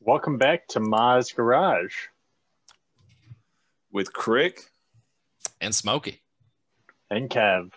Welcome 0.00 0.38
back 0.38 0.68
to 0.68 0.80
Ma's 0.80 1.32
Garage. 1.32 1.94
with 3.90 4.12
Crick. 4.12 4.60
and 5.60 5.74
Smokey. 5.74 6.20
And 7.10 7.30
Kev. 7.30 7.70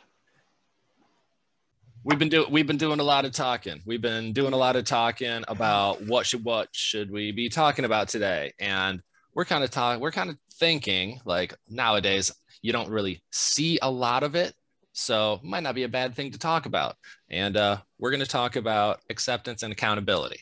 We've 2.04 2.20
been 2.20 2.30
doing 2.30 2.52
we've 2.52 2.68
been 2.68 2.78
doing 2.78 3.00
a 3.00 3.04
lot 3.04 3.26
of 3.26 3.32
talking. 3.32 3.82
We've 3.86 4.02
been 4.02 4.34
doing 4.34 4.54
a 4.54 4.58
lot 4.58 4.76
of 4.76 4.86
talking 4.86 5.44
about 5.48 6.06
what 6.06 6.26
should 6.26 6.44
what 6.44 6.70
should 6.72 7.12
we 7.12 7.32
be 7.32 7.50
talking 7.50 7.86
about 7.86 8.10
today, 8.10 8.54
and 8.60 9.02
we're 9.34 9.46
kind 9.46 9.64
of 9.64 9.72
talking. 9.72 10.02
We're 10.02 10.12
kind 10.12 10.30
of 10.30 10.38
thinking 10.54 11.20
like 11.26 11.54
nowadays 11.70 12.32
you 12.62 12.74
don't 12.74 12.90
really 12.90 13.22
see 13.32 13.80
a 13.82 13.90
lot 13.90 14.24
of 14.24 14.36
it, 14.36 14.54
so 14.94 15.36
it 15.36 15.44
might 15.44 15.64
not 15.64 15.76
be 15.76 15.84
a 15.84 15.90
bad 15.90 16.16
thing 16.16 16.32
to 16.32 16.40
talk 16.40 16.66
about. 16.66 16.96
And 17.30 17.56
uh, 17.56 17.78
we're 17.98 18.12
going 18.12 18.20
to 18.22 18.28
talk 18.28 18.56
about 18.56 19.02
acceptance 19.10 19.64
and 19.64 19.72
accountability. 19.72 20.42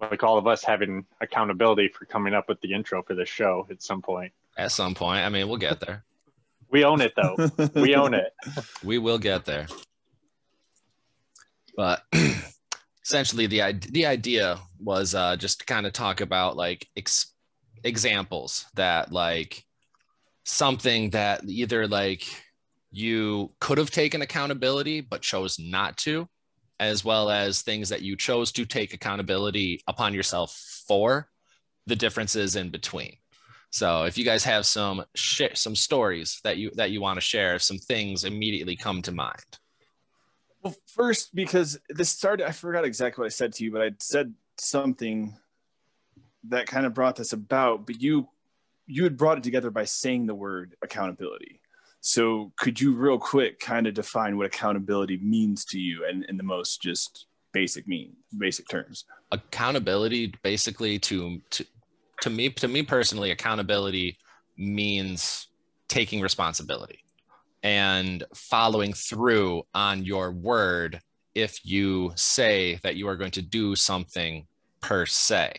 Like 0.00 0.22
all 0.22 0.36
of 0.38 0.46
us 0.46 0.62
having 0.62 1.06
accountability 1.20 1.88
for 1.88 2.04
coming 2.04 2.34
up 2.34 2.48
with 2.48 2.60
the 2.60 2.74
intro 2.74 3.02
for 3.02 3.14
this 3.14 3.28
show 3.28 3.66
at 3.70 3.82
some 3.82 4.02
point. 4.02 4.32
At 4.58 4.72
some 4.72 4.94
point, 4.94 5.24
I 5.24 5.28
mean, 5.28 5.48
we'll 5.48 5.58
get 5.58 5.80
there. 5.80 6.04
We 6.68 6.82
own 6.82 7.00
it 7.00 7.12
though. 7.14 7.36
we 7.76 7.94
own 7.94 8.12
it. 8.12 8.32
we 8.84 8.98
will 8.98 9.18
get 9.18 9.44
there. 9.44 9.68
But 11.76 12.02
essentially, 13.04 13.46
the 13.46 13.78
the 13.92 14.06
idea 14.06 14.58
was 14.80 15.14
uh, 15.14 15.36
just 15.36 15.60
to 15.60 15.64
kind 15.66 15.86
of 15.86 15.92
talk 15.92 16.20
about 16.20 16.56
like 16.56 16.88
ex- 16.96 17.32
examples 17.84 18.66
that 18.74 19.12
like 19.12 19.64
something 20.44 21.10
that 21.10 21.44
either 21.44 21.86
like 21.86 22.24
you 22.90 23.52
could 23.60 23.78
have 23.78 23.90
taken 23.90 24.22
accountability 24.22 25.00
but 25.00 25.22
chose 25.22 25.58
not 25.58 25.96
to, 25.98 26.28
as 26.78 27.04
well 27.04 27.30
as 27.30 27.62
things 27.62 27.88
that 27.88 28.02
you 28.02 28.16
chose 28.16 28.52
to 28.52 28.66
take 28.66 28.92
accountability 28.92 29.80
upon 29.86 30.14
yourself 30.14 30.52
for, 30.86 31.28
the 31.86 31.96
differences 31.96 32.56
in 32.56 32.70
between. 32.70 33.16
So 33.70 34.04
if 34.04 34.16
you 34.16 34.24
guys 34.24 34.44
have 34.44 34.66
some 34.66 35.04
sh- 35.14 35.54
some 35.54 35.76
stories 35.76 36.40
that 36.44 36.56
you 36.56 36.70
that 36.74 36.90
you 36.90 37.00
want 37.00 37.16
to 37.16 37.20
share, 37.20 37.58
some 37.58 37.78
things 37.78 38.24
immediately 38.24 38.76
come 38.76 39.02
to 39.02 39.12
mind. 39.12 39.58
Well, 40.62 40.74
first, 40.86 41.34
because 41.34 41.78
this 41.88 42.08
started, 42.08 42.48
I 42.48 42.52
forgot 42.52 42.84
exactly 42.84 43.22
what 43.22 43.26
I 43.26 43.30
said 43.30 43.52
to 43.54 43.64
you, 43.64 43.70
but 43.70 43.82
I 43.82 43.90
said 44.00 44.34
something 44.58 45.36
that 46.48 46.66
kind 46.66 46.86
of 46.86 46.94
brought 46.94 47.16
this 47.16 47.32
about. 47.32 47.86
But 47.86 48.00
you, 48.00 48.28
you 48.86 49.04
had 49.04 49.16
brought 49.16 49.38
it 49.38 49.44
together 49.44 49.70
by 49.70 49.84
saying 49.84 50.26
the 50.26 50.34
word 50.34 50.74
accountability. 50.82 51.60
So, 52.08 52.52
could 52.56 52.80
you, 52.80 52.94
real 52.94 53.18
quick, 53.18 53.58
kind 53.58 53.88
of 53.88 53.94
define 53.94 54.36
what 54.36 54.46
accountability 54.46 55.16
means 55.16 55.64
to 55.64 55.80
you, 55.80 56.06
and 56.06 56.24
in 56.26 56.36
the 56.36 56.44
most 56.44 56.80
just 56.80 57.26
basic 57.52 57.88
mean, 57.88 58.12
basic 58.38 58.68
terms? 58.68 59.06
Accountability, 59.32 60.32
basically, 60.44 61.00
to 61.00 61.40
to 61.50 61.66
to 62.20 62.30
me 62.30 62.50
to 62.50 62.68
me 62.68 62.84
personally, 62.84 63.32
accountability 63.32 64.18
means 64.56 65.48
taking 65.88 66.20
responsibility 66.20 67.00
and 67.64 68.22
following 68.32 68.92
through 68.92 69.64
on 69.74 70.04
your 70.04 70.30
word 70.30 71.00
if 71.34 71.58
you 71.66 72.12
say 72.14 72.78
that 72.84 72.94
you 72.94 73.08
are 73.08 73.16
going 73.16 73.32
to 73.32 73.42
do 73.42 73.74
something 73.74 74.46
per 74.80 75.06
se 75.06 75.52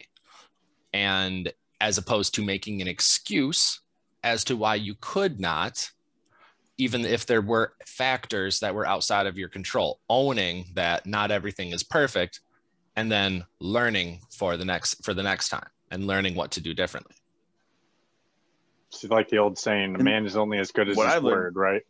and 0.93 1.51
as 1.81 1.97
opposed 1.97 2.33
to 2.33 2.41
making 2.41 2.81
an 2.81 2.87
excuse 2.87 3.81
as 4.23 4.45
to 4.45 4.55
why 4.55 4.75
you 4.75 4.95
could 5.01 5.41
not 5.41 5.91
even 6.77 7.05
if 7.05 7.25
there 7.25 7.41
were 7.41 7.73
factors 7.85 8.59
that 8.59 8.75
were 8.75 8.85
outside 8.85 9.25
of 9.27 9.37
your 9.37 9.49
control 9.49 9.99
owning 10.09 10.65
that 10.75 11.05
not 11.05 11.31
everything 11.31 11.71
is 11.71 11.83
perfect 11.83 12.41
and 12.95 13.11
then 13.11 13.45
learning 13.59 14.19
for 14.29 14.57
the 14.57 14.65
next 14.65 15.03
for 15.03 15.13
the 15.13 15.23
next 15.23 15.49
time 15.49 15.67
and 15.91 16.07
learning 16.07 16.35
what 16.35 16.51
to 16.51 16.61
do 16.61 16.73
differently 16.73 17.15
It's 18.89 19.03
like 19.05 19.29
the 19.29 19.37
old 19.37 19.57
saying, 19.57 19.95
a 19.99 20.03
man 20.03 20.25
is 20.25 20.37
only 20.37 20.59
as 20.59 20.71
good 20.71 20.89
as 20.89 20.97
what 20.97 21.07
his 21.07 21.15
I 21.15 21.19
word, 21.19 21.55
right? 21.55 21.81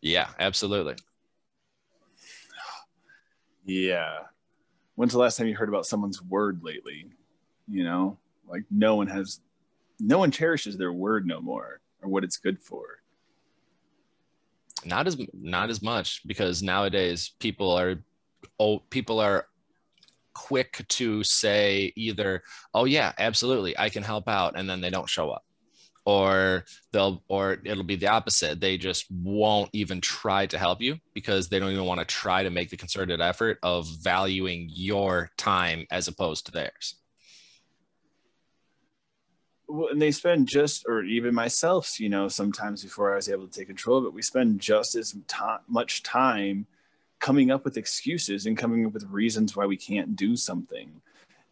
yeah 0.00 0.28
absolutely 0.38 0.96
Yeah. 3.64 4.18
When's 4.96 5.12
the 5.12 5.18
last 5.18 5.36
time 5.36 5.46
you 5.46 5.54
heard 5.54 5.68
about 5.68 5.86
someone's 5.86 6.20
word 6.20 6.60
lately? 6.62 7.06
You 7.68 7.84
know, 7.84 8.18
like 8.48 8.64
no 8.70 8.96
one 8.96 9.06
has, 9.06 9.40
no 10.00 10.18
one 10.18 10.30
cherishes 10.30 10.76
their 10.76 10.92
word 10.92 11.26
no 11.26 11.40
more 11.40 11.80
or 12.02 12.08
what 12.08 12.24
it's 12.24 12.36
good 12.36 12.60
for. 12.60 13.01
Not 14.84 15.06
as 15.06 15.16
not 15.32 15.70
as 15.70 15.82
much 15.82 16.22
because 16.26 16.62
nowadays 16.62 17.34
people 17.38 17.70
are 17.70 17.96
oh 18.58 18.78
people 18.90 19.20
are 19.20 19.46
quick 20.34 20.84
to 20.88 21.22
say 21.22 21.92
either 21.96 22.42
oh 22.74 22.84
yeah 22.84 23.12
absolutely 23.18 23.76
i 23.78 23.88
can 23.88 24.02
help 24.02 24.28
out 24.28 24.54
and 24.56 24.68
then 24.68 24.80
they 24.80 24.90
don't 24.90 25.08
show 25.08 25.30
up. 25.30 25.44
Or 26.04 26.64
they'll 26.92 27.22
or 27.28 27.58
it'll 27.64 27.84
be 27.84 27.94
the 27.94 28.08
opposite. 28.08 28.60
They 28.60 28.76
just 28.76 29.06
won't 29.08 29.70
even 29.72 30.00
try 30.00 30.46
to 30.46 30.58
help 30.58 30.80
you 30.80 30.98
because 31.14 31.48
they 31.48 31.60
don't 31.60 31.70
even 31.70 31.84
want 31.84 32.00
to 32.00 32.04
try 32.04 32.42
to 32.42 32.50
make 32.50 32.70
the 32.70 32.76
concerted 32.76 33.20
effort 33.20 33.60
of 33.62 33.86
valuing 34.02 34.68
your 34.68 35.30
time 35.36 35.86
as 35.92 36.08
opposed 36.08 36.46
to 36.46 36.52
theirs 36.52 36.96
and 39.72 40.00
they 40.00 40.10
spend 40.10 40.48
just, 40.48 40.84
or 40.86 41.02
even 41.02 41.34
myself, 41.34 41.98
you 41.98 42.08
know, 42.08 42.28
sometimes 42.28 42.82
before 42.82 43.12
I 43.12 43.16
was 43.16 43.28
able 43.28 43.46
to 43.46 43.58
take 43.58 43.68
control 43.68 43.98
of 43.98 44.04
it, 44.04 44.12
we 44.12 44.22
spend 44.22 44.60
just 44.60 44.94
as 44.94 45.14
much 45.68 46.02
time 46.02 46.66
coming 47.20 47.50
up 47.50 47.64
with 47.64 47.76
excuses 47.76 48.46
and 48.46 48.58
coming 48.58 48.84
up 48.84 48.92
with 48.92 49.04
reasons 49.08 49.56
why 49.56 49.64
we 49.64 49.76
can't 49.76 50.16
do 50.16 50.36
something 50.36 50.90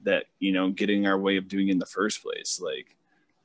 that, 0.03 0.27
you 0.39 0.53
know, 0.53 0.71
getting 0.71 1.07
our 1.07 1.19
way 1.19 1.37
of 1.37 1.49
doing 1.49 1.69
in 1.69 1.79
the 1.79 1.87
first 1.87 2.23
place. 2.23 2.61
Like 2.63 2.97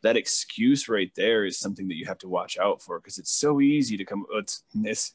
that 0.02 0.18
excuse 0.18 0.90
right 0.90 1.12
there 1.16 1.46
is 1.46 1.58
something 1.58 1.88
that 1.88 1.96
you 1.96 2.06
have 2.06 2.18
to 2.20 2.28
watch 2.28 2.58
out 2.58 2.82
for 2.82 3.00
because 3.00 3.18
it's 3.18 3.32
so 3.32 3.62
easy 3.62 3.96
to 3.98 4.06
come, 4.06 4.26
oh, 4.34 4.40
it's, 4.40 4.64
it's 4.84 5.14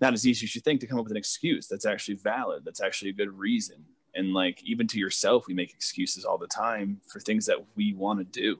not 0.00 0.14
as 0.14 0.26
easy 0.26 0.46
as 0.46 0.54
you 0.54 0.60
think 0.60 0.80
to 0.80 0.86
come 0.86 0.98
up 0.98 1.04
with 1.04 1.12
an 1.12 1.18
excuse 1.18 1.68
that's 1.68 1.86
actually 1.86 2.14
valid, 2.14 2.64
that's 2.64 2.80
actually 2.80 3.10
a 3.10 3.14
good 3.14 3.38
reason. 3.38 3.84
And 4.14 4.32
like, 4.32 4.62
even 4.64 4.86
to 4.88 4.98
yourself, 4.98 5.46
we 5.46 5.54
make 5.54 5.72
excuses 5.74 6.24
all 6.24 6.38
the 6.38 6.46
time 6.46 7.00
for 7.06 7.20
things 7.20 7.46
that 7.46 7.58
we 7.76 7.92
want 7.92 8.18
to 8.18 8.24
do 8.24 8.58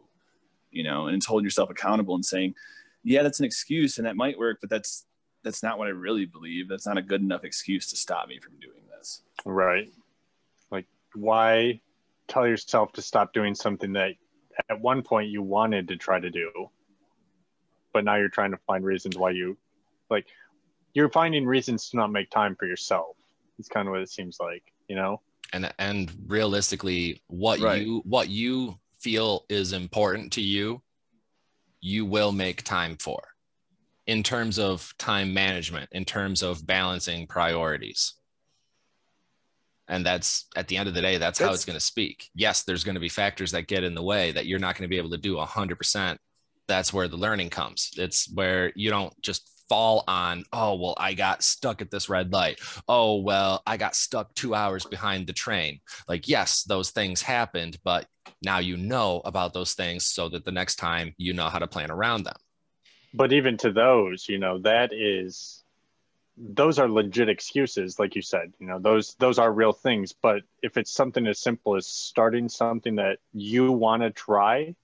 you 0.76 0.82
know, 0.82 1.06
and 1.06 1.16
it's 1.16 1.26
holding 1.26 1.44
yourself 1.44 1.70
accountable 1.70 2.14
and 2.14 2.24
saying, 2.24 2.54
yeah, 3.02 3.22
that's 3.22 3.38
an 3.40 3.46
excuse 3.46 3.98
and 3.98 4.06
that 4.06 4.16
might 4.16 4.38
work, 4.38 4.58
but 4.60 4.70
that's 4.70 5.06
that's 5.42 5.62
not 5.62 5.78
what 5.78 5.86
I 5.86 5.90
really 5.90 6.26
believe. 6.26 6.68
That's 6.68 6.86
not 6.86 6.98
a 6.98 7.02
good 7.02 7.20
enough 7.20 7.44
excuse 7.44 7.88
to 7.90 7.96
stop 7.96 8.28
me 8.28 8.40
from 8.40 8.54
doing 8.60 8.82
this. 8.98 9.22
Right. 9.44 9.92
Like, 10.70 10.86
why 11.14 11.80
tell 12.26 12.46
yourself 12.48 12.92
to 12.94 13.02
stop 13.02 13.32
doing 13.32 13.54
something 13.54 13.92
that 13.92 14.12
at 14.68 14.80
one 14.80 15.02
point 15.02 15.30
you 15.30 15.42
wanted 15.42 15.86
to 15.88 15.96
try 15.96 16.18
to 16.18 16.30
do, 16.30 16.50
but 17.92 18.04
now 18.04 18.16
you're 18.16 18.28
trying 18.28 18.50
to 18.50 18.58
find 18.66 18.84
reasons 18.84 19.16
why 19.16 19.30
you, 19.30 19.56
like, 20.10 20.26
you're 20.94 21.10
finding 21.10 21.46
reasons 21.46 21.90
to 21.90 21.96
not 21.96 22.10
make 22.10 22.28
time 22.30 22.56
for 22.56 22.66
yourself. 22.66 23.16
It's 23.58 23.68
kind 23.68 23.86
of 23.86 23.92
what 23.92 24.00
it 24.00 24.10
seems 24.10 24.38
like, 24.40 24.64
you 24.88 24.96
know? 24.96 25.20
and 25.52 25.72
and 25.78 26.12
realistically 26.26 27.22
what 27.28 27.60
Right. 27.60 27.82
you 27.86 28.02
what 28.04 28.28
you 28.28 28.78
feel 29.06 29.44
is 29.48 29.72
important 29.72 30.32
to 30.32 30.40
you 30.40 30.82
you 31.80 32.04
will 32.04 32.32
make 32.32 32.64
time 32.64 32.96
for 32.98 33.22
in 34.08 34.20
terms 34.20 34.58
of 34.58 34.92
time 34.98 35.32
management 35.32 35.88
in 35.92 36.04
terms 36.04 36.42
of 36.42 36.66
balancing 36.66 37.24
priorities. 37.24 38.14
And 39.86 40.04
that's 40.04 40.46
at 40.56 40.66
the 40.66 40.76
end 40.76 40.88
of 40.88 40.94
the 40.94 41.02
day 41.02 41.18
that's, 41.18 41.38
how 41.38 41.52
it's 41.52 41.64
going 41.64 41.78
to 41.78 41.92
speak. 41.94 42.28
Yes 42.34 42.64
there's 42.64 42.82
going 42.82 42.96
to 42.96 43.00
be 43.00 43.08
factors 43.08 43.52
that 43.52 43.68
get 43.68 43.84
in 43.84 43.94
the 43.94 44.02
way 44.02 44.32
that 44.32 44.46
you're 44.46 44.58
not 44.58 44.74
going 44.74 44.88
to 44.88 44.92
be 44.92 44.98
able 44.98 45.10
to 45.10 45.18
do 45.18 45.36
100% 45.36 46.16
that's 46.66 46.92
where 46.92 47.06
the 47.06 47.16
learning 47.16 47.50
comes. 47.50 47.92
It's 47.96 48.28
where 48.34 48.72
you 48.74 48.90
don't 48.90 49.14
just 49.22 49.48
fall 49.68 50.02
on 50.06 50.44
oh 50.52 50.76
well 50.76 50.94
i 50.96 51.12
got 51.12 51.42
stuck 51.42 51.80
at 51.80 51.92
this 51.92 52.08
red 52.08 52.32
light. 52.32 52.58
Oh 52.88 53.20
well 53.20 53.62
i 53.68 53.76
got 53.76 53.94
stuck 53.94 54.34
two 54.34 54.52
hours 54.52 54.84
behind 54.84 55.28
the 55.28 55.32
train. 55.32 55.78
Like 56.08 56.26
yes 56.26 56.64
those 56.64 56.90
things 56.90 57.22
happened 57.22 57.78
but 57.84 58.06
now 58.46 58.58
you 58.70 58.76
know 58.76 59.20
about 59.24 59.52
those 59.52 59.74
things 59.74 60.06
so 60.06 60.28
that 60.30 60.44
the 60.44 60.52
next 60.60 60.76
time 60.76 61.14
you 61.18 61.32
know 61.38 61.48
how 61.52 61.58
to 61.58 61.66
plan 61.76 61.90
around 61.90 62.24
them 62.24 62.40
But 63.14 63.32
even 63.32 63.56
to 63.58 63.72
those, 63.72 64.28
you 64.28 64.38
know, 64.38 64.58
that 64.60 64.92
is, 64.92 65.64
those 66.36 66.78
are 66.78 66.88
legit 66.88 67.28
excuses, 67.30 67.98
like 67.98 68.14
you 68.14 68.22
said, 68.22 68.52
you 68.60 68.66
know, 68.66 68.78
those, 68.78 69.14
those 69.18 69.38
are 69.38 69.50
real 69.50 69.72
things. 69.72 70.12
But 70.12 70.42
if 70.62 70.76
it's 70.76 70.92
something 70.92 71.26
as 71.26 71.38
simple 71.38 71.76
as 71.76 71.86
starting 71.86 72.50
something 72.50 72.96
that 72.96 73.18
you 73.32 73.72
want 73.72 74.02
to 74.02 74.10
try 74.10 74.74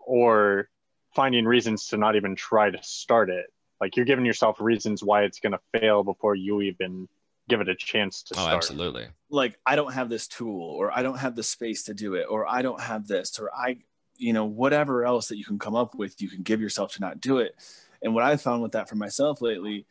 or 0.00 0.68
finding 1.14 1.44
reasons 1.44 1.86
to 1.88 1.96
not 1.96 2.16
even 2.16 2.34
try 2.34 2.70
to 2.70 2.82
start 2.82 3.30
it, 3.30 3.46
like 3.80 3.94
you're 3.94 4.06
giving 4.06 4.26
yourself 4.26 4.60
reasons 4.60 5.04
why 5.04 5.22
it's 5.22 5.38
going 5.38 5.52
to 5.52 5.78
fail 5.78 6.02
before 6.02 6.34
you 6.34 6.60
even 6.62 7.08
give 7.50 7.60
it 7.60 7.68
a 7.68 7.74
chance 7.74 8.22
to 8.22 8.34
oh 8.36 8.42
start. 8.42 8.54
absolutely 8.54 9.06
Like 9.28 9.58
I 9.66 9.76
don't 9.76 9.92
have 9.92 10.08
this 10.08 10.26
tool 10.26 10.62
or 10.62 10.96
I 10.96 11.02
don't 11.02 11.18
have 11.18 11.36
the 11.36 11.42
space 11.42 11.84
to 11.84 11.94
do 11.94 12.14
it 12.14 12.26
or 12.28 12.46
I 12.48 12.62
don't 12.62 12.80
have 12.80 13.06
this 13.06 13.38
or 13.38 13.50
I 13.54 13.78
you 14.16 14.32
know 14.32 14.44
whatever 14.44 15.04
else 15.04 15.28
that 15.28 15.38
you 15.38 15.44
can 15.44 15.58
come 15.58 15.74
up 15.74 15.94
with 15.94 16.20
you 16.20 16.28
can 16.28 16.42
give 16.42 16.60
yourself 16.60 16.92
to 16.94 17.00
not 17.00 17.20
do 17.20 17.38
it. 17.38 17.54
And 18.02 18.14
what 18.14 18.24
I 18.24 18.36
found 18.36 18.62
with 18.62 18.72
that 18.72 18.88
for 18.88 18.96
myself 18.96 19.42
lately 19.42 19.86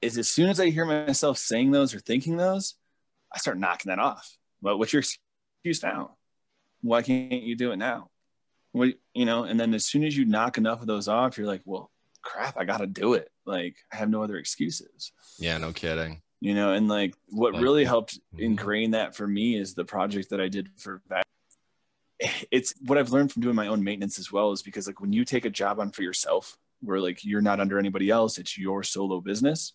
is 0.00 0.16
as 0.16 0.28
soon 0.28 0.48
as 0.48 0.60
I 0.60 0.70
hear 0.70 0.84
myself 0.84 1.38
saying 1.38 1.72
those 1.72 1.94
or 1.94 1.98
thinking 1.98 2.36
those, 2.36 2.74
I 3.32 3.38
start 3.38 3.58
knocking 3.58 3.90
that 3.90 3.98
off. 3.98 4.36
But 4.62 4.78
what's 4.78 4.92
your 4.92 5.00
excuse 5.00 5.82
now? 5.82 6.16
Why 6.80 7.02
can't 7.02 7.42
you 7.42 7.56
do 7.56 7.72
it 7.72 7.76
now? 7.76 8.10
What 8.72 8.94
you 9.14 9.24
know? 9.24 9.44
And 9.44 9.58
then 9.58 9.74
as 9.74 9.84
soon 9.84 10.04
as 10.04 10.16
you 10.16 10.24
knock 10.24 10.58
enough 10.58 10.80
of 10.80 10.86
those 10.86 11.08
off, 11.08 11.36
you're 11.36 11.46
like, 11.46 11.62
well, 11.64 11.90
crap, 12.22 12.56
I 12.56 12.64
got 12.64 12.78
to 12.78 12.86
do 12.86 13.14
it. 13.14 13.30
Like 13.44 13.76
I 13.92 13.96
have 13.96 14.10
no 14.10 14.22
other 14.22 14.36
excuses. 14.36 15.12
Yeah, 15.38 15.58
no 15.58 15.72
kidding. 15.72 16.22
You 16.40 16.54
know, 16.54 16.72
and 16.72 16.88
like 16.88 17.14
what 17.30 17.54
Like- 17.54 17.62
really 17.62 17.84
helped 17.84 18.20
Mhm. 18.34 18.40
ingrain 18.40 18.90
that 18.92 19.16
for 19.16 19.26
me 19.26 19.56
is 19.56 19.74
the 19.74 19.84
project 19.84 20.30
that 20.30 20.40
I 20.40 20.48
did 20.48 20.70
for 20.76 21.02
that 21.08 21.24
It's 22.50 22.74
what 22.84 22.98
I've 22.98 23.12
learned 23.12 23.30
from 23.32 23.42
doing 23.42 23.54
my 23.54 23.68
own 23.68 23.84
maintenance 23.84 24.18
as 24.18 24.32
well 24.32 24.50
is 24.50 24.60
because 24.62 24.88
like 24.88 25.00
when 25.00 25.12
you 25.12 25.24
take 25.24 25.44
a 25.44 25.50
job 25.50 25.78
on 25.78 25.92
for 25.92 26.02
yourself, 26.02 26.58
where 26.80 27.00
like 27.00 27.24
you're 27.24 27.40
not 27.40 27.60
under 27.60 27.78
anybody 27.78 28.10
else, 28.10 28.38
it's 28.38 28.58
your 28.58 28.82
solo 28.82 29.20
business. 29.20 29.72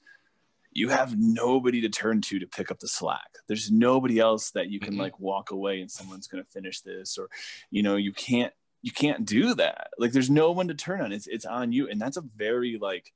You 0.73 0.89
have 0.89 1.17
nobody 1.17 1.79
to 1.81 1.89
turn 1.89 2.19
to 2.21 2.39
to 2.39 2.47
pick 2.47 2.69
up 2.69 2.79
the 2.79 2.87
slack. 2.89 3.37
There's 3.47 3.71
nobody 3.71 4.19
else 4.19 4.51
that 4.51 4.69
you 4.69 4.79
can 4.81 4.95
Mhm. 4.95 4.99
like 4.99 5.19
walk 5.21 5.51
away 5.51 5.79
and 5.79 5.89
someone's 5.89 6.27
going 6.27 6.43
to 6.43 6.49
finish 6.49 6.81
this, 6.81 7.17
or 7.17 7.29
you 7.71 7.81
know, 7.83 7.95
you 7.95 8.11
can't 8.11 8.53
you 8.81 8.91
can't 8.91 9.25
do 9.25 9.53
that. 9.55 9.91
Like 9.97 10.11
there's 10.11 10.29
no 10.29 10.51
one 10.51 10.67
to 10.67 10.73
turn 10.73 10.99
on. 10.99 11.13
It's 11.13 11.27
it's 11.27 11.45
on 11.45 11.71
you, 11.71 11.87
and 11.89 12.01
that's 12.01 12.17
a 12.17 12.21
very 12.21 12.77
like 12.77 13.13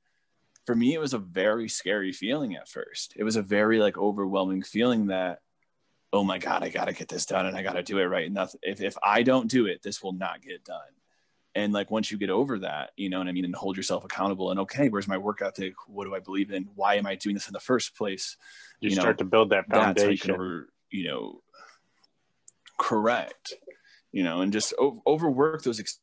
for 0.68 0.74
me 0.74 0.92
it 0.92 1.00
was 1.00 1.14
a 1.14 1.18
very 1.18 1.66
scary 1.66 2.12
feeling 2.12 2.54
at 2.54 2.68
first. 2.68 3.14
It 3.16 3.24
was 3.24 3.36
a 3.36 3.42
very 3.42 3.78
like 3.78 3.96
overwhelming 3.96 4.62
feeling 4.62 5.06
that 5.06 5.38
oh 6.12 6.22
my 6.22 6.36
god, 6.36 6.62
I 6.62 6.68
got 6.68 6.88
to 6.88 6.92
get 6.92 7.08
this 7.08 7.24
done 7.24 7.46
and 7.46 7.56
I 7.56 7.62
got 7.62 7.72
to 7.72 7.82
do 7.82 7.98
it 7.98 8.04
right. 8.04 8.30
Nothing 8.30 8.60
if 8.62 8.82
if 8.82 8.94
I 9.02 9.22
don't 9.22 9.50
do 9.50 9.64
it, 9.64 9.82
this 9.82 10.02
will 10.02 10.12
not 10.12 10.42
get 10.42 10.64
done. 10.64 10.92
And 11.54 11.72
like 11.72 11.90
once 11.90 12.12
you 12.12 12.18
get 12.18 12.28
over 12.28 12.58
that, 12.58 12.90
you 12.96 13.08
know 13.08 13.16
what 13.16 13.28
I 13.28 13.32
mean, 13.32 13.46
and 13.46 13.54
hold 13.54 13.78
yourself 13.78 14.04
accountable 14.04 14.50
and 14.50 14.60
okay, 14.60 14.90
where's 14.90 15.08
my 15.08 15.16
work 15.16 15.40
ethic? 15.40 15.72
What 15.86 16.04
do 16.04 16.14
I 16.14 16.20
believe 16.20 16.50
in? 16.50 16.68
Why 16.74 16.96
am 16.96 17.06
I 17.06 17.14
doing 17.14 17.32
this 17.32 17.48
in 17.48 17.54
the 17.54 17.60
first 17.60 17.96
place? 17.96 18.36
You, 18.80 18.90
You 18.90 18.96
know, 18.96 19.00
start 19.00 19.16
to 19.18 19.24
build 19.24 19.48
that 19.48 19.64
that's 19.70 19.82
how 19.82 19.88
you 19.88 20.18
foundation. 20.18 20.32
over, 20.32 20.68
you 20.90 21.08
know, 21.08 21.40
correct, 22.76 23.54
you 24.12 24.22
know, 24.22 24.42
and 24.42 24.52
just 24.52 24.74
overwork 25.06 25.62
those 25.62 25.80
ex- 25.80 26.00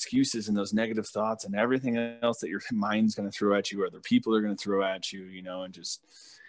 excuses 0.00 0.48
and 0.48 0.56
those 0.56 0.72
negative 0.72 1.06
thoughts 1.06 1.44
and 1.44 1.54
everything 1.54 1.98
else 2.22 2.38
that 2.38 2.48
your 2.48 2.62
mind's 2.72 3.14
going 3.14 3.30
to 3.30 3.36
throw 3.36 3.54
at 3.54 3.70
you 3.70 3.82
or 3.82 3.86
other 3.86 4.00
people 4.00 4.34
are 4.34 4.40
going 4.40 4.56
to 4.56 4.62
throw 4.62 4.82
at 4.82 5.12
you, 5.12 5.24
you 5.24 5.42
know, 5.42 5.62
and 5.62 5.74
just 5.74 6.02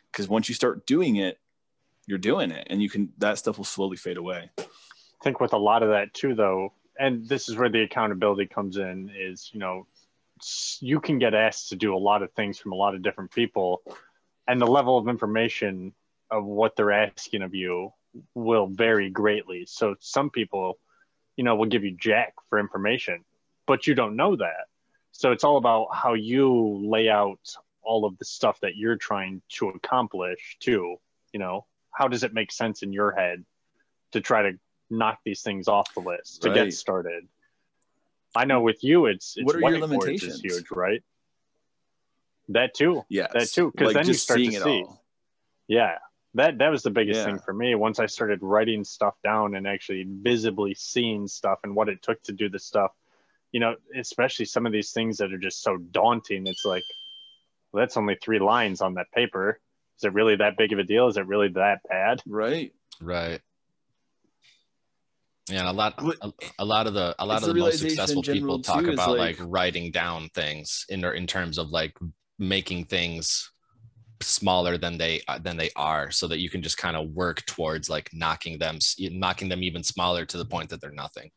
because 0.09 0.29
once 0.29 0.47
you 0.47 0.55
start 0.55 0.85
doing 0.85 1.17
it, 1.17 1.37
you're 2.07 2.17
doing 2.17 2.51
it 2.51 2.65
and 2.69 2.81
you 2.81 2.89
can, 2.89 3.11
that 3.17 3.37
stuff 3.37 3.57
will 3.57 3.65
slowly 3.65 3.97
fade 3.97 4.17
away. 4.17 4.49
I 4.57 5.23
think 5.23 5.41
with 5.41 5.51
a 5.51 5.57
lot 5.57 5.83
of 5.83 5.89
that 5.89 6.13
too, 6.13 6.33
though, 6.33 6.73
and 6.97 7.27
this 7.27 7.49
is 7.49 7.57
where 7.57 7.69
the 7.69 7.83
accountability 7.83 8.45
comes 8.47 8.77
in, 8.77 9.11
is 9.15 9.49
you 9.53 9.59
know, 9.59 9.85
you 10.79 10.99
can 10.99 11.19
get 11.19 11.33
asked 11.33 11.69
to 11.69 11.75
do 11.75 11.95
a 11.95 11.97
lot 11.97 12.23
of 12.23 12.31
things 12.31 12.57
from 12.57 12.71
a 12.71 12.75
lot 12.75 12.95
of 12.95 13.01
different 13.01 13.31
people, 13.31 13.81
and 14.47 14.59
the 14.59 14.65
level 14.65 14.97
of 14.97 15.07
information 15.07 15.93
of 16.31 16.45
what 16.45 16.75
they're 16.75 16.91
asking 16.91 17.43
of 17.43 17.53
you 17.53 17.91
will 18.33 18.67
vary 18.67 19.09
greatly. 19.09 19.65
So 19.67 19.95
some 19.99 20.29
people, 20.29 20.79
you 21.35 21.43
know, 21.43 21.55
will 21.55 21.67
give 21.67 21.83
you 21.83 21.91
jack 21.91 22.33
for 22.49 22.59
information, 22.59 23.23
but 23.71 23.87
you 23.87 23.95
don't 23.95 24.17
know 24.17 24.35
that. 24.35 24.65
So 25.13 25.31
it's 25.31 25.45
all 25.45 25.55
about 25.55 25.87
how 25.95 26.13
you 26.13 26.81
lay 26.83 27.07
out 27.07 27.39
all 27.81 28.03
of 28.03 28.17
the 28.17 28.25
stuff 28.25 28.59
that 28.59 28.75
you're 28.75 28.97
trying 28.97 29.41
to 29.53 29.69
accomplish 29.69 30.57
too. 30.59 30.97
You 31.31 31.39
know, 31.39 31.65
how 31.91 32.09
does 32.09 32.23
it 32.25 32.33
make 32.33 32.51
sense 32.51 32.83
in 32.83 32.91
your 32.91 33.11
head 33.13 33.45
to 34.11 34.19
try 34.19 34.41
to 34.41 34.59
knock 34.89 35.19
these 35.23 35.41
things 35.41 35.69
off 35.69 35.93
the 35.93 36.01
list 36.01 36.41
to 36.41 36.49
Right. 36.49 36.55
get 36.65 36.73
started? 36.73 37.29
I 38.35 38.43
know 38.43 38.59
with 38.59 38.83
you, 38.83 39.05
it's 39.05 39.37
it's 39.37 39.45
What 39.45 39.55
are 39.55 39.61
your 39.69 39.79
limitations? 39.79 40.33
is 40.35 40.41
huge, 40.41 40.69
right? 40.71 41.01
That 42.49 42.73
too. 42.73 43.05
Yeah. 43.07 43.27
That 43.31 43.47
too, 43.47 43.71
'cause 43.71 43.93
then 43.93 44.05
you 44.05 44.15
start 44.15 44.41
to 44.41 44.51
see. 44.51 44.85
Yeah. 45.67 45.97
That 46.33 46.57
that 46.57 46.69
was 46.75 46.83
the 46.83 46.91
biggest 46.91 47.19
Yeah. 47.19 47.25
thing 47.27 47.39
for 47.39 47.53
me. 47.53 47.73
Once 47.75 47.99
I 47.99 48.05
started 48.07 48.39
writing 48.43 48.83
stuff 48.83 49.15
down 49.23 49.55
and 49.55 49.65
actually 49.65 50.03
visibly 50.03 50.73
seeing 50.73 51.25
stuff 51.29 51.59
and 51.63 51.73
what 51.73 51.87
it 51.87 52.01
took 52.01 52.21
to 52.23 52.33
do 52.33 52.49
the 52.49 52.59
stuff, 52.59 52.91
you 53.51 53.59
know, 53.59 53.75
especially 53.95 54.45
some 54.45 54.65
of 54.65 54.71
these 54.71 54.91
things 54.91 55.17
that 55.17 55.33
are 55.33 55.37
just 55.37 55.61
so 55.61 55.77
daunting. 55.77 56.47
It's 56.47 56.65
like, 56.65 56.83
well, 57.71 57.81
that's 57.81 57.97
only 57.97 58.17
three 58.21 58.39
lines 58.39 58.81
on 58.81 58.95
that 58.95 59.11
paper. 59.13 59.59
Is 59.97 60.03
it 60.05 60.13
really 60.13 60.35
that 60.37 60.57
big 60.57 60.73
of 60.73 60.79
a 60.79 60.83
deal? 60.83 61.07
Is 61.07 61.17
it 61.17 61.27
really 61.27 61.49
that 61.49 61.79
bad? 61.89 62.21
Right. 62.25 62.73
Right. 63.01 63.41
Yeah, 65.49 65.59
and 65.59 65.67
a 65.67 65.73
lot, 65.73 65.95
a, 66.21 66.31
a 66.59 66.65
lot 66.65 66.87
of 66.87 66.93
the, 66.93 67.15
a 67.19 67.25
lot 67.25 67.37
It's 67.37 67.47
of 67.47 67.47
the 67.49 67.53
the 67.55 67.59
most 67.59 67.79
successful 67.79 68.23
people 68.23 68.61
talk 68.61 68.85
about 68.85 69.17
like, 69.17 69.39
like- 69.39 69.47
writing 69.49 69.91
down 69.91 70.29
things 70.29 70.85
in 70.87 71.03
in 71.03 71.27
terms 71.27 71.57
of 71.57 71.69
like 71.69 71.97
making 72.39 72.85
things 72.85 73.51
smaller 74.21 74.77
than 74.77 74.97
they 74.97 75.21
than 75.41 75.57
they 75.57 75.71
are, 75.75 76.11
so 76.11 76.27
that 76.27 76.39
you 76.39 76.49
can 76.49 76.61
just 76.61 76.77
kind 76.77 76.95
of 76.95 77.09
work 77.09 77.45
towards 77.47 77.89
like 77.89 78.09
knocking 78.13 78.59
them, 78.59 78.77
knocking 78.99 79.49
them 79.49 79.63
even 79.63 79.83
smaller 79.83 80.25
to 80.25 80.37
the 80.37 80.45
point 80.45 80.69
that 80.69 80.79
they're 80.79 80.91
nothing. 80.91 81.31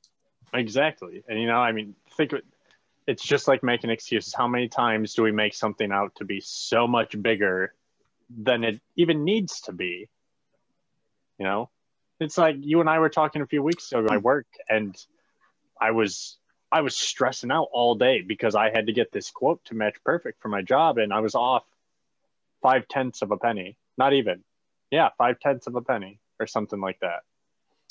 Exactly. 0.53 1.25
And 1.29 1.41
you 1.41 1.47
know, 1.49 1.59
I 1.59 1.73
mean, 1.73 1.95
think 2.17 2.33
it's 3.07 3.23
just 3.23 3.49
like 3.49 3.63
making 3.63 3.91
excuses. 3.91 4.35
How 4.35 4.49
many 4.49 4.69
times 4.69 5.15
do 5.15 5.23
we 5.23 5.33
make 5.33 5.55
something 5.55 5.93
out 5.93 6.15
to 6.17 6.25
be 6.25 6.41
so 6.41 6.87
much 6.87 7.21
bigger 7.21 7.75
than 8.31 8.65
it 8.65 8.81
even 8.97 9.25
needs 9.25 9.61
to 9.63 9.73
be? 9.73 10.09
You 11.39 11.45
know, 11.45 11.71
it's 12.21 12.39
like 12.39 12.57
you 12.61 12.81
and 12.81 12.89
I 12.89 12.99
were 12.99 13.09
talking 13.09 13.43
a 13.43 13.47
few 13.47 13.63
weeks 13.63 13.91
ago 13.91 14.05
at 14.05 14.11
my 14.11 14.19
work, 14.19 14.47
and 14.69 14.97
I 15.81 15.91
was 15.91 16.39
I 16.71 16.81
was 16.81 16.97
stressing 16.97 17.51
out 17.51 17.69
all 17.73 17.95
day 17.95 18.23
because 18.23 18.55
I 18.55 18.71
had 18.71 18.87
to 18.87 18.93
get 18.93 19.13
this 19.13 19.31
quote 19.31 19.65
to 19.67 19.75
match 19.75 19.97
perfect 20.05 20.41
for 20.41 20.49
my 20.49 20.63
job, 20.63 20.99
and 20.99 21.13
I 21.13 21.21
was 21.21 21.35
off 21.35 21.65
five 22.63 22.89
tenths 22.89 23.23
of 23.23 23.31
a 23.31 23.37
penny. 23.37 23.77
Not 23.99 24.13
even, 24.13 24.43
yeah, 24.91 25.11
five 25.19 25.39
tenths 25.39 25.67
of 25.67 25.77
a 25.77 25.83
penny 25.83 26.19
or 26.41 26.47
something 26.47 26.81
like 26.81 26.99
that. 27.01 27.21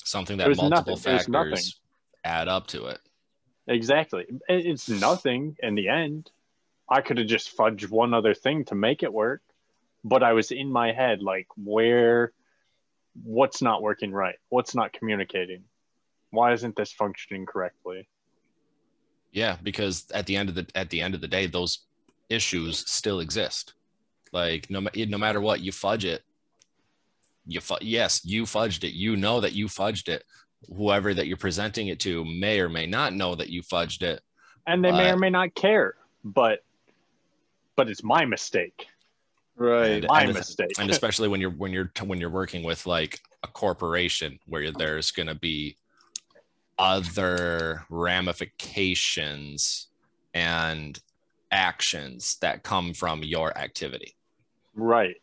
Something 0.04 0.38
that 0.38 0.48
multiple 0.48 0.68
nothing. 0.68 1.12
It 1.12 1.16
was 1.16 1.28
nothing. 1.28 1.50
factors 1.50 1.80
add 2.24 2.48
up 2.48 2.66
to 2.68 2.86
it. 2.86 2.98
Exactly. 3.66 4.26
It's 4.48 4.88
nothing 4.88 5.56
in 5.62 5.74
the 5.74 5.88
end. 5.88 6.30
I 6.88 7.00
could 7.00 7.18
have 7.18 7.26
just 7.26 7.56
fudged 7.56 7.88
one 7.88 8.12
other 8.12 8.34
thing 8.34 8.64
to 8.66 8.74
make 8.74 9.02
it 9.02 9.12
work, 9.12 9.42
but 10.04 10.22
I 10.22 10.34
was 10.34 10.50
in 10.50 10.70
my 10.70 10.92
head 10.92 11.22
like, 11.22 11.46
where, 11.56 12.32
what's 13.22 13.62
not 13.62 13.82
working 13.82 14.12
right? 14.12 14.36
What's 14.50 14.74
not 14.74 14.92
communicating? 14.92 15.64
Why 16.30 16.52
isn't 16.52 16.76
this 16.76 16.92
functioning 16.92 17.46
correctly? 17.46 18.06
Yeah, 19.32 19.56
because 19.62 20.06
at 20.12 20.26
the 20.26 20.36
end 20.36 20.48
of 20.48 20.54
the 20.54 20.66
at 20.74 20.90
the 20.90 21.00
end 21.00 21.14
of 21.14 21.20
the 21.20 21.28
day, 21.28 21.46
those 21.46 21.86
issues 22.28 22.88
still 22.88 23.20
exist. 23.20 23.74
Like 24.32 24.68
no 24.68 24.80
no 24.94 25.18
matter 25.18 25.40
what, 25.40 25.60
you 25.60 25.72
fudge 25.72 26.04
it. 26.04 26.22
You 27.46 27.60
fu- 27.60 27.76
yes, 27.80 28.24
you 28.24 28.44
fudged 28.44 28.84
it. 28.84 28.92
You 28.92 29.16
know 29.16 29.40
that 29.40 29.52
you 29.52 29.66
fudged 29.66 30.08
it. 30.08 30.24
Whoever 30.74 31.14
that 31.14 31.26
you're 31.26 31.36
presenting 31.36 31.88
it 31.88 32.00
to 32.00 32.24
may 32.24 32.60
or 32.60 32.68
may 32.68 32.86
not 32.86 33.12
know 33.12 33.34
that 33.34 33.50
you 33.50 33.62
fudged 33.62 34.02
it. 34.02 34.20
And 34.66 34.84
they 34.84 34.92
may 34.92 35.10
or 35.10 35.16
may 35.16 35.30
not 35.30 35.54
care, 35.54 35.94
but, 36.24 36.64
but 37.76 37.88
it's 37.88 38.02
my 38.04 38.24
mistake. 38.24 38.86
Right. 39.56 40.02
And- 40.02 40.06
My 40.08 40.22
and- 40.22 40.34
mistake. 40.34 40.72
and 40.78 40.90
especially 40.90 41.28
when 41.28 41.40
you're 41.40 41.50
when 41.50 41.72
you're 41.72 41.90
when 42.02 42.18
you're 42.20 42.30
working 42.30 42.62
with 42.64 42.86
like 42.86 43.20
a 43.42 43.46
corporation 43.46 44.38
where 44.46 44.72
there's 44.72 45.10
going 45.12 45.28
to 45.28 45.34
be 45.34 45.76
other 46.78 47.84
ramifications 47.88 49.88
and 50.32 50.98
actions 51.52 52.36
that 52.40 52.64
come 52.64 52.92
from 52.92 53.22
your 53.22 53.56
activity 53.56 54.16
Right. 54.74 55.16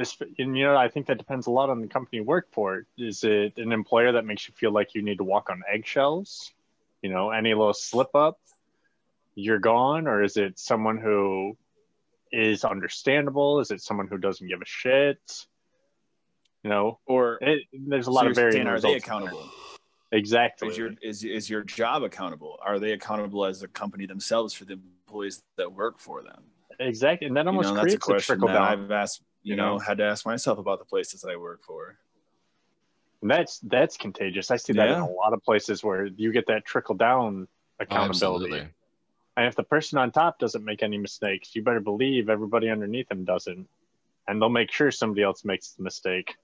This, 0.00 0.16
and 0.38 0.56
you 0.56 0.64
know, 0.64 0.74
I 0.74 0.88
think 0.88 1.08
that 1.08 1.18
depends 1.18 1.46
a 1.46 1.50
lot 1.50 1.68
on 1.68 1.82
the 1.82 1.86
company 1.86 2.20
you 2.20 2.24
work 2.24 2.46
for. 2.52 2.86
Is 2.96 3.22
it 3.22 3.58
an 3.58 3.70
employer 3.70 4.12
that 4.12 4.24
makes 4.24 4.48
you 4.48 4.54
feel 4.56 4.72
like 4.72 4.94
you 4.94 5.02
need 5.02 5.18
to 5.18 5.24
walk 5.24 5.50
on 5.50 5.62
eggshells? 5.70 6.54
You 7.02 7.10
know, 7.10 7.28
any 7.28 7.52
little 7.52 7.74
slip 7.74 8.14
up, 8.14 8.40
you're 9.34 9.58
gone, 9.58 10.06
or 10.06 10.22
is 10.22 10.38
it 10.38 10.58
someone 10.58 10.96
who 10.96 11.54
is 12.32 12.64
understandable? 12.64 13.60
Is 13.60 13.70
it 13.70 13.82
someone 13.82 14.08
who 14.08 14.16
doesn't 14.16 14.48
give 14.48 14.62
a 14.62 14.66
shit? 14.66 15.18
You 16.62 16.70
know, 16.70 16.98
Or 17.04 17.36
it, 17.42 17.64
there's 17.72 18.06
a 18.06 18.10
lot 18.10 18.22
you're 18.22 18.30
of 18.30 18.36
varying 18.36 18.66
are 18.66 18.80
they 18.80 18.94
results 18.94 19.04
in 19.06 19.10
there. 19.10 19.18
accountable? 19.18 19.50
Exactly. 20.12 20.68
Is 20.68 20.78
your 20.78 20.90
is 21.02 21.24
is 21.24 21.50
your 21.50 21.62
job 21.62 22.04
accountable? 22.04 22.58
Are 22.64 22.78
they 22.78 22.92
accountable 22.92 23.44
as 23.44 23.62
a 23.62 23.68
company 23.68 24.06
themselves 24.06 24.54
for 24.54 24.64
the 24.64 24.78
employees 25.06 25.42
that 25.58 25.70
work 25.70 25.98
for 25.98 26.22
them? 26.22 26.44
exactly, 26.78 27.26
and 27.26 27.36
that 27.36 27.44
You 27.44 27.48
almost 27.48 27.74
know, 27.74 27.74
that's 27.74 27.94
a 27.94 27.98
creates 27.98 28.24
a, 28.24 28.26
trickle 28.26 28.48
down. 28.48 28.62
I've 28.62 28.90
asked. 28.90 29.22
You, 29.42 29.52
you 29.52 29.56
know, 29.56 29.74
know? 29.74 29.78
had 29.78 29.98
to 29.98 30.04
ask 30.04 30.26
myself 30.26 30.58
about 30.58 30.78
the 30.78 30.84
places 30.84 31.20
that 31.22 31.30
I 31.30 31.36
work 31.36 31.62
for. 31.64 31.96
And 33.22 33.30
that's 33.30 33.58
that's 33.60 33.96
contagious. 33.96 34.50
I 34.50 34.56
see 34.56 34.72
that 34.74 34.88
in 34.88 34.98
a 34.98 35.10
lot 35.10 35.32
of 35.32 35.42
places 35.42 35.84
where 35.84 36.06
you 36.06 36.32
get 36.32 36.46
that 36.46 36.64
trickle 36.64 36.94
down 36.94 37.48
Oh, 37.78 37.82
accountability. 37.82 38.44
absolutely 38.44 38.68
And 39.36 39.46
if 39.46 39.56
the 39.56 39.62
person 39.62 39.98
on 39.98 40.10
top 40.10 40.38
doesn't 40.38 40.64
make 40.64 40.82
any 40.82 40.98
mistakes, 40.98 41.54
you 41.54 41.62
better 41.62 41.80
believe 41.80 42.28
everybody 42.28 42.68
underneath 42.68 43.08
them 43.08 43.24
doesn't. 43.24 43.68
And 44.28 44.40
they'll 44.40 44.48
make 44.50 44.70
sure 44.70 44.90
somebody 44.90 45.22
else 45.22 45.44
makes 45.44 45.70
the 45.70 45.82
mistake. 45.82 46.34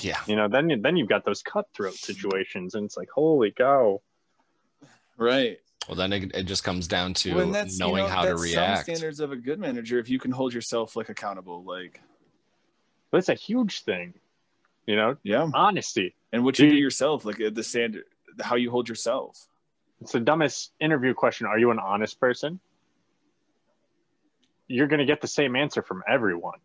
yeah 0.00 0.20
You 0.26 0.36
know, 0.36 0.48
then 0.48 0.70
you, 0.70 0.80
then 0.80 0.96
you've 0.96 1.08
got 1.08 1.24
those 1.24 1.42
cutthroat 1.42 1.94
situations, 1.94 2.74
and 2.74 2.84
it's 2.84 2.96
like, 2.96 3.08
holy 3.10 3.50
cow! 3.50 4.00
Right. 5.16 5.58
Well 5.88 5.96
then 5.96 6.12
it, 6.12 6.34
it 6.34 6.42
just 6.44 6.64
comes 6.64 6.88
down 6.88 7.14
to 7.14 7.34
When 7.34 7.52
that's, 7.52 7.78
you 7.78 7.84
knowing 7.84 8.04
know, 8.04 8.08
how 8.08 8.24
to 8.24 8.36
react 8.36 8.86
Some 8.86 8.96
standards 8.96 9.20
of 9.20 9.32
a 9.32 9.36
good 9.36 9.58
manager, 9.58 9.98
if 9.98 10.08
you 10.08 10.18
can 10.18 10.30
hold 10.30 10.52
yourself 10.54 10.96
like 10.96 11.08
accountable, 11.08 11.64
like 11.64 12.00
But 13.10 13.18
it's 13.18 13.28
a 13.28 13.34
huge 13.34 13.82
thing. 13.82 14.14
You 14.86 14.96
know, 14.96 15.16
yeah, 15.22 15.48
honesty. 15.54 16.14
and 16.30 16.44
what 16.44 16.58
you 16.58 16.66
do 16.66 16.72
Dude. 16.72 16.80
yourself, 16.80 17.24
like 17.24 17.40
uh, 17.40 17.48
the 17.50 17.62
standard, 17.62 18.04
how 18.40 18.56
you 18.56 18.70
hold 18.70 18.86
yourself. 18.88 19.46
It's 20.02 20.12
the 20.12 20.20
dumbest 20.20 20.72
interview 20.78 21.14
question. 21.14 21.46
Are 21.46 21.58
you 21.58 21.70
an 21.70 21.78
honest 21.78 22.20
person? 22.20 22.60
You're 24.68 24.88
going 24.88 24.98
to 24.98 25.06
get 25.06 25.22
the 25.22 25.28
same 25.28 25.56
answer 25.56 25.80
from 25.80 26.02
everyone. 26.06 26.58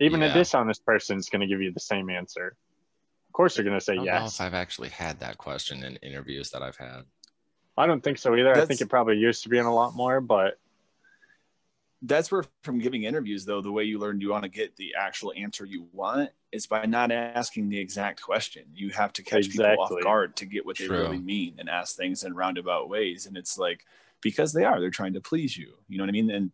Even 0.00 0.22
a 0.22 0.32
dishonest 0.32 0.84
person 0.84 1.18
is 1.18 1.28
going 1.28 1.40
to 1.40 1.46
give 1.46 1.62
you 1.62 1.72
the 1.72 1.78
same 1.78 2.10
answer. 2.10 2.56
Of 3.28 3.32
course, 3.32 3.54
they're 3.54 3.64
going 3.64 3.78
to 3.78 3.84
say 3.84 3.92
I 3.92 3.96
don't 3.96 4.06
know 4.06 4.12
yes. 4.12 4.34
if 4.34 4.40
I've 4.40 4.54
actually 4.54 4.88
had 4.88 5.20
that 5.20 5.38
question 5.38 5.84
in 5.84 5.96
interviews 5.96 6.50
that 6.50 6.62
I've 6.62 6.76
had. 6.76 7.02
I 7.76 7.86
don't 7.86 8.02
think 8.02 8.18
so 8.18 8.36
either. 8.36 8.54
I 8.54 8.66
think 8.66 8.80
it 8.80 8.88
probably 8.88 9.16
used 9.16 9.42
to 9.44 9.48
be 9.48 9.58
in 9.58 9.66
a 9.66 9.74
lot 9.74 9.94
more, 9.94 10.20
but 10.20 10.58
That's 12.06 12.30
where, 12.30 12.44
from 12.62 12.80
giving 12.80 13.04
interviews, 13.04 13.46
though, 13.46 13.62
the 13.62 13.72
way 13.72 13.84
you 13.84 13.98
learn 13.98 14.20
you 14.20 14.30
want 14.30 14.42
to 14.42 14.50
get 14.50 14.76
the 14.76 14.94
actual 14.98 15.32
answer 15.34 15.64
you 15.64 15.88
want 15.92 16.30
is 16.52 16.66
by 16.66 16.84
not 16.84 17.10
asking 17.10 17.70
the 17.70 17.78
exact 17.78 18.20
question. 18.20 18.64
You 18.74 18.90
have 18.90 19.14
to 19.14 19.22
catch 19.22 19.48
people 19.48 19.64
off 19.64 19.90
guard 20.02 20.36
to 20.36 20.44
get 20.44 20.66
what 20.66 20.76
they 20.76 20.86
True. 20.86 20.98
really 20.98 21.18
mean 21.18 21.54
and 21.58 21.70
ask 21.70 21.96
things 21.96 22.22
in 22.22 22.34
roundabout 22.34 22.90
ways. 22.90 23.24
And 23.24 23.38
it's 23.38 23.56
like 23.56 23.86
because 24.20 24.52
they 24.52 24.64
are, 24.64 24.80
they're 24.80 24.90
trying 24.90 25.14
to 25.14 25.22
please 25.22 25.56
you. 25.56 25.72
You 25.88 25.96
know 25.96 26.04
what 26.04 26.10
I 26.10 26.12
mean? 26.12 26.30
And 26.30 26.52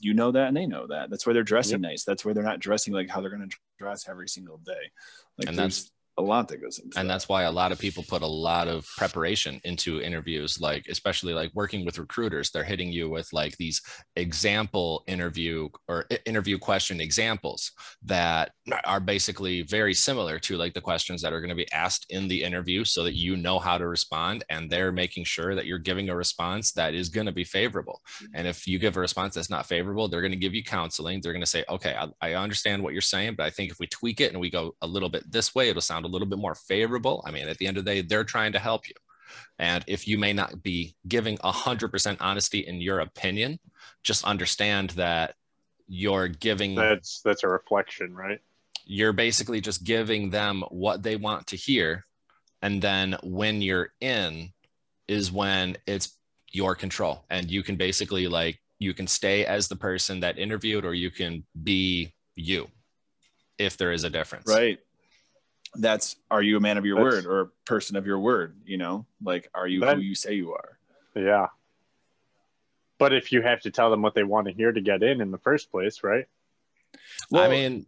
you 0.00 0.12
know 0.12 0.30
that, 0.32 0.48
and 0.48 0.56
they 0.56 0.66
know 0.66 0.86
that. 0.88 1.08
That's 1.08 1.26
why 1.26 1.32
they're 1.32 1.42
dressing 1.42 1.80
nice. 1.80 2.04
That's 2.04 2.22
why 2.22 2.34
they're 2.34 2.42
not 2.42 2.60
dressing 2.60 2.92
like 2.92 3.08
how 3.08 3.22
they're 3.22 3.30
going 3.34 3.48
to 3.48 3.56
dress 3.78 4.06
every 4.08 4.28
single 4.28 4.58
day. 4.58 4.92
Like 5.38 5.48
And 5.48 5.58
there's 5.58 5.90
a 6.18 6.22
lot 6.22 6.48
that 6.48 6.60
goes 6.60 6.78
into 6.78 6.98
and 6.98 7.08
that. 7.08 7.14
that's 7.14 7.28
why 7.28 7.44
a 7.44 7.52
lot 7.52 7.72
of 7.72 7.78
people 7.78 8.04
put 8.06 8.22
a 8.22 8.26
lot 8.26 8.68
of 8.68 8.86
preparation 8.96 9.60
into 9.64 10.00
interviews 10.00 10.60
like 10.60 10.86
especially 10.88 11.32
like 11.34 11.50
working 11.54 11.84
with 11.84 11.98
recruiters. 11.98 12.50
They're 12.50 12.64
hitting 12.64 12.92
you 12.92 13.08
with 13.08 13.32
like 13.32 13.56
these 13.56 13.80
example 14.16 15.04
interview 15.06 15.68
or 15.88 16.06
interview 16.26 16.58
question 16.58 17.00
examples 17.00 17.72
that 18.04 18.52
are 18.84 19.00
basically 19.00 19.62
very 19.62 19.94
similar 19.94 20.38
to 20.40 20.56
like 20.56 20.74
the 20.74 20.80
questions 20.80 21.22
that 21.22 21.32
are 21.32 21.40
going 21.40 21.50
to 21.50 21.56
be 21.56 21.70
asked 21.72 22.06
in 22.10 22.28
the 22.28 22.42
interview 22.42 22.84
so 22.84 23.02
that 23.04 23.14
you 23.14 23.36
know 23.36 23.58
how 23.58 23.78
to 23.78 23.88
respond 23.88 24.44
and 24.50 24.70
they're 24.70 24.92
making 24.92 25.24
sure 25.24 25.54
that 25.54 25.66
you're 25.66 25.78
giving 25.78 26.08
a 26.10 26.16
response 26.16 26.72
that 26.72 26.94
is 26.94 27.08
going 27.08 27.26
to 27.26 27.32
be 27.32 27.44
favorable. 27.44 28.00
Mm-hmm. 28.16 28.36
And 28.36 28.46
if 28.46 28.66
you 28.66 28.78
give 28.78 28.96
a 28.96 29.00
response 29.00 29.34
that's 29.34 29.50
not 29.50 29.66
favorable 29.66 30.08
they're 30.08 30.20
going 30.20 30.32
to 30.32 30.36
give 30.36 30.54
you 30.54 30.62
counseling. 30.62 31.20
They're 31.20 31.32
going 31.32 31.40
to 31.40 31.46
say 31.46 31.64
okay 31.68 31.96
I, 31.98 32.30
I 32.30 32.34
understand 32.34 32.82
what 32.82 32.92
you're 32.92 33.02
saying 33.02 33.34
but 33.36 33.44
i 33.44 33.50
think 33.50 33.70
if 33.70 33.78
we 33.78 33.86
tweak 33.86 34.20
it 34.20 34.32
and 34.32 34.40
we 34.40 34.50
go 34.50 34.74
a 34.82 34.86
little 34.86 35.08
bit 35.08 35.30
this 35.30 35.54
way 35.54 35.68
it'll 35.68 35.80
sound 35.80 36.01
a 36.04 36.08
little 36.08 36.28
bit 36.28 36.38
more 36.38 36.54
favorable 36.54 37.22
i 37.26 37.30
mean 37.30 37.48
at 37.48 37.58
the 37.58 37.66
end 37.66 37.76
of 37.76 37.84
the 37.84 37.90
day 37.94 38.02
they're 38.02 38.24
trying 38.24 38.52
to 38.52 38.58
help 38.58 38.88
you. 38.88 38.94
And 39.58 39.82
if 39.86 40.06
you 40.06 40.18
may 40.18 40.34
not 40.34 40.62
be 40.62 40.94
giving 41.08 41.38
100% 41.38 42.16
honesty 42.20 42.60
in 42.60 42.80
your 42.80 43.00
opinion 43.00 43.60
just 44.02 44.24
understand 44.24 44.90
that 44.90 45.36
you're 45.88 46.28
giving 46.28 46.74
that's 46.74 47.20
that's 47.22 47.42
a 47.42 47.48
reflection, 47.48 48.14
right? 48.14 48.40
you're 48.84 49.12
basically 49.12 49.60
just 49.60 49.84
giving 49.84 50.30
them 50.30 50.62
what 50.70 51.02
they 51.02 51.16
want 51.16 51.46
to 51.48 51.56
hear. 51.56 52.06
And 52.60 52.80
then 52.80 53.16
when 53.22 53.62
you're 53.62 53.92
in 54.00 54.52
is 55.08 55.32
when 55.32 55.76
it's 55.86 56.16
your 56.50 56.74
control. 56.74 57.24
And 57.30 57.50
you 57.50 57.62
can 57.62 57.76
basically 57.76 58.28
like 58.28 58.60
you 58.78 58.94
can 58.94 59.06
stay 59.06 59.44
as 59.46 59.68
the 59.68 59.76
person 59.76 60.20
that 60.20 60.38
interviewed 60.38 60.84
or 60.84 60.94
you 60.94 61.10
can 61.10 61.44
be 61.62 62.12
you 62.34 62.68
if 63.58 63.76
there 63.76 63.92
is 63.92 64.04
a 64.04 64.10
difference. 64.10 64.48
Right 64.48 64.78
that's 65.74 66.16
are 66.30 66.42
you 66.42 66.56
a 66.56 66.60
man 66.60 66.76
of 66.78 66.84
your 66.84 66.96
That's- 66.96 67.24
word 67.24 67.26
or 67.26 67.40
a 67.40 67.46
person 67.64 67.96
of 67.96 68.06
your 68.06 68.18
word 68.20 68.56
you 68.66 68.76
know 68.76 69.06
like 69.22 69.48
are 69.54 69.66
you 69.66 69.80
That- 69.80 69.96
who 69.96 70.02
you 70.02 70.14
say 70.14 70.34
you 70.34 70.52
are 70.54 70.78
Yeah. 71.14 71.48
But 72.98 73.12
if 73.12 73.32
you 73.32 73.42
have 73.42 73.60
to 73.62 73.70
tell 73.72 73.90
them 73.90 74.00
what 74.00 74.14
they 74.14 74.22
want 74.22 74.46
to 74.46 74.52
hear 74.52 74.70
to 74.70 74.80
get 74.80 75.02
in 75.02 75.20
in 75.20 75.30
the 75.32 75.38
first 75.38 75.70
place, 75.70 76.02
right? 76.04 76.26
well 77.30 77.42
i 77.42 77.48
mean 77.48 77.86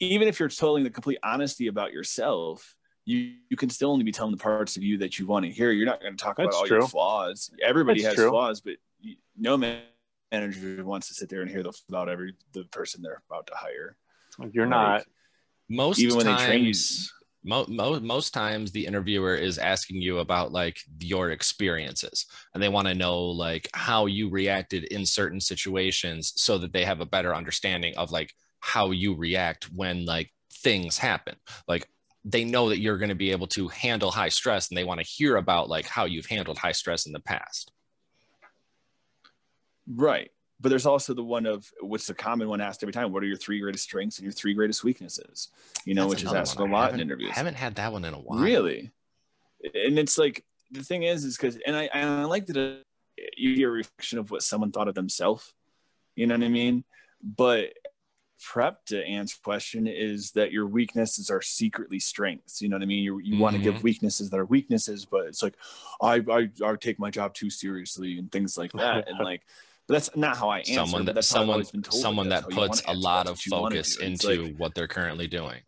even 0.00 0.26
if 0.26 0.40
you're 0.40 0.48
telling 0.48 0.82
the 0.82 0.90
complete 0.90 1.18
honesty 1.22 1.68
about 1.68 1.92
yourself 1.92 2.74
you, 3.04 3.34
you 3.50 3.56
can 3.56 3.70
still 3.70 3.90
only 3.92 4.04
be 4.04 4.10
telling 4.12 4.32
the 4.32 4.36
parts 4.38 4.76
of 4.76 4.82
you 4.82 4.98
that 4.98 5.16
you 5.18 5.26
want 5.28 5.44
to 5.44 5.50
hear 5.50 5.70
you're 5.70 5.86
not 5.86 6.00
going 6.00 6.16
to 6.16 6.22
talk 6.22 6.38
about 6.40 6.52
all 6.54 6.66
your 6.66 6.86
flaws 6.88 7.50
everybody 7.62 8.02
That's 8.02 8.16
has 8.16 8.22
true. 8.24 8.30
flaws 8.30 8.60
but 8.60 8.74
you, 9.00 9.14
no 9.38 9.56
manager 9.56 10.84
wants 10.84 11.06
to 11.08 11.14
sit 11.14 11.28
there 11.28 11.40
and 11.42 11.48
hear 11.50 11.62
the 11.62 11.72
about 11.88 12.08
every 12.08 12.34
the 12.52 12.64
person 12.64 13.00
they're 13.00 13.22
about 13.30 13.46
to 13.46 13.54
hire 13.54 13.96
You're 14.52 14.66
Like, 14.66 14.70
not. 14.70 15.04
Most 15.68 16.00
even 16.00 16.16
when 16.16 16.26
they 16.26 16.36
train 16.36 16.64
you. 16.64 16.72
times 16.72 17.12
mo- 17.44 17.66
mo- 17.68 18.00
most 18.00 18.32
times 18.32 18.70
the 18.70 18.86
interviewer 18.86 19.34
is 19.34 19.58
asking 19.58 20.00
you 20.00 20.18
about 20.18 20.52
like 20.52 20.78
your 21.00 21.30
experiences. 21.30 22.26
And 22.54 22.62
they 22.62 22.68
want 22.68 22.88
to 22.88 22.94
know 22.94 23.18
like 23.20 23.68
how 23.74 24.06
you 24.06 24.30
reacted 24.30 24.84
in 24.84 25.04
certain 25.06 25.40
situations 25.40 26.32
so 26.36 26.58
that 26.58 26.72
they 26.72 26.84
have 26.84 27.00
a 27.00 27.06
better 27.06 27.34
understanding 27.34 27.96
of 27.96 28.10
like 28.10 28.32
how 28.60 28.90
you 28.90 29.14
react 29.14 29.64
when 29.74 30.04
like 30.04 30.30
things 30.52 30.98
happen. 30.98 31.36
Like 31.66 31.86
they 32.24 32.44
know 32.44 32.68
that 32.68 32.80
you're 32.80 32.98
going 32.98 33.08
to 33.08 33.14
be 33.14 33.32
able 33.32 33.48
to 33.48 33.68
handle 33.68 34.10
high 34.10 34.28
stress 34.28 34.68
and 34.68 34.78
they 34.78 34.84
want 34.84 35.00
to 35.00 35.06
hear 35.06 35.36
about 35.36 35.68
like 35.68 35.86
how 35.86 36.04
you've 36.04 36.26
handled 36.26 36.58
high 36.58 36.72
stress 36.72 37.06
in 37.06 37.12
the 37.12 37.20
past. 37.20 37.72
Right 39.88 40.30
but 40.62 40.68
there's 40.70 40.86
also 40.86 41.12
the 41.12 41.22
one 41.22 41.44
of 41.44 41.70
what's 41.80 42.06
the 42.06 42.14
common 42.14 42.48
one 42.48 42.60
asked 42.60 42.82
every 42.82 42.92
time 42.92 43.12
what 43.12 43.22
are 43.22 43.26
your 43.26 43.36
three 43.36 43.60
greatest 43.60 43.84
strengths 43.84 44.18
and 44.18 44.24
your 44.24 44.32
three 44.32 44.54
greatest 44.54 44.82
weaknesses 44.84 45.48
you 45.84 45.94
know 45.94 46.02
That's 46.08 46.22
which 46.22 46.24
is 46.24 46.32
asked 46.32 46.58
a 46.58 46.64
lot 46.64 46.94
in 46.94 47.00
interviews 47.00 47.30
i 47.34 47.34
haven't 47.34 47.56
had 47.56 47.74
that 47.74 47.92
one 47.92 48.04
in 48.04 48.14
a 48.14 48.18
while 48.20 48.40
Really? 48.40 48.90
And 49.74 49.98
it's 49.98 50.18
like 50.18 50.44
the 50.70 50.82
thing 50.82 51.02
is, 51.04 51.24
is 51.24 51.36
because 51.36 51.58
and 51.66 51.76
I 51.76 51.84
and 51.92 52.10
I 52.10 52.24
like 52.24 52.46
that 52.46 52.82
you 53.36 53.54
hear 53.54 53.68
a 53.68 53.72
reflection 53.72 54.18
of 54.18 54.30
what 54.30 54.42
someone 54.42 54.72
thought 54.72 54.88
of 54.88 54.94
themselves. 54.94 55.52
You 56.16 56.26
know 56.26 56.34
what 56.36 56.44
I 56.44 56.48
mean? 56.48 56.84
But 57.22 57.74
prep 58.42 58.84
to 58.86 59.04
answer 59.04 59.36
question 59.44 59.86
is 59.86 60.32
that 60.32 60.50
your 60.50 60.66
weaknesses 60.66 61.30
are 61.30 61.40
secretly 61.40 62.00
strengths. 62.00 62.60
You 62.60 62.68
know 62.68 62.76
what 62.76 62.82
I 62.82 62.86
mean? 62.86 63.04
You 63.04 63.20
you 63.20 63.36
want 63.38 63.54
to 63.54 63.60
Mm-hmm. 63.60 63.70
give 63.72 63.82
weaknesses 63.84 64.30
that 64.30 64.40
are 64.40 64.44
weaknesses, 64.46 65.04
but 65.04 65.26
it's 65.26 65.42
like 65.42 65.54
I, 66.00 66.16
I 66.28 66.48
I 66.64 66.74
take 66.76 66.98
my 66.98 67.10
job 67.10 67.34
too 67.34 67.50
seriously 67.50 68.18
and 68.18 68.32
things 68.32 68.58
like 68.58 68.72
that. 68.72 69.08
And 69.08 69.20
like 69.24 69.42
that's 69.92 70.14
not 70.16 70.36
how 70.36 70.48
I 70.48 70.58
answer. 70.58 70.74
someone 70.74 71.04
that 71.04 71.14
that's 71.14 71.28
someone 71.28 71.64
someone 71.90 72.28
that 72.30 72.50
puts 72.50 72.82
a 72.86 72.94
lot 72.94 73.26
of 73.26 73.36
what 73.36 73.46
you 73.46 73.52
wanna 73.52 73.74
focus 73.76 73.96
into 73.98 74.42
like- 74.46 74.56
what 74.56 74.74
they're 74.74 74.88
currently 74.88 75.28
doing 75.28 75.60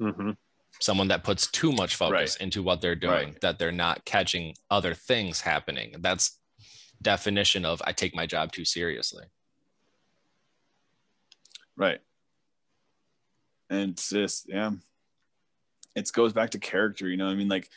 hmm 0.00 0.30
someone 0.80 1.08
that 1.08 1.24
puts 1.24 1.50
too 1.50 1.72
much 1.72 1.96
focus 1.96 2.36
Right. 2.36 2.40
into 2.40 2.62
what 2.62 2.80
they're 2.80 2.94
doing 2.94 3.30
Right. 3.32 3.40
that 3.42 3.58
they're 3.58 3.72
not 3.72 4.04
catching 4.06 4.54
other 4.70 4.94
things 4.94 5.40
happening 5.42 5.96
that's 6.00 6.38
definition 7.02 7.64
of 7.64 7.82
i 7.84 7.92
take 7.92 8.14
my 8.14 8.26
job 8.26 8.52
too 8.52 8.64
seriously 8.64 9.26
Right. 11.76 12.00
And 13.70 13.92
it's 13.92 14.10
just, 14.10 14.46
yeah, 14.48 14.72
it 15.96 16.10
goes 16.12 16.32
back 16.34 16.50
to 16.50 16.58
character, 16.58 17.08
you 17.08 17.16
know, 17.16 17.28
I 17.28 17.34
mean, 17.34 17.48
like 17.48 17.70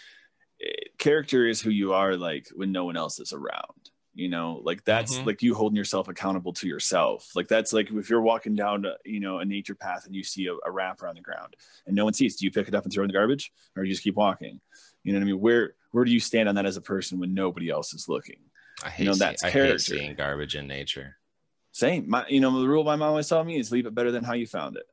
eh, 0.62 0.88
character 0.98 1.48
is 1.48 1.62
who 1.62 1.70
you 1.70 1.94
are, 1.94 2.18
like 2.18 2.48
when 2.54 2.72
no 2.74 2.84
one 2.84 2.98
else 2.98 3.20
is 3.20 3.32
around, 3.32 3.92
you 4.16 4.30
know, 4.30 4.62
like 4.64 4.84
that's 4.84 5.18
Mhm. 5.20 5.26
like 5.26 5.42
you 5.42 5.56
holding 5.56 5.76
yourself 5.76 6.08
accountable 6.08 6.54
to 6.54 6.68
yourself. 6.68 7.32
Like 7.36 7.48
that's 7.48 7.74
like 7.74 7.90
if 7.92 8.10
you're 8.10 8.22
walking 8.22 8.56
down, 8.56 8.86
uh, 8.86 8.94
you 9.06 9.20
know, 9.20 9.40
a 9.40 9.46
nature 9.46 9.76
path 9.76 10.06
and 10.06 10.14
you 10.16 10.24
see 10.24 10.48
a, 10.48 10.54
a 10.66 10.72
wrapper 10.72 11.08
on 11.08 11.16
the 11.16 11.22
ground 11.22 11.56
and 11.88 11.96
no 11.96 12.04
one 12.04 12.14
sees, 12.14 12.36
do 12.36 12.46
you 12.46 12.52
pick 12.52 12.68
it 12.68 12.76
up 12.76 12.84
and 12.84 12.94
throw 12.94 13.02
it 13.02 13.06
in 13.06 13.08
the 13.10 13.14
garbage 13.18 13.52
or 13.76 13.84
you 13.84 13.92
just 13.92 14.04
keep 14.04 14.16
walking? 14.16 14.60
You 15.04 15.14
know 15.14 15.20
what 15.20 15.24
I 15.24 15.26
mean? 15.32 15.40
Where, 15.42 15.74
where 15.92 16.06
do 16.06 16.12
you 16.12 16.20
stand 16.20 16.48
on 16.48 16.56
that 16.56 16.66
as 16.66 16.78
a 16.78 16.82
person 16.82 17.20
when 17.20 17.34
nobody 17.34 17.70
else 17.70 17.94
is 17.94 18.08
looking? 18.08 18.38
i 18.84 18.90
hate, 18.90 19.06
know, 19.06 19.14
see- 19.14 19.20
that's 19.20 19.42
hate 19.44 19.52
character. 19.52 19.80
seeing 19.80 20.14
garbage 20.16 20.56
in 20.56 20.68
nature 20.68 21.18
Same, 21.72 22.08
my, 22.08 22.28
you 22.28 22.40
know, 22.40 22.62
the 22.62 22.68
rule 22.68 22.84
my 22.84 22.96
mom 22.96 23.10
always 23.10 23.28
taught 23.28 23.46
me 23.48 23.58
is 23.58 23.72
leave 23.72 23.88
it 23.88 23.96
better 23.96 24.12
than 24.12 24.24
how 24.24 24.34
you 24.34 24.46
found 24.46 24.78
it. 24.78 24.84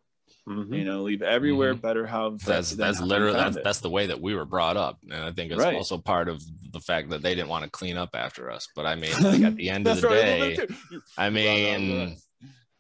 Hmm 0.47 0.73
you 0.75 0.85
know 0.85 1.03
leave 1.03 1.23
everywhere 1.23 1.75
better 1.75 2.07
how 2.07 2.31
Mm-hmm. 2.31 2.47
that's 2.47 2.71
that's 2.73 3.01
literally 3.01 3.37
that's, 3.37 3.57
it. 3.57 3.65
that's 3.65 3.81
the 3.81 3.91
way 3.91 4.07
that 4.07 4.21
we 4.21 4.35
were 4.35 4.45
brought 4.45 4.77
up 4.77 4.99
and 5.03 5.15
i 5.15 5.31
think 5.33 5.53
it's 5.53 5.61
Right. 5.61 5.75
also 5.75 5.99
part 5.99 6.29
of 6.29 6.43
the 6.73 6.81
fact 6.81 7.11
that 7.11 7.23
they 7.23 7.35
didn't 7.35 7.49
want 7.49 7.65
to 7.65 7.71
clean 7.71 7.97
up 7.97 8.11
after 8.15 8.51
us 8.51 8.67
but 8.75 8.87
i 8.87 8.95
mean 8.95 9.13
like 9.23 9.43
at 9.43 9.57
the 9.57 9.69
end 9.71 9.87
of 9.87 10.01
the 10.01 10.09
right, 10.09 10.57
day 10.57 10.57
too. 10.57 11.03
i 11.19 11.29
mean 11.31 12.17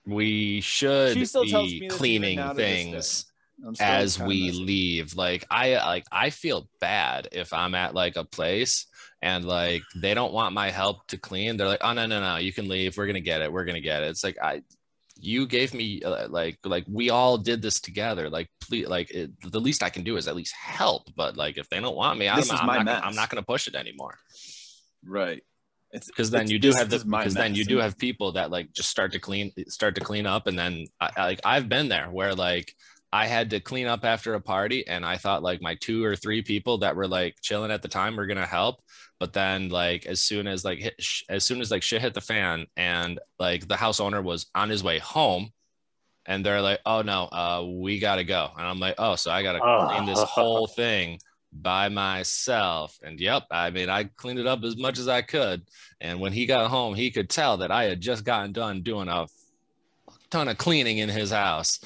we 0.07 0.61
should 0.61 1.13
She 1.17 1.25
still 1.25 1.45
tells 1.45 1.71
be 1.73 1.81
me 1.81 1.87
this 1.89 1.95
even 1.97 1.99
cleaning 1.99 2.37
now 2.37 2.49
to 2.53 2.55
this 2.57 2.65
day. 2.65 2.83
things 2.93 3.27
as 3.81 4.19
we 4.19 4.51
leave 4.53 5.15
like 5.15 5.45
i 5.51 5.75
like 5.87 6.05
i 6.11 6.31
feel 6.31 6.69
bad 6.81 7.29
if 7.33 7.53
i'm 7.53 7.75
at 7.75 7.95
like 7.95 8.17
a 8.17 8.25
place 8.25 8.87
and 9.23 9.45
like 9.45 9.83
they 9.97 10.15
don't 10.15 10.33
want 10.33 10.55
my 10.55 10.71
help 10.71 11.07
to 11.09 11.19
clean 11.19 11.57
they're 11.57 11.69
like 11.69 11.83
oh 11.83 11.93
no 11.93 12.07
no 12.07 12.21
no 12.21 12.37
you 12.37 12.53
can 12.53 12.69
leave 12.69 12.97
we're 12.97 13.07
gonna 13.07 13.21
get 13.21 13.43
it 13.43 13.53
we're 13.53 13.67
gonna 13.67 13.81
get 13.81 14.03
it 14.03 14.07
it's 14.09 14.25
like 14.25 14.39
i 14.43 14.63
you 15.23 15.47
gave 15.47 15.75
me 15.75 16.03
uh, 16.03 16.29
like 16.29 16.59
like 16.65 16.85
we 16.89 17.11
all 17.11 17.37
did 17.37 17.61
this 17.63 17.81
together 17.81 18.29
like 18.31 18.49
please 18.61 18.87
like 18.89 19.11
it, 19.11 19.31
the 19.51 19.61
least 19.61 19.83
i 19.83 19.91
can 19.91 20.03
do 20.03 20.17
is 20.17 20.27
at 20.27 20.35
least 20.35 20.55
help 20.55 21.03
but 21.15 21.37
like 21.37 21.59
if 21.59 21.69
they 21.69 21.81
don't 21.81 21.97
want 21.97 22.19
me 22.19 22.29
i'm, 22.29 22.37
This 22.37 22.47
is 22.47 22.59
I'm, 22.61 22.67
my 22.67 22.77
not, 22.77 22.85
mess. 22.87 23.03
I'm 23.05 23.15
not 23.15 23.29
gonna 23.29 23.43
push 23.43 23.69
it 23.69 23.75
anymore 23.75 24.19
right 25.05 25.43
because 25.93 26.31
then 26.31 26.49
you 26.49 26.59
do 26.59 26.73
have 26.73 26.89
the 26.89 26.97
is 26.97 27.05
my 27.05 27.19
because 27.19 27.35
then 27.35 27.55
you 27.55 27.65
do 27.65 27.79
have 27.79 27.99
people 27.99 28.33
that 28.33 28.51
like 28.51 28.73
just 28.73 28.89
start 28.91 29.13
to 29.13 29.19
clean 29.19 29.53
start 29.69 29.95
to 29.97 30.01
clean 30.01 30.27
up 30.27 30.47
and 30.47 30.59
then 30.59 30.87
I- 31.01 31.13
like 31.19 31.41
I've 31.45 31.69
been 31.69 31.89
there 31.89 32.09
where 32.11 32.35
like 32.35 32.75
I 33.13 33.27
had 33.27 33.51
to 33.51 33.61
clean 33.61 33.87
up 33.87 34.05
after 34.05 34.35
a 34.35 34.41
party 34.41 34.87
and 34.87 35.05
I 35.05 35.17
thought 35.17 35.43
like 35.43 35.61
my 35.61 35.75
two 35.75 36.05
or 36.05 36.15
three 36.17 36.43
people 36.43 36.79
that 36.79 36.95
were 36.95 37.09
like 37.09 37.37
chilling 37.43 37.71
at 37.73 37.83
the 37.83 37.89
time 37.89 38.17
were 38.17 38.27
gonna 38.27 38.47
help 38.47 38.81
but 39.19 39.33
then 39.33 39.69
like 39.69 40.07
as 40.07 40.21
soon 40.21 40.47
as 40.47 40.65
like 40.65 40.79
hit, 40.79 40.95
sh- 40.99 41.25
as 41.29 41.45
soon 41.45 41.61
as 41.61 41.71
like 41.71 41.83
shit 41.83 42.01
hit 42.01 42.15
the 42.15 42.21
fan 42.21 42.67
and 42.77 43.19
like 43.39 43.69
the 43.69 43.77
house 43.77 44.01
owner 44.01 44.23
was 44.23 44.47
on 44.55 44.69
his 44.71 44.83
way 44.83 44.99
home 44.99 45.51
and 46.27 46.45
they're 46.45 46.61
like, 46.61 46.81
"Oh 46.87 47.03
no, 47.03 47.25
uh, 47.33 47.65
we 47.67 47.99
gotta 47.99 48.25
go," 48.25 48.51
and 48.57 48.67
I'm 48.67 48.79
like, 48.79 48.95
"Oh, 48.99 49.17
so 49.17 49.31
I 49.31 49.43
gotta 49.43 49.61
Oh. 49.65 49.87
clean 49.89 50.05
this 50.07 50.23
whole 50.23 50.67
thing 50.77 51.19
by 51.53 51.89
myself?" 51.89 52.99
And 53.03 53.19
yep, 53.19 53.45
I 53.51 53.71
mean, 53.71 53.89
I 53.89 54.05
cleaned 54.05 54.39
it 54.39 54.47
up 54.47 54.63
as 54.63 54.77
much 54.77 54.99
as 54.99 55.09
I 55.09 55.23
could. 55.23 55.63
And 56.01 56.21
when 56.21 56.33
he 56.33 56.45
got 56.47 56.71
home, 56.71 56.95
he 56.95 57.11
could 57.11 57.31
tell 57.31 57.57
that 57.59 57.71
I 57.71 57.85
had 57.85 58.01
just 58.01 58.25
gotten 58.25 58.53
done 58.53 58.83
doing 58.83 59.09
a 59.09 59.27
ton 60.31 60.49
of 60.49 60.59
cleaning 60.59 60.99
in 60.99 61.09
his 61.09 61.31
house. 61.31 61.81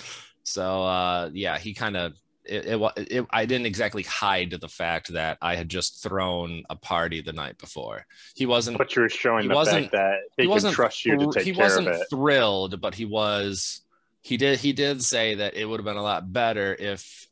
So 0.44 0.84
uh, 0.84 1.30
yeah, 1.32 1.58
he 1.58 1.74
kind 1.74 1.96
of. 1.96 2.14
It, 2.46 2.66
it, 2.66 2.80
it, 3.10 3.26
I 3.30 3.46
didn't 3.46 3.64
exactly 3.64 4.02
hide 4.02 4.50
the 4.60 4.68
fact 4.68 5.10
that 5.14 5.38
I 5.40 5.56
had 5.56 5.70
just 5.70 6.02
thrown 6.02 6.62
a 6.68 6.76
party 6.76 7.22
the 7.22 7.32
night 7.32 7.56
before. 7.56 8.04
He 8.36 8.44
wasn't 8.44 8.76
But 8.76 8.94
you 8.94 9.00
were 9.00 9.08
showing 9.08 9.44
He 9.44 9.48
the 9.48 9.54
wasn't- 9.54 9.84
fact 9.90 9.92
that 9.92 10.18
he, 10.36 10.46
he 10.46 10.60
can 10.60 10.70
trust 10.70 11.06
you 11.06 11.16
to 11.16 11.32
take 11.32 11.44
he 11.44 11.54
care 11.54 11.64
wasn't 11.64 11.88
of 11.88 11.94
it. 11.94 12.06
thrilled 12.10 12.82
but 12.82 12.94
he 12.94 13.06
was 13.06 13.80
he 14.20 14.36
did 14.36 14.58
he 14.58 14.74
did 14.74 15.02
say 15.02 15.36
that 15.36 15.54
it 15.54 15.64
would 15.64 15.80
have 15.80 15.86
been 15.86 15.96
a 15.96 16.02
lot 16.02 16.30
better 16.34 16.74
if 16.78 17.28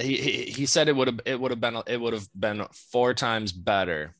he 0.00 0.16
he, 0.16 0.42
he 0.50 0.66
said 0.66 0.88
it 0.88 0.96
would 0.96 1.06
have 1.06 1.20
it 1.24 1.40
would 1.40 1.52
have 1.52 1.60
been 1.60 1.80
it 1.86 2.00
would 2.00 2.12
have 2.12 2.26
been 2.34 2.66
four 2.72 3.14
times 3.14 3.52
better 3.52 4.16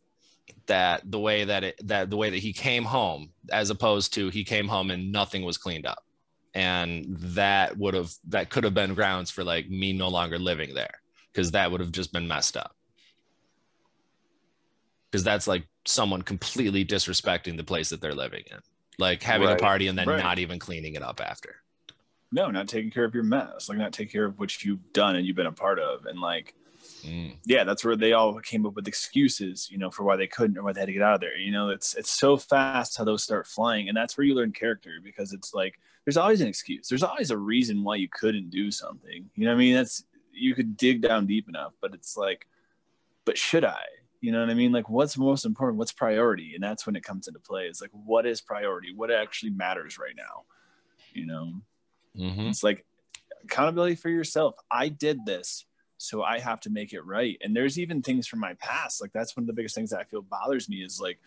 that 0.67 1.03
the 1.11 1.19
way 1.19 1.43
that 1.45 1.65
it 1.65 1.81
that 1.89 2.11
the 2.11 2.17
way 2.17 2.31
that 2.31 2.39
he 2.39 2.53
came 2.53 2.85
home 2.85 3.31
as 3.51 3.71
opposed 3.71 4.15
to 4.15 4.29
he 4.29 4.45
came 4.45 4.69
home 4.69 4.93
and 4.93 5.11
nothing 5.11 5.43
was 5.43 5.59
cleaned 5.59 5.85
up 5.87 6.05
and 6.55 7.07
that 7.19 7.77
would 7.79 7.95
have 7.95 8.11
that 8.29 8.51
could 8.51 8.65
have 8.65 8.75
been 8.75 8.95
grounds 8.95 9.31
for 9.31 9.45
like 9.45 9.69
me 9.69 9.93
no 9.93 10.09
longer 10.09 10.39
living 10.39 10.75
there 10.75 11.03
because 11.33 11.53
that 11.53 11.71
would 11.71 11.81
have 11.81 11.93
just 11.93 12.13
been 12.13 12.27
messed 12.29 12.57
up 12.57 12.75
because 15.11 15.25
that's 15.25 15.47
like 15.47 15.67
someone 15.87 16.23
completely 16.23 16.85
disrespecting 16.85 17.57
the 17.57 17.65
place 17.65 17.89
that 17.91 18.01
they're 18.01 18.15
living 18.15 18.45
in 18.51 18.59
like 18.99 19.23
having 19.23 19.47
Right. 19.47 19.53
a 19.53 19.57
party 19.57 19.87
and 19.87 19.99
then 19.99 20.09
Right. 20.09 20.17
not 20.17 20.39
even 20.39 20.59
cleaning 20.59 20.95
it 20.95 21.03
up 21.03 21.21
after 21.21 21.57
No, 22.33 22.51
not 22.51 22.69
taking 22.69 22.91
care 22.91 23.05
of 23.05 23.15
your 23.15 23.25
mess, 23.25 23.69
like 23.69 23.79
not 23.79 23.93
taking 23.93 24.13
care 24.13 24.25
of 24.25 24.39
what 24.39 24.63
you've 24.65 24.93
done 24.93 25.17
and 25.17 25.27
you've 25.27 25.37
been 25.37 25.47
a 25.47 25.53
part 25.53 25.79
of, 25.81 26.07
and 26.07 26.21
like 26.21 26.55
Mm. 27.05 27.41
yeah, 27.47 27.65
that's 27.65 27.85
where 27.85 27.97
they 27.97 28.13
all 28.13 28.41
came 28.41 28.67
up 28.67 28.75
with 28.75 28.89
excuses, 28.89 29.71
you 29.71 29.79
know, 29.79 29.91
for 29.91 30.05
why 30.05 30.17
they 30.17 30.27
couldn't 30.29 30.59
or 30.59 30.63
why 30.65 30.73
they 30.73 30.81
had 30.81 30.87
to 30.87 30.93
get 30.95 31.03
out 31.03 31.15
of 31.15 31.21
there. 31.23 31.37
You 31.39 31.53
know, 31.53 31.71
it's 31.71 31.95
it's 31.95 32.11
so 32.13 32.37
fast 32.37 32.99
how 32.99 33.05
those 33.05 33.25
start 33.25 33.47
flying, 33.47 33.89
and 33.89 33.97
that's 33.97 34.19
where 34.19 34.27
you 34.27 34.35
learn 34.35 34.53
character 34.53 35.01
because 35.03 35.33
it's 35.33 35.55
like 35.55 35.79
there's 36.11 36.17
always 36.17 36.41
an 36.41 36.49
excuse. 36.49 36.89
There's 36.89 37.05
always 37.05 37.31
a 37.31 37.39
reason 37.39 37.85
why 37.85 37.95
you 37.95 38.09
couldn't 38.09 38.51
do 38.51 38.73
something. 38.73 39.31
You 39.37 39.45
know 39.45 39.53
what 39.53 39.59
I 39.59 39.59
mean? 39.59 39.77
That's 39.77 40.03
you 40.33 40.57
could 40.57 40.77
dig 40.77 41.03
down 41.03 41.29
deep 41.29 41.49
enough, 41.49 41.73
but 41.81 41.95
it's 41.95 42.17
like, 42.17 42.49
but 43.25 43.39
should 43.39 43.65
I? 43.65 43.85
You 44.21 44.33
know 44.33 44.41
what 44.41 44.51
I 44.51 44.55
mean? 44.55 44.73
Like, 44.73 44.89
what's 44.89 45.17
most 45.17 45.45
important? 45.45 45.79
What's 45.79 45.93
priority? 45.93 46.57
And 46.57 46.65
that's 46.65 46.85
when 46.85 46.97
it 46.97 47.05
comes 47.05 47.29
into 47.29 47.39
play. 47.39 47.67
It's 47.67 47.81
like, 47.81 47.93
what 47.93 48.27
is 48.27 48.41
priority? 48.41 48.93
What 48.93 49.13
actually 49.13 49.53
matters 49.53 49.99
right 49.99 50.17
now? 50.17 50.47
You 51.15 51.27
know, 51.27 51.53
Mhm. 52.17 52.49
it's 52.49 52.65
like 52.65 52.85
accountability 53.45 53.95
for 53.95 54.09
yourself. 54.09 54.57
I 54.69 54.89
did 54.89 55.25
this, 55.25 55.65
so 55.97 56.25
I 56.25 56.41
have 56.41 56.59
to 56.63 56.71
make 56.71 56.93
it 56.93 57.03
right. 57.03 57.39
And 57.41 57.55
there's 57.55 57.79
even 57.79 58.03
things 58.03 58.27
from 58.27 58.41
my 58.41 58.55
past. 58.55 59.01
Like 59.01 59.13
that's 59.13 59.37
one 59.37 59.45
of 59.45 59.47
the 59.47 59.53
biggest 59.53 59.77
things 59.77 59.91
that 59.91 60.01
I 60.01 60.05
feel 60.05 60.23
bothers 60.23 60.69
me 60.69 60.83
is 60.83 61.01
like 61.01 61.21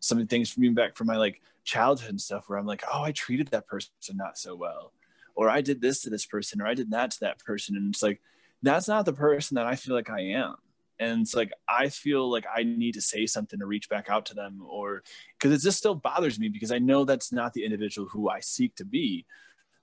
some 0.00 0.18
of 0.18 0.28
the 0.28 0.28
things 0.28 0.50
from 0.50 0.74
back 0.74 0.96
from 0.96 1.06
my 1.06 1.16
like 1.16 1.40
childhood 1.68 2.10
and 2.10 2.20
stuff 2.20 2.48
where 2.48 2.58
I'm 2.58 2.66
like, 2.66 2.82
oh, 2.92 3.02
I 3.02 3.12
treated 3.12 3.48
that 3.48 3.66
person 3.66 3.90
not 4.14 4.38
so 4.38 4.56
well. 4.56 4.92
Or 5.34 5.50
I 5.50 5.60
did 5.60 5.80
this 5.80 6.00
to 6.02 6.10
this 6.10 6.26
person, 6.26 6.60
or 6.60 6.66
I 6.66 6.74
did 6.74 6.90
that 6.90 7.12
to 7.12 7.20
that 7.20 7.38
person. 7.38 7.76
And 7.76 7.94
it's 7.94 8.02
like, 8.02 8.20
that's 8.62 8.88
not 8.88 9.04
the 9.04 9.12
person 9.12 9.54
that 9.54 9.66
I 9.66 9.76
feel 9.76 9.94
like 9.94 10.10
I 10.10 10.20
am. 10.20 10.56
And 10.98 11.20
it's 11.20 11.36
like, 11.36 11.52
I 11.68 11.90
feel 11.90 12.28
like 12.28 12.46
I 12.52 12.64
need 12.64 12.94
to 12.94 13.00
say 13.00 13.26
something 13.26 13.60
to 13.60 13.66
reach 13.66 13.88
back 13.88 14.08
out 14.10 14.26
to 14.26 14.34
them, 14.34 14.62
or 14.66 15.04
because 15.34 15.52
it 15.52 15.64
just 15.64 15.78
still 15.78 15.94
bothers 15.94 16.40
me 16.40 16.48
because 16.48 16.72
I 16.72 16.80
know 16.80 17.04
that's 17.04 17.30
not 17.30 17.52
the 17.52 17.64
individual 17.64 18.08
who 18.08 18.28
I 18.28 18.40
seek 18.40 18.74
to 18.76 18.84
be. 18.84 19.26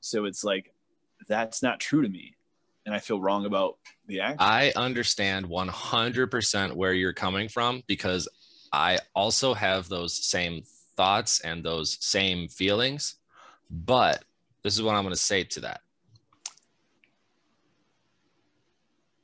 So 0.01 0.25
it's 0.25 0.43
like 0.43 0.73
that's 1.29 1.63
not 1.63 1.79
true 1.79 2.01
to 2.01 2.09
me, 2.09 2.35
and 2.85 2.93
I 2.93 2.99
feel 2.99 3.21
wrong 3.21 3.45
about 3.45 3.77
the 4.07 4.19
act. 4.19 4.41
I 4.41 4.73
understand 4.75 5.45
100% 5.45 6.73
where 6.73 6.93
you're 6.93 7.13
coming 7.13 7.47
from 7.47 7.81
because 7.87 8.27
I 8.73 8.99
also 9.15 9.53
have 9.53 9.87
those 9.87 10.13
same 10.13 10.63
thoughts 10.95 11.39
and 11.41 11.63
those 11.63 11.97
same 12.01 12.47
feelings. 12.47 13.15
But 13.69 14.23
this 14.63 14.75
is 14.75 14.81
what 14.81 14.95
I'm 14.95 15.03
going 15.03 15.13
to 15.13 15.19
say 15.19 15.43
to 15.43 15.61
that. 15.61 15.81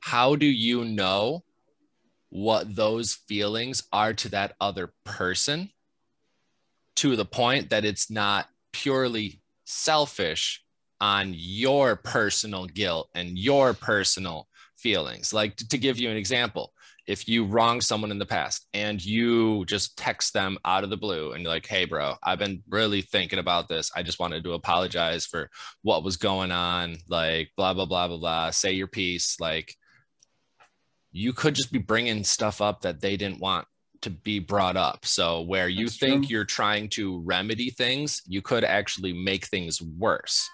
How 0.00 0.34
do 0.34 0.46
you 0.46 0.84
know 0.84 1.44
what 2.30 2.74
those 2.74 3.14
feelings 3.14 3.84
are 3.92 4.14
to 4.14 4.28
that 4.30 4.56
other 4.60 4.92
person 5.04 5.70
to 6.96 7.14
the 7.14 7.24
point 7.24 7.70
that 7.70 7.84
it's 7.84 8.10
not 8.10 8.48
purely 8.72 9.40
selfish 9.64 10.64
on 11.00 11.32
your 11.34 11.96
personal 11.96 12.66
guilt 12.66 13.10
and 13.14 13.38
your 13.38 13.74
personal 13.74 14.48
feelings. 14.76 15.32
Like 15.32 15.56
to 15.56 15.78
give 15.78 15.98
you 15.98 16.10
an 16.10 16.16
example, 16.16 16.72
if 17.06 17.28
you 17.28 17.44
wronged 17.44 17.82
someone 17.82 18.10
in 18.12 18.18
the 18.18 18.26
past 18.26 18.66
and 18.74 19.04
you 19.04 19.64
just 19.64 19.96
text 19.98 20.32
them 20.32 20.56
out 20.64 20.84
of 20.84 20.90
the 20.90 20.96
blue 20.96 21.32
and 21.32 21.42
you're 21.42 21.52
like, 21.52 21.66
hey, 21.66 21.84
bro, 21.84 22.14
I've 22.22 22.38
been 22.38 22.62
really 22.68 23.02
thinking 23.02 23.40
about 23.40 23.68
this. 23.68 23.90
I 23.96 24.02
just 24.02 24.20
wanted 24.20 24.44
to 24.44 24.52
apologize 24.52 25.26
for 25.26 25.50
what 25.82 26.04
was 26.04 26.16
going 26.16 26.52
on. 26.52 26.96
Like, 27.08 27.50
blah, 27.56 27.74
blah, 27.74 27.86
blah, 27.86 28.06
blah, 28.08 28.18
blah. 28.18 28.50
Say 28.50 28.72
your 28.72 28.86
piece. 28.86 29.40
Like, 29.40 29.74
you 31.10 31.32
could 31.32 31.54
just 31.54 31.72
be 31.72 31.78
bringing 31.78 32.24
stuff 32.24 32.60
up 32.60 32.82
that 32.82 33.00
they 33.00 33.16
didn't 33.16 33.40
want 33.40 33.66
to 34.02 34.10
be 34.10 34.38
brought 34.38 34.76
up. 34.76 35.04
So, 35.04 35.42
where 35.42 35.68
you 35.68 35.86
That's 35.86 35.98
think 35.98 36.26
true. 36.26 36.36
you're 36.36 36.44
trying 36.44 36.88
to 36.90 37.20
remedy 37.20 37.70
things, 37.70 38.22
you 38.26 38.42
could 38.42 38.64
actually 38.64 39.12
make 39.12 39.46
things 39.46 39.82
worse. 39.82 40.48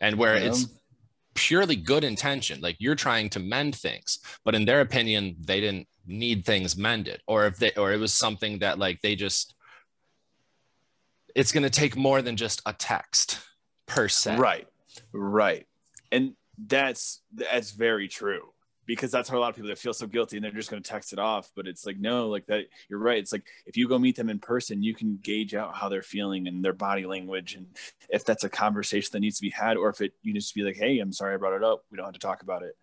And 0.00 0.16
where 0.16 0.34
it's 0.34 0.64
Um, 0.64 0.70
purely 1.34 1.76
good 1.76 2.04
intention 2.04 2.60
like 2.60 2.76
you're 2.80 2.94
trying 2.94 3.28
to 3.28 3.38
mend 3.38 3.74
things 3.74 4.18
but 4.44 4.54
in 4.54 4.64
their 4.64 4.80
opinion 4.80 5.36
they 5.40 5.60
didn't 5.60 5.86
need 6.06 6.44
things 6.44 6.76
mended 6.76 7.20
or 7.26 7.46
if 7.46 7.56
they 7.56 7.72
or 7.72 7.92
it 7.92 8.00
was 8.00 8.12
something 8.12 8.58
that 8.58 8.78
like 8.78 9.00
they 9.00 9.14
just 9.14 9.54
it's 11.34 11.52
going 11.52 11.62
to 11.62 11.70
take 11.70 11.96
more 11.96 12.22
than 12.22 12.36
just 12.36 12.62
a 12.66 12.72
text 12.72 13.40
per 13.86 14.08
se. 14.08 14.36
Right, 14.36 14.66
right, 15.12 15.66
and 16.10 16.34
that's 16.58 17.22
that's 17.32 17.70
very 17.70 18.08
true 18.08 18.52
because 18.90 19.12
that's 19.12 19.28
how 19.28 19.38
a 19.38 19.40
lot 19.40 19.50
of 19.50 19.54
people 19.54 19.68
that 19.68 19.78
feel 19.78 19.94
so 19.94 20.08
guilty 20.08 20.36
and 20.36 20.44
they're 20.44 20.50
just 20.50 20.68
going 20.68 20.82
to 20.82 20.90
text 20.90 21.12
it 21.12 21.20
off. 21.20 21.52
But 21.54 21.68
it's 21.68 21.86
like 21.86 22.00
no, 22.00 22.28
like 22.28 22.46
that. 22.46 22.64
You're 22.88 22.98
right. 22.98 23.18
It's 23.18 23.30
like 23.30 23.46
if 23.64 23.76
you 23.76 23.86
go 23.86 24.00
meet 24.00 24.16
them 24.16 24.28
in 24.28 24.40
person, 24.40 24.82
you 24.82 24.94
can 24.94 25.20
gauge 25.22 25.54
out 25.54 25.76
how 25.76 25.88
they're 25.88 26.02
feeling 26.02 26.48
and 26.48 26.64
their 26.64 26.72
body 26.72 27.06
language, 27.06 27.54
and 27.54 27.66
if 28.08 28.24
that's 28.24 28.42
a 28.42 28.48
conversation 28.48 29.10
that 29.12 29.20
needs 29.20 29.36
to 29.36 29.42
be 29.42 29.50
had, 29.50 29.76
or 29.76 29.90
if 29.90 30.00
it 30.00 30.14
you 30.22 30.34
just 30.34 30.54
be 30.56 30.62
like, 30.62 30.76
hey, 30.76 30.98
I'm 30.98 31.12
sorry 31.12 31.34
I 31.34 31.36
brought 31.36 31.54
it 31.54 31.62
up. 31.62 31.84
We 31.90 31.96
don't 31.96 32.06
have 32.06 32.14
to 32.14 32.20
talk 32.20 32.42
about 32.42 32.64
it. 32.64 32.76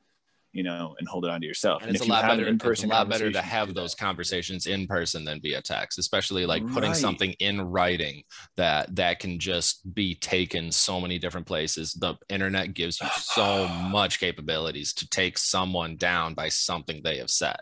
You 0.53 0.63
know, 0.63 0.95
and 0.97 1.07
hold 1.07 1.25
it 1.25 1.29
on 1.31 1.41
to 1.41 1.47
yourself. 1.47 1.83
and 1.83 1.91
it's 1.91 2.01
if 2.01 2.07
a 2.07 2.11
lot 2.11 2.23
better 2.23 2.41
it's 2.41 2.47
a 2.47 2.51
in-person 2.51 2.89
lot 2.89 3.09
better 3.09 3.31
to 3.31 3.41
have 3.41 3.73
those 3.73 3.93
conversations 3.93 4.65
in 4.65 4.87
person 4.87 5.23
than 5.23 5.39
via 5.41 5.61
text 5.61 5.99
especially 5.99 6.45
like 6.45 6.65
putting 6.71 6.93
something 6.93 7.31
in 7.39 7.61
writing 7.61 8.23
that 8.55 8.95
that 8.95 9.19
can 9.19 9.39
just 9.39 9.93
be 9.93 10.15
taken 10.15 10.71
so 10.71 10.99
many 10.99 11.19
different 11.19 11.45
places. 11.45 11.93
The 11.93 12.15
internet 12.29 12.73
gives 12.73 12.99
you 13.01 13.07
so 13.17 13.67
much 13.91 14.19
capabilities 14.19 14.93
to 14.95 15.09
take 15.09 15.37
someone 15.37 15.95
down 15.97 16.33
by 16.33 16.49
something 16.49 17.01
they 17.03 17.17
have 17.17 17.29
said. 17.29 17.59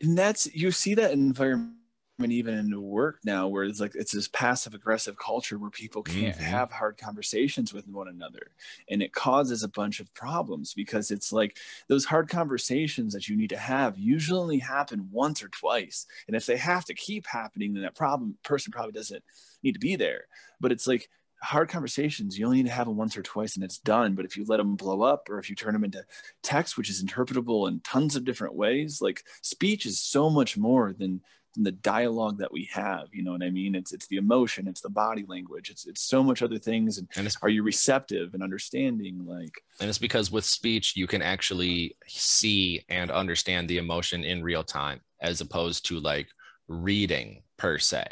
And 0.00 0.16
that's 0.16 0.46
you 0.54 0.70
see 0.70 0.94
that 0.94 1.12
environment 1.12 1.77
even 2.20 2.54
in 2.54 2.82
work 2.82 3.20
now 3.24 3.46
where 3.46 3.62
it's 3.62 3.78
like 3.78 3.94
it's 3.94 4.10
this 4.12 4.26
passive 4.26 4.74
aggressive 4.74 5.16
culture 5.18 5.56
where 5.56 5.70
people 5.70 6.02
can't 6.02 6.36
Mhm. 6.36 6.40
have 6.40 6.72
hard 6.72 6.98
conversations 6.98 7.72
with 7.72 7.86
one 7.86 8.08
another. 8.08 8.50
And 8.90 9.02
it 9.02 9.12
causes 9.12 9.62
a 9.62 9.68
bunch 9.68 10.00
of 10.00 10.12
problems 10.14 10.74
because 10.74 11.12
it's 11.12 11.32
like 11.32 11.58
those 11.86 12.06
hard 12.06 12.28
conversations 12.28 13.12
that 13.14 13.28
you 13.28 13.36
need 13.36 13.50
to 13.50 13.56
have 13.56 13.96
usually 13.98 14.40
only 14.40 14.58
happen 14.58 15.10
once 15.12 15.42
or 15.44 15.48
twice. 15.48 16.06
And 16.26 16.34
if 16.34 16.44
they 16.46 16.56
have 16.56 16.84
to 16.86 16.94
keep 16.94 17.26
happening 17.26 17.72
then 17.74 17.84
that 17.84 17.94
problem 17.94 18.36
person 18.42 18.72
probably 18.72 18.92
doesn't 18.92 19.22
need 19.62 19.72
to 19.74 19.78
be 19.80 19.94
there. 19.94 20.26
But 20.60 20.72
it's 20.72 20.88
like 20.88 21.08
hard 21.40 21.68
conversations 21.68 22.36
you 22.36 22.44
only 22.44 22.56
need 22.58 22.66
to 22.66 22.72
have 22.72 22.88
them 22.88 22.96
once 22.96 23.16
or 23.16 23.22
twice 23.22 23.54
and 23.54 23.62
it's 23.64 23.78
done. 23.78 24.16
But 24.16 24.24
if 24.24 24.36
you 24.36 24.44
let 24.44 24.56
them 24.56 24.74
blow 24.74 25.02
up 25.02 25.28
or 25.30 25.38
if 25.38 25.48
you 25.48 25.54
turn 25.54 25.72
them 25.72 25.84
into 25.84 26.04
text 26.42 26.76
which 26.76 26.90
is 26.90 27.02
interpretable 27.04 27.68
in 27.68 27.78
tons 27.80 28.16
of 28.16 28.24
different 28.24 28.54
ways 28.56 29.00
like 29.00 29.22
speech 29.40 29.86
is 29.86 30.00
so 30.00 30.28
much 30.30 30.56
more 30.56 30.92
than, 30.92 31.22
the 31.60 31.72
dialogue 31.72 32.38
that 32.38 32.52
we 32.52 32.68
have 32.72 33.06
you 33.12 33.22
know 33.22 33.32
what 33.32 33.42
i 33.42 33.50
mean 33.50 33.74
it's 33.74 33.92
it's 33.92 34.06
the 34.06 34.16
emotion 34.16 34.68
it's 34.68 34.80
the 34.80 34.88
body 34.88 35.24
language 35.28 35.70
it's 35.70 35.86
it's 35.86 36.02
so 36.02 36.22
much 36.22 36.42
other 36.42 36.58
things 36.58 36.98
and 36.98 37.08
and 37.16 37.26
it's 37.26 37.36
are 37.42 37.48
you 37.48 37.62
receptive 37.62 38.34
and 38.34 38.42
understanding 38.42 39.26
like 39.26 39.62
And 39.80 39.88
it's 39.88 39.98
because 39.98 40.30
with 40.30 40.44
speech, 40.44 40.96
you 40.96 41.06
can 41.06 41.22
actually 41.22 41.96
see 42.06 42.84
and 42.88 43.10
understand 43.10 43.68
the 43.68 43.78
emotion 43.78 44.24
in 44.24 44.42
real 44.42 44.64
time 44.64 45.00
as 45.20 45.40
opposed 45.40 45.86
to 45.86 46.00
like 46.00 46.28
reading 46.66 47.42
per 47.56 47.78
se. 47.78 48.06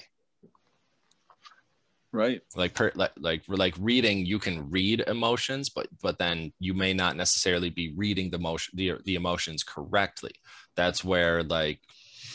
right 2.12 2.40
Like 2.54 2.74
per 2.74 2.92
like 2.94 3.12
like 3.18 3.42
like 3.48 3.74
reading, 3.78 4.24
you 4.24 4.38
can 4.38 4.70
read 4.70 5.04
emotions, 5.06 5.68
but 5.68 5.88
but 6.02 6.18
then 6.18 6.52
you 6.58 6.74
may 6.74 6.92
not 6.94 7.16
necessarily 7.16 7.70
be 7.70 7.92
reading 7.96 8.30
the 8.30 8.38
motion 8.38 8.72
the, 8.76 8.92
the 9.04 9.16
emotions 9.16 9.62
correctly. 9.64 10.34
That's 10.76 11.04
where 11.04 11.42
like 11.42 11.80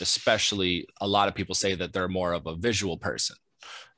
especially 0.02 0.88
a 1.00 1.08
lot 1.08 1.28
of 1.28 1.36
people 1.36 1.56
say 1.56 1.76
that 1.76 1.94
they're 1.94 2.08
more 2.08 2.34
of 2.34 2.48
a 2.48 2.56
visual 2.56 2.98
person. 2.98 3.36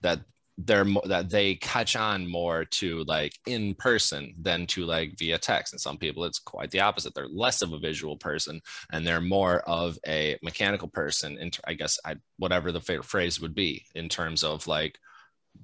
That 0.02 0.20
they're 0.58 0.86
that 1.06 1.30
they 1.30 1.56
catch 1.56 1.96
on 1.96 2.30
more 2.30 2.64
to 2.66 3.04
like 3.06 3.34
in 3.48 3.74
person 3.74 4.36
than 4.40 4.68
to 4.68 4.86
like 4.86 5.18
via 5.18 5.38
text 5.38 5.74
and 5.74 5.82
some 5.82 5.98
people 5.98 6.24
it's 6.26 6.40
quite 6.40 6.70
the 6.72 6.80
opposite 6.80 7.14
they're 7.16 7.28
less 7.28 7.62
of 7.62 7.74
a 7.74 7.80
visual 7.80 8.18
person 8.18 8.62
and 8.92 9.06
they're 9.06 9.22
more 9.22 9.62
of 9.62 9.98
a 10.06 10.38
mechanical 10.44 10.88
person 10.88 11.38
and 11.40 11.58
i 11.66 11.74
guess 11.74 11.98
i 12.06 12.16
whatever 12.38 12.72
the 12.72 12.82
phrase 12.82 13.42
would 13.42 13.56
be 13.56 13.84
in 13.96 14.08
terms 14.08 14.44
of 14.44 14.68
like 14.68 15.00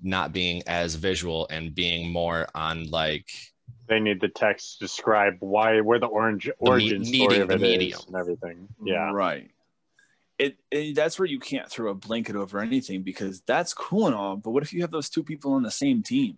not 0.01 0.33
being 0.33 0.63
as 0.65 0.95
visual 0.95 1.47
and 1.51 1.75
being 1.75 2.11
more 2.11 2.47
on 2.55 2.89
like 2.89 3.29
they 3.87 3.99
need 3.99 4.19
the 4.19 4.27
text 4.27 4.79
to 4.79 4.85
describe 4.85 5.35
why 5.39 5.81
where 5.81 5.99
the 5.99 6.07
orange 6.07 6.49
origin 6.57 7.01
me- 7.01 7.19
story 7.19 7.39
of 7.39 7.51
it 7.51 7.61
medium. 7.61 7.99
and 8.07 8.15
everything 8.15 8.67
yeah 8.83 9.11
right 9.11 9.51
it, 10.39 10.57
it, 10.71 10.95
that's 10.95 11.19
where 11.19 11.27
you 11.27 11.39
can't 11.39 11.69
throw 11.69 11.91
a 11.91 11.95
blanket 11.95 12.35
over 12.35 12.59
anything 12.59 13.03
because 13.03 13.41
that's 13.41 13.73
cool 13.73 14.07
and 14.07 14.15
all 14.15 14.37
but 14.37 14.51
what 14.51 14.63
if 14.63 14.73
you 14.73 14.81
have 14.81 14.91
those 14.91 15.09
two 15.09 15.23
people 15.23 15.53
on 15.53 15.63
the 15.63 15.71
same 15.71 16.01
team 16.01 16.37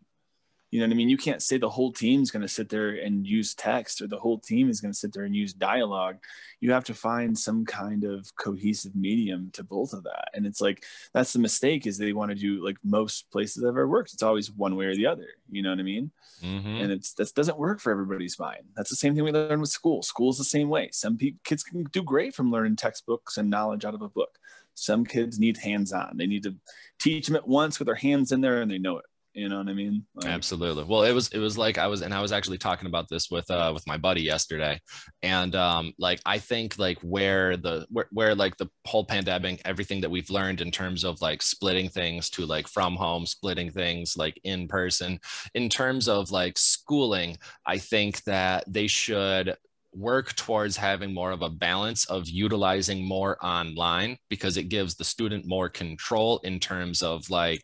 you 0.72 0.80
know 0.80 0.86
what 0.88 0.94
i 0.94 0.96
mean? 0.96 1.10
You 1.10 1.18
can't 1.18 1.44
say 1.44 1.58
the 1.58 1.70
whole 1.70 1.92
team's 1.92 2.32
going 2.32 2.42
to 2.42 2.48
sit 2.48 2.70
there 2.70 2.92
and 2.92 3.28
use 3.28 3.54
text 3.54 4.02
or 4.02 4.08
the 4.08 4.18
whole 4.18 4.40
team 4.40 4.70
is 4.70 4.80
going 4.80 4.94
to 4.94 4.98
sit 4.98 5.12
there 5.12 5.26
and 5.26 5.36
use 5.36 5.54
dialogue. 5.54 6.18
You 6.62 6.72
have 6.72 6.86
to 6.86 6.94
find 6.94 7.38
some 7.38 7.66
kind 7.66 8.06
of 8.06 8.34
cohesive 8.38 8.96
medium 8.96 9.50
to 9.54 9.64
both 9.64 9.92
of 9.92 10.04
that. 10.04 10.30
And 10.34 10.46
it's 10.46 10.62
like 10.62 10.86
that's 11.14 11.34
the 11.34 11.40
mistake 11.40 11.86
is 11.86 11.98
they 11.98 12.14
want 12.14 12.32
to 12.32 12.36
do 12.36 12.64
like 12.64 12.78
most 12.84 13.30
places 13.32 13.64
i've 13.64 13.70
ever 13.70 13.88
worked 13.88 14.14
it's 14.14 14.24
always 14.24 14.50
one 14.50 14.78
way 14.78 14.86
or 14.86 14.96
the 14.96 15.08
other. 15.08 15.28
You 15.52 15.62
know 15.62 15.72
what 15.72 15.80
i 15.80 15.84
mean? 15.84 16.12
Mm-hmm. 16.42 16.82
and 16.82 16.92
it's 16.92 17.14
that 17.14 17.36
doesn't 17.36 17.60
work 17.60 17.82
for 17.82 17.92
everybody's 17.92 18.40
mind. 18.40 18.64
That's 18.76 18.90
the 18.90 18.96
same 18.96 19.14
thing 19.14 19.26
we 19.26 19.32
learn 19.32 19.60
with 19.60 19.70
school. 19.70 20.02
School's 20.02 20.38
the 20.38 20.44
same 20.44 20.70
way. 20.70 20.90
Some 20.94 21.18
pe- 21.18 21.36
kids 21.44 21.64
can 21.64 21.84
do 21.92 22.02
great 22.02 22.34
from 22.34 22.50
learning 22.50 22.78
textbooks 22.78 23.38
and 23.38 23.50
knowledge 23.50 23.84
out 23.84 23.94
of 23.94 24.02
a 24.02 24.10
book. 24.10 24.40
Some 24.74 25.06
kids 25.06 25.38
need 25.38 25.58
hands-on. 25.58 26.16
They 26.16 26.26
need 26.26 26.44
to 26.44 26.56
teach 26.98 27.28
them 27.28 27.36
at 27.36 27.48
once 27.48 27.78
with 27.78 27.88
their 27.88 27.96
hands 27.96 28.32
in 28.32 28.42
there 28.42 28.62
and 28.62 28.72
they 28.72 28.80
know 28.80 28.98
it 28.98 29.06
you 29.34 29.48
know 29.48 29.60
what 29.60 29.70
I 29.70 29.74
mean? 29.74 30.06
Like, 30.14 30.28
Absolutely. 30.28 30.84
Well, 30.84 31.04
it 31.04 31.14
was 31.14 31.30
it 31.30 31.40
was 31.40 31.58
like 31.58 31.78
I 31.78 31.88
was 31.88 32.02
and 32.02 32.14
I 32.14 32.22
was 32.22 32.32
actually 32.32 32.58
talking 32.58 32.88
about 32.88 33.08
this 33.08 33.32
with 33.32 33.50
uh 33.50 33.72
with 33.74 33.88
my 33.88 33.98
buddy 33.98 34.22
yesterday. 34.22 34.80
And 35.24 35.56
um 35.56 35.94
like 35.98 36.20
I 36.26 36.38
think 36.38 36.78
like 36.78 37.00
where 37.00 37.56
the 37.56 37.88
where, 37.90 38.08
where 38.12 38.36
like 38.36 38.58
the 38.58 38.70
whole 38.86 39.06
pandemic, 39.06 39.62
everything 39.64 40.02
that 40.02 40.12
we've 40.12 40.30
learned 40.30 40.60
in 40.60 40.70
terms 40.70 41.06
of 41.06 41.22
like 41.22 41.42
splitting 41.42 41.90
things 41.90 42.30
to 42.32 42.46
like 42.46 42.68
from 42.68 42.96
home, 42.96 43.26
splitting 43.26 43.72
things 43.72 44.18
like 44.18 44.40
in 44.44 44.68
person, 44.68 45.20
in 45.56 45.70
terms 45.70 46.10
of 46.10 46.32
like 46.32 46.58
schooling, 46.58 47.38
I 47.66 47.78
think 47.78 48.24
that 48.24 48.66
they 48.68 48.88
should 48.88 49.56
work 49.94 50.34
towards 50.36 50.78
having 50.78 51.14
more 51.14 51.32
of 51.32 51.42
a 51.42 51.50
balance 51.50 52.06
of 52.06 52.28
utilizing 52.30 53.04
more 53.04 53.38
online 53.46 54.18
because 54.30 54.58
it 54.58 54.70
gives 54.70 54.96
the 54.96 55.04
student 55.04 55.46
more 55.46 55.70
control 55.70 56.40
in 56.40 56.60
terms 56.60 57.02
of 57.02 57.30
like 57.30 57.62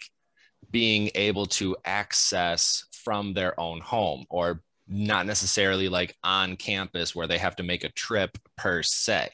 being 0.72 1.10
able 1.16 1.46
to 1.46 1.76
access 1.86 2.86
from 2.92 3.34
their 3.34 3.60
own 3.60 3.80
home 3.80 4.26
or 4.30 4.62
not 4.88 5.26
necessarily 5.26 5.90
like 5.90 6.16
on 6.24 6.56
campus 6.56 7.16
where 7.16 7.28
they 7.28 7.38
have 7.38 7.56
to 7.58 7.64
make 7.64 7.84
a 7.84 7.92
trip 7.92 8.38
per 8.58 8.82
se. 8.84 9.30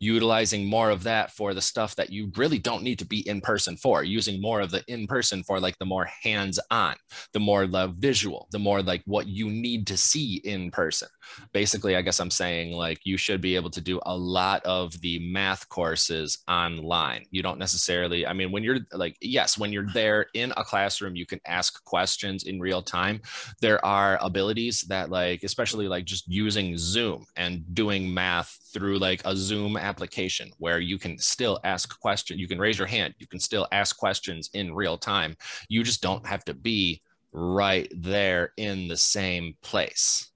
Utilizing 0.00 0.66
more 0.66 0.90
of 0.90 1.04
that 1.04 1.30
for 1.30 1.54
the 1.54 1.60
stuff 1.60 1.94
that 1.94 2.10
you 2.10 2.32
really 2.36 2.58
don't 2.58 2.82
need 2.82 2.98
to 2.98 3.04
be 3.04 3.26
in 3.28 3.40
person 3.40 3.76
for 3.76 4.02
using 4.02 4.40
more 4.40 4.60
of 4.60 4.72
the 4.72 4.82
in 4.88 5.06
person 5.06 5.44
for 5.44 5.60
like 5.60 5.78
the 5.78 5.84
more 5.84 6.08
hands 6.22 6.58
on 6.72 6.96
the 7.32 7.38
more 7.38 7.68
the 7.68 7.86
visual 7.98 8.48
the 8.50 8.58
more 8.58 8.82
like 8.82 9.02
what 9.06 9.28
you 9.28 9.48
need 9.48 9.86
to 9.86 9.96
see 9.96 10.40
in 10.42 10.72
person 10.72 11.06
basically 11.52 11.96
i 11.96 12.02
guess 12.02 12.20
i'm 12.20 12.30
saying 12.30 12.72
like 12.72 13.00
you 13.04 13.16
should 13.16 13.40
be 13.40 13.56
able 13.56 13.70
to 13.70 13.80
do 13.80 14.00
a 14.06 14.16
lot 14.16 14.64
of 14.64 14.98
the 15.00 15.18
math 15.30 15.68
courses 15.68 16.38
online 16.48 17.24
you 17.30 17.42
don't 17.42 17.58
necessarily 17.58 18.26
i 18.26 18.32
mean 18.32 18.50
when 18.52 18.62
you're 18.62 18.78
like 18.92 19.16
yes 19.20 19.58
when 19.58 19.72
you're 19.72 19.88
there 19.92 20.26
in 20.34 20.52
a 20.56 20.64
classroom 20.64 21.16
you 21.16 21.26
can 21.26 21.40
ask 21.46 21.82
questions 21.84 22.44
in 22.44 22.60
real 22.60 22.82
time 22.82 23.20
there 23.60 23.84
are 23.84 24.18
abilities 24.20 24.82
that 24.82 25.10
like 25.10 25.42
especially 25.42 25.88
like 25.88 26.04
just 26.04 26.26
using 26.28 26.76
zoom 26.76 27.24
and 27.36 27.62
doing 27.74 28.12
math 28.12 28.58
through 28.72 28.98
like 28.98 29.22
a 29.24 29.36
zoom 29.36 29.76
application 29.76 30.50
where 30.58 30.80
you 30.80 30.98
can 30.98 31.18
still 31.18 31.60
ask 31.64 31.98
questions. 32.00 32.40
You 32.40 32.48
can 32.48 32.58
raise 32.58 32.78
your 32.78 32.86
hand. 32.86 33.14
You 33.18 33.26
can 33.26 33.40
still 33.40 33.68
ask 33.72 33.96
questions 33.96 34.50
in 34.54 34.74
real 34.74 34.96
time. 34.96 35.36
You 35.68 35.82
just 35.82 36.02
don't 36.02 36.26
have 36.26 36.44
to 36.46 36.54
be 36.54 37.02
right 37.32 37.90
there 37.94 38.52
in 38.56 38.88
the 38.88 38.96
same 38.96 39.56
place. 39.62 40.31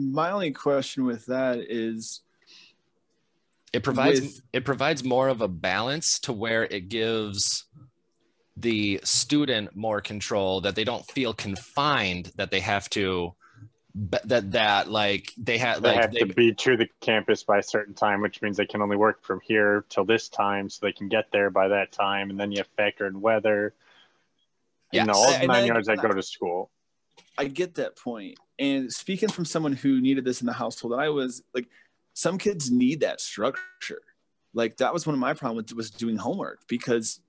My 0.00 0.30
only 0.30 0.52
question 0.52 1.04
with 1.04 1.26
that 1.26 1.58
is 1.58 2.22
it 3.72 3.82
provides 3.82 4.20
with, 4.20 4.42
it 4.52 4.64
provides 4.64 5.04
more 5.04 5.28
of 5.28 5.40
a 5.40 5.48
balance 5.48 6.18
to 6.20 6.32
where 6.32 6.64
it 6.64 6.88
gives 6.88 7.64
the 8.56 9.00
student 9.04 9.76
more 9.76 10.00
control 10.00 10.62
that 10.62 10.74
they 10.74 10.84
don't 10.84 11.06
feel 11.10 11.32
confined 11.32 12.32
that 12.36 12.50
they 12.50 12.60
have 12.60 12.88
to 12.90 13.34
but 13.94 14.26
that 14.28 14.52
that 14.52 14.90
like 14.90 15.32
they 15.36 15.58
have 15.58 15.82
they 15.82 15.88
like 15.88 16.00
have 16.00 16.12
they, 16.12 16.20
to 16.20 16.26
be 16.26 16.52
to 16.52 16.76
the 16.76 16.88
campus 17.00 17.42
by 17.42 17.58
a 17.58 17.62
certain 17.62 17.94
time 17.94 18.20
which 18.20 18.40
means 18.42 18.56
they 18.56 18.66
can 18.66 18.82
only 18.82 18.96
work 18.96 19.22
from 19.24 19.40
here 19.42 19.84
till 19.88 20.04
this 20.04 20.28
time 20.28 20.68
so 20.68 20.78
they 20.82 20.92
can 20.92 21.08
get 21.08 21.26
there 21.32 21.50
by 21.50 21.68
that 21.68 21.90
time 21.90 22.30
and 22.30 22.38
then 22.38 22.52
you 22.52 22.58
have 22.58 22.68
factor 22.76 23.06
in 23.06 23.20
weather. 23.20 23.74
Yeah 24.92 25.02
you 25.02 25.06
know 25.06 25.14
all 25.14 25.38
the 25.38 25.46
nine 25.46 25.66
yards 25.66 25.86
that 25.88 26.00
go 26.00 26.08
to 26.08 26.22
school. 26.22 26.70
I 27.38 27.46
get 27.46 27.76
that 27.76 27.96
point 27.96 28.38
and 28.60 28.92
speaking 28.92 29.28
from 29.28 29.44
someone 29.44 29.72
who 29.72 30.00
needed 30.00 30.24
this 30.24 30.40
in 30.40 30.46
the 30.46 30.52
household 30.52 30.94
i 30.94 31.08
was 31.08 31.42
like 31.54 31.66
some 32.14 32.38
kids 32.38 32.70
need 32.70 33.00
that 33.00 33.20
structure 33.20 34.02
like 34.54 34.76
that 34.76 34.92
was 34.92 35.06
one 35.06 35.14
of 35.14 35.20
my 35.20 35.34
problems 35.34 35.74
was 35.74 35.90
doing 35.90 36.16
homework 36.16 36.60
because 36.68 37.20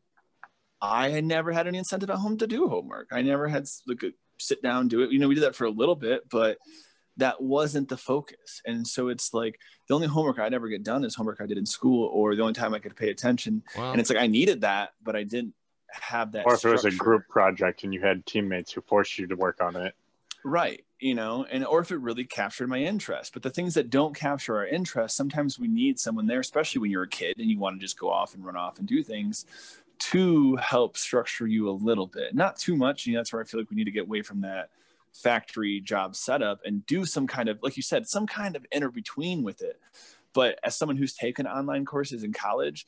i 0.82 1.10
had 1.10 1.24
never 1.24 1.52
had 1.52 1.67
any 1.67 1.78
incentive 1.78 2.10
at 2.10 2.17
home 2.17 2.38
to 2.38 2.46
do 2.46 2.67
homework 2.67 3.08
i 3.12 3.22
never 3.22 3.48
had 3.48 3.65
like 3.88 4.04
a 4.04 4.12
sit 4.41 4.62
down, 4.62 4.88
do 4.88 5.02
it. 5.02 5.12
You 5.12 5.20
know, 5.20 5.28
we 5.28 5.36
did 5.36 5.44
that 5.44 5.56
for 5.56 5.65
a 5.65 5.70
little 5.70 5.96
bit, 5.96 6.30
but 6.30 6.58
that 7.17 7.41
wasn't 7.41 7.89
the 7.89 7.98
focus. 7.98 8.62
And 8.65 8.86
so 8.86 9.10
it's 9.10 9.34
like 9.34 9.60
the 9.88 9.94
only 9.94 10.08
homework 10.08 10.39
I'd 10.39 10.54
ever 10.54 10.67
get 10.67 10.84
done 10.84 11.06
is 11.06 11.15
homework 11.15 11.39
I 11.41 11.46
did 11.46 11.58
in 11.58 11.65
school, 11.65 12.08
or 12.08 12.36
the 12.36 12.41
only 12.41 12.54
time 12.54 12.74
I 12.74 12.80
could 12.80 12.96
pay 12.96 13.10
attention. 13.10 13.63
Wow. 13.78 13.91
And 13.91 14.02
it's 14.02 14.10
like 14.10 14.20
I 14.20 14.28
needed 14.28 14.62
that, 14.62 14.91
but 15.04 15.15
I 15.15 15.24
didn't 15.24 15.54
have 15.89 16.32
that. 16.34 16.46
Or 16.46 16.54
if 16.54 16.60
structure. 16.60 16.86
it 16.86 16.86
was 16.86 16.96
a 16.96 16.98
group 16.98 17.28
project 17.30 17.84
and 17.84 17.94
you 17.94 18.02
had 18.02 18.26
teammates 18.26 18.72
who 18.72 18.82
forced 18.82 19.20
you 19.20 19.28
to 19.28 19.36
work 19.36 19.62
on 19.62 19.76
it. 19.76 19.94
Right. 20.43 20.84
You 20.99 21.15
know, 21.15 21.45
and 21.49 21.65
or 21.65 21.82
if 21.82 21.91
it 21.91 21.97
really 21.97 22.23
captured 22.25 22.67
my 22.67 22.80
interest. 22.80 23.34
But 23.34 23.43
the 23.43 23.49
things 23.49 23.73
that 23.75 23.89
don't 23.89 24.15
capture 24.15 24.58
our 24.58 24.65
interest, 24.65 25.15
sometimes 25.15 25.60
we 25.60 25.67
need 25.67 25.99
someone 25.99 26.27
there, 26.27 26.39
especially 26.39 26.82
when 26.82 26.91
you're 26.91 27.04
a 27.04 27.10
kid 27.10 27.38
and 27.39 27.49
you 27.49 27.60
want 27.60 27.80
to 27.80 27.84
just 27.84 27.99
go 27.99 28.10
off 28.10 28.34
and 28.34 28.45
run 28.45 28.56
off 28.56 28.80
and 28.80 28.88
do 28.88 29.04
things 29.04 29.45
to 29.99 30.56
help 30.56 30.97
structure 30.97 31.45
you 31.45 31.69
a 31.69 31.71
little 31.71 32.08
bit, 32.08 32.34
not 32.34 32.58
too 32.58 32.75
much. 32.75 33.06
You 33.06 33.13
know, 33.13 33.19
that's 33.19 33.32
where 33.34 33.41
I 33.41 33.45
feel 33.45 33.60
like 33.60 33.69
we 33.69 33.75
need 33.75 33.86
to 33.86 33.91
get 33.91 34.04
away 34.04 34.23
from 34.23 34.41
that 34.41 34.69
factory 35.13 35.80
job 35.80 36.15
setup 36.15 36.60
and 36.65 36.86
do 36.86 37.06
some 37.06 37.27
kind 37.27 37.49
of, 37.49 37.60
like 37.62 37.77
you 37.77 37.84
said, 37.84 38.08
some 38.08 38.25
kind 38.25 38.56
of 38.56 38.65
inner 38.71 38.89
between 38.89 39.43
with 39.43 39.62
it. 39.62 39.80
But 40.34 40.58
as 40.63 40.75
someone 40.75 40.97
who's 40.97 41.13
taken 41.13 41.45
online 41.45 41.86
courses 41.86 42.23
in 42.23 42.34
college, 42.34 42.88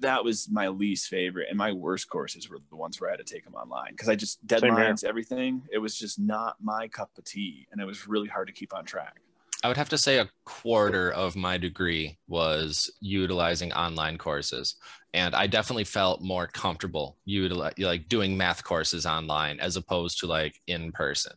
that 0.00 0.24
was 0.24 0.48
my 0.50 0.68
least 0.68 1.08
favorite 1.08 1.46
and 1.48 1.58
my 1.58 1.72
worst 1.72 2.08
courses 2.08 2.48
were 2.48 2.58
the 2.70 2.76
ones 2.76 3.00
where 3.00 3.10
i 3.10 3.12
had 3.12 3.24
to 3.24 3.34
take 3.34 3.44
them 3.44 3.54
online 3.54 3.90
because 3.90 4.08
i 4.08 4.14
just 4.14 4.44
deadlines 4.46 5.04
everything 5.04 5.62
it 5.72 5.78
was 5.78 5.98
just 5.98 6.18
not 6.18 6.56
my 6.60 6.88
cup 6.88 7.10
of 7.18 7.24
tea 7.24 7.66
and 7.72 7.80
it 7.80 7.84
was 7.84 8.06
really 8.08 8.28
hard 8.28 8.46
to 8.46 8.52
keep 8.52 8.74
on 8.74 8.84
track 8.84 9.20
I 9.62 9.66
would 9.66 9.76
have 9.76 9.88
to 9.88 9.98
say 9.98 10.18
a 10.18 10.28
quarter 10.44 11.10
of 11.10 11.34
my 11.34 11.58
degree 11.58 12.16
was 12.28 12.90
utilizing 13.00 13.72
online 13.72 14.16
courses. 14.16 14.76
And 15.14 15.34
I 15.34 15.48
definitely 15.48 15.84
felt 15.84 16.22
more 16.22 16.46
comfortable 16.46 17.16
utilize, 17.24 17.74
like 17.78 18.08
doing 18.08 18.36
math 18.36 18.62
courses 18.62 19.04
online 19.04 19.58
as 19.58 19.76
opposed 19.76 20.20
to 20.20 20.26
like 20.26 20.60
in 20.68 20.92
person. 20.92 21.32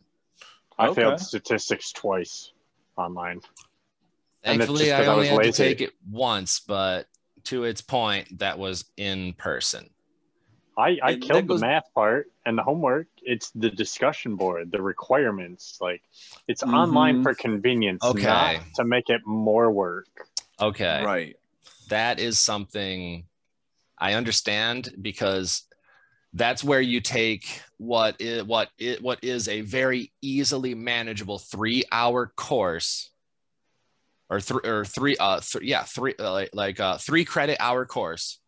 I 0.78 0.88
okay. 0.88 1.00
failed 1.02 1.20
statistics 1.20 1.90
twice 1.90 2.52
online. 2.96 3.40
Thankfully, 4.44 4.92
I 4.92 5.04
only 5.06 5.28
I 5.28 5.32
had 5.32 5.42
to 5.42 5.52
take 5.52 5.80
it 5.80 5.92
once, 6.08 6.60
but 6.60 7.06
to 7.44 7.64
its 7.64 7.80
point, 7.80 8.38
that 8.38 8.58
was 8.58 8.84
in 8.96 9.34
person. 9.34 9.90
I, 10.76 10.98
I 11.02 11.14
killed 11.16 11.48
goes, 11.48 11.60
the 11.60 11.66
math 11.66 11.92
part 11.94 12.30
and 12.46 12.56
the 12.56 12.62
homework. 12.62 13.06
It's 13.22 13.50
the 13.50 13.70
discussion 13.70 14.36
board, 14.36 14.72
the 14.72 14.80
requirements. 14.80 15.78
Like 15.80 16.02
it's 16.48 16.62
mm-hmm. 16.62 16.74
online 16.74 17.22
for 17.22 17.34
convenience, 17.34 18.02
okay. 18.02 18.60
to 18.76 18.84
make 18.84 19.10
it 19.10 19.20
more 19.26 19.70
work. 19.70 20.08
Okay. 20.60 21.02
Right. 21.04 21.36
That 21.88 22.18
is 22.18 22.38
something 22.38 23.24
I 23.98 24.14
understand 24.14 24.94
because 25.00 25.64
that's 26.32 26.64
where 26.64 26.80
you 26.80 27.00
take 27.00 27.60
what 27.76 28.16
is 28.18 28.44
what 28.44 28.70
is, 28.78 29.00
what 29.00 29.22
is 29.22 29.48
a 29.48 29.60
very 29.60 30.12
easily 30.22 30.74
manageable 30.74 31.38
three 31.38 31.84
hour 31.92 32.32
course 32.34 33.10
or 34.32 34.40
three 34.40 34.68
or 34.68 34.84
three 34.84 35.16
uh 35.18 35.40
th- 35.40 35.64
yeah 35.64 35.82
three 35.82 36.14
uh, 36.18 36.32
like, 36.32 36.50
like 36.52 36.78
a 36.78 36.98
three 36.98 37.24
credit 37.24 37.56
hour 37.60 37.84
course 37.84 38.40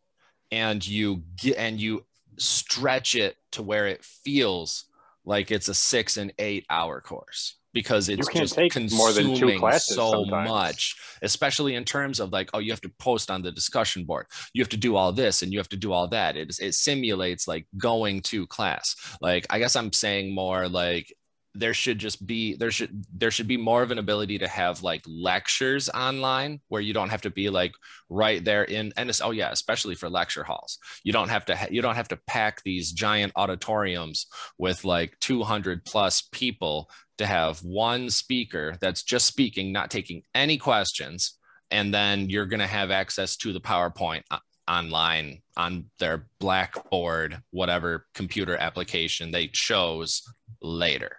and 0.50 0.86
you 0.86 1.22
get 1.36 1.56
and 1.56 1.80
you 1.80 2.04
stretch 2.38 3.14
it 3.14 3.36
to 3.52 3.62
where 3.62 3.86
it 3.86 4.04
feels 4.04 4.86
like 5.24 5.50
it's 5.50 5.68
a 5.68 5.74
six 5.74 6.16
and 6.16 6.32
eight 6.38 6.64
hour 6.70 7.00
course 7.00 7.56
because 7.74 8.08
it's 8.08 8.28
just 8.28 8.54
take 8.54 8.72
consuming 8.72 8.96
more 8.96 9.12
than 9.12 9.34
two 9.34 9.58
classes 9.58 9.96
so 9.96 10.12
sometimes. 10.12 10.48
much, 10.48 10.96
especially 11.22 11.74
in 11.74 11.84
terms 11.84 12.20
of 12.20 12.32
like, 12.32 12.48
oh, 12.54 12.60
you 12.60 12.70
have 12.70 12.80
to 12.80 12.92
post 13.00 13.32
on 13.32 13.42
the 13.42 13.50
discussion 13.50 14.04
board, 14.04 14.26
you 14.52 14.62
have 14.62 14.68
to 14.68 14.76
do 14.76 14.94
all 14.94 15.10
this, 15.12 15.42
and 15.42 15.52
you 15.52 15.58
have 15.58 15.68
to 15.68 15.76
do 15.76 15.92
all 15.92 16.06
that. 16.08 16.36
It 16.36 16.56
it 16.60 16.74
simulates 16.74 17.48
like 17.48 17.66
going 17.76 18.22
to 18.22 18.46
class. 18.46 18.94
Like 19.20 19.46
I 19.50 19.58
guess 19.58 19.74
I'm 19.74 19.92
saying 19.92 20.32
more 20.32 20.68
like 20.68 21.12
there 21.54 21.74
should 21.74 21.98
just 21.98 22.26
be 22.26 22.56
there 22.56 22.70
should 22.70 23.04
there 23.12 23.30
should 23.30 23.46
be 23.46 23.56
more 23.56 23.82
of 23.82 23.90
an 23.90 23.98
ability 23.98 24.38
to 24.38 24.48
have 24.48 24.82
like 24.82 25.02
lectures 25.06 25.88
online 25.90 26.60
where 26.68 26.80
you 26.80 26.92
don't 26.92 27.10
have 27.10 27.22
to 27.22 27.30
be 27.30 27.48
like 27.48 27.72
right 28.10 28.44
there 28.44 28.64
in 28.64 28.92
and 28.96 29.08
it's 29.08 29.20
oh 29.20 29.30
yeah 29.30 29.50
especially 29.50 29.94
for 29.94 30.10
lecture 30.10 30.44
halls. 30.44 30.78
You 31.04 31.12
don't 31.12 31.28
have 31.28 31.44
to 31.46 31.56
ha- 31.56 31.68
you 31.70 31.80
don't 31.80 31.94
have 31.94 32.08
to 32.08 32.18
pack 32.26 32.62
these 32.64 32.92
giant 32.92 33.32
auditoriums 33.36 34.26
with 34.58 34.84
like 34.84 35.16
200 35.20 35.84
plus 35.84 36.22
people 36.32 36.90
to 37.18 37.26
have 37.26 37.58
one 37.60 38.10
speaker 38.10 38.76
that's 38.80 39.04
just 39.04 39.26
speaking 39.26 39.72
not 39.72 39.90
taking 39.90 40.22
any 40.34 40.58
questions 40.58 41.38
and 41.70 41.94
then 41.94 42.28
you're 42.28 42.46
going 42.46 42.60
to 42.60 42.66
have 42.66 42.90
access 42.90 43.36
to 43.36 43.52
the 43.52 43.60
powerpoint 43.60 44.22
uh, 44.30 44.38
online 44.68 45.40
on 45.56 45.84
their 45.98 46.26
blackboard 46.40 47.40
whatever 47.50 48.06
computer 48.14 48.56
application 48.56 49.30
they 49.30 49.46
chose 49.46 50.22
later 50.60 51.16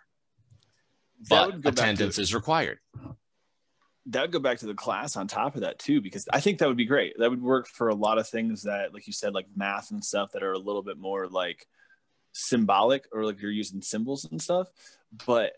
but 1.29 1.61
to- 1.61 1.69
attendance 1.69 2.19
is 2.19 2.33
required. 2.33 2.79
that 4.07 4.21
would 4.21 4.31
go 4.31 4.39
back 4.39 4.59
to 4.59 4.67
the 4.67 4.73
class 4.73 5.15
on 5.15 5.27
top 5.27 5.55
of 5.55 5.61
that 5.61 5.79
too 5.79 5.99
because 5.99 6.27
i 6.31 6.39
think 6.39 6.59
that 6.59 6.67
would 6.67 6.77
be 6.77 6.85
great. 6.85 7.13
That 7.17 7.29
would 7.29 7.41
work 7.41 7.67
for 7.67 7.89
a 7.89 7.95
lot 7.95 8.17
of 8.17 8.27
things 8.27 8.63
that 8.63 8.93
like 8.93 9.07
you 9.07 9.13
said 9.13 9.33
like 9.33 9.47
math 9.55 9.91
and 9.91 10.03
stuff 10.03 10.31
that 10.33 10.43
are 10.43 10.53
a 10.53 10.59
little 10.59 10.83
bit 10.83 10.97
more 10.97 11.27
like 11.27 11.65
symbolic 12.33 13.07
or 13.11 13.25
like 13.25 13.41
you're 13.41 13.51
using 13.51 13.81
symbols 13.81 14.25
and 14.29 14.41
stuff. 14.41 14.67
But 15.25 15.53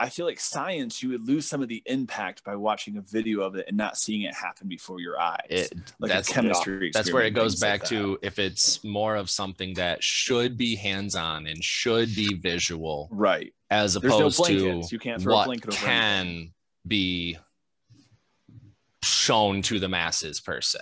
i 0.00 0.08
feel 0.08 0.26
like 0.26 0.38
science 0.38 1.02
you 1.02 1.08
would 1.08 1.26
lose 1.26 1.44
some 1.48 1.60
of 1.60 1.68
the 1.68 1.82
impact 1.86 2.44
by 2.44 2.54
watching 2.54 2.96
a 2.98 3.00
video 3.00 3.40
of 3.40 3.56
it 3.56 3.64
and 3.66 3.76
not 3.76 3.96
seeing 3.96 4.22
it 4.22 4.34
happen 4.34 4.68
before 4.68 5.00
your 5.00 5.18
eyes. 5.18 5.46
It, 5.48 5.72
like 5.98 6.10
that's 6.12 6.28
chemistry 6.28 6.90
that's 6.92 7.12
where 7.12 7.24
it 7.24 7.30
goes 7.30 7.54
things 7.54 7.62
like 7.62 7.80
back 7.80 7.88
to 7.88 8.18
if 8.22 8.38
it's 8.38 8.84
more 8.84 9.16
of 9.16 9.28
something 9.30 9.74
that 9.74 10.02
should 10.02 10.56
be 10.56 10.76
hands-on 10.76 11.46
and 11.46 11.64
should 11.64 12.14
be 12.14 12.34
visual. 12.34 13.08
Right 13.10 13.52
as 13.70 13.94
there's 13.94 14.04
no 14.10 14.18
opposed 14.28 14.44
to 14.46 14.82
you 14.90 14.98
can't 14.98 15.20
throw 15.22 15.34
a 15.34 15.36
what 15.36 15.44
blanket 15.46 15.74
over 15.74 15.86
anything. 15.86 16.46
can 16.46 16.52
be 16.86 17.38
shown 19.02 19.62
to 19.62 19.78
the 19.78 19.88
masses 19.88 20.40
per 20.40 20.60
se. 20.60 20.80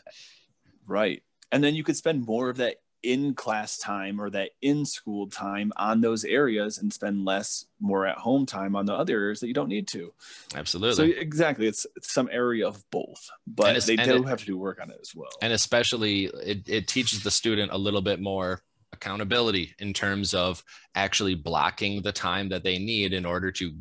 Right. 0.87 1.23
And 1.53 1.63
then 1.63 1.75
you 1.75 1.85
could 1.85 1.97
spend 1.97 2.27
more 2.27 2.49
of 2.49 2.57
that 2.59 2.77
in 3.03 3.35
class 3.35 3.79
time 3.79 4.21
or 4.21 4.31
that 4.31 4.51
in 4.61 4.85
school 4.85 5.29
time 5.29 5.73
on 5.77 6.01
those 6.01 6.25
areas 6.25 6.77
and 6.79 6.93
spend 6.93 7.25
less 7.25 7.67
more 7.79 8.05
at 8.05 8.19
home 8.19 8.47
time 8.47 8.75
on 8.75 8.87
the 8.87 8.93
other 8.93 9.15
areas 9.21 9.39
that 9.41 9.47
you 9.47 9.55
don't 9.55 9.69
need 9.69 9.87
to. 9.87 10.13
Absolutely. 10.55 11.13
So 11.13 11.21
exactly, 11.21 11.67
it's, 11.69 11.87
it's 11.95 12.13
some 12.13 12.29
area 12.33 12.67
of 12.67 12.83
both, 12.91 13.31
but 13.47 13.81
they 13.85 13.97
do 13.97 14.23
it- 14.25 14.29
have 14.29 14.41
to 14.41 14.47
do 14.47 14.59
work 14.59 14.81
on 14.81 14.91
it 14.91 14.99
as 15.01 15.15
well. 15.15 15.31
and 15.41 15.53
especially 15.53 16.25
it, 16.25 16.69
it 16.69 16.89
teaches 16.89 17.23
the 17.23 17.31
student 17.31 17.71
a 17.71 17.79
little 17.79 18.03
bit 18.03 18.21
more 18.21 18.63
accountability 18.97 19.75
in 19.79 19.93
terms 19.93 20.35
of 20.35 20.65
actually 20.95 21.35
blocking 21.35 22.03
the 22.03 22.13
time 22.13 22.49
that 22.49 22.65
they 22.65 22.79
need 22.79 23.13
in 23.13 23.25
order 23.25 23.53
to 23.53 23.75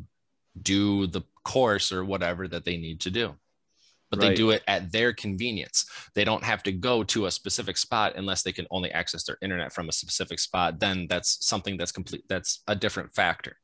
do 0.62 1.06
the 1.06 1.22
course 1.44 1.92
or 1.92 2.04
whatever 2.04 2.46
that 2.48 2.64
they 2.64 2.76
need 2.76 3.00
to 3.00 3.10
do. 3.10 3.34
But 4.08 4.20
they 4.20 4.34
do 4.34 4.50
it 4.50 4.62
at 4.68 4.92
their 4.92 5.12
convenience. 5.12 5.84
They 6.14 6.24
don't 6.24 6.44
have 6.44 6.62
to 6.62 6.72
go 6.72 7.02
to 7.04 7.26
a 7.26 7.30
specific 7.30 7.76
spot 7.76 8.14
unless 8.14 8.42
they 8.42 8.52
can 8.52 8.66
only 8.70 8.90
access 8.92 9.24
their 9.24 9.36
internet 9.42 9.72
from 9.72 9.88
a 9.88 9.92
specific 9.92 10.38
spot. 10.38 10.78
Then 10.78 11.08
that's 11.08 11.44
something 11.44 11.76
that's 11.76 11.90
complete 11.90 12.22
that's 12.28 12.60
a 12.68 12.76
different 12.76 13.12
factor. 13.12 13.58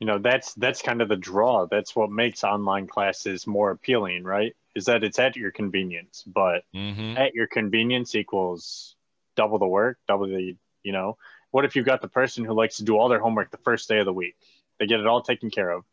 You 0.00 0.06
know 0.08 0.18
that's 0.18 0.52
that's 0.54 0.82
kind 0.82 1.00
of 1.00 1.08
the 1.08 1.16
draw. 1.16 1.66
That's 1.66 1.94
what 1.94 2.10
makes 2.10 2.42
online 2.42 2.88
classes 2.88 3.46
more 3.46 3.70
appealing 3.70 4.24
right? 4.24 4.54
Is 4.74 4.84
that 4.86 5.04
it's 5.04 5.20
at 5.20 5.36
your 5.36 5.52
convenience 5.52 6.24
but 6.26 6.64
mm-hmm. 6.74 7.16
at 7.16 7.32
your 7.32 7.46
convenience 7.46 8.16
equals 8.16 8.95
double 9.36 9.58
the 9.58 9.66
work 9.66 9.98
double 10.08 10.26
the 10.26 10.56
you 10.82 10.92
know. 10.92 11.16
What 11.50 11.64
if 11.64 11.74
you've 11.76 11.86
got 11.86 12.02
the 12.02 12.08
person 12.08 12.44
who 12.44 12.52
likes 12.52 12.76
to 12.78 12.84
do 12.84 12.96
all 12.98 13.08
their 13.08 13.20
homework 13.20 13.50
the 13.50 13.56
first 13.58 13.88
day 13.88 13.98
of 13.98 14.06
the 14.06 14.12
week? 14.12 14.36
They 14.78 14.86
get 14.86 15.00
it 15.00 15.06
all 15.06 15.22
taken 15.22 15.50
care 15.50 15.70
of. 15.70 15.84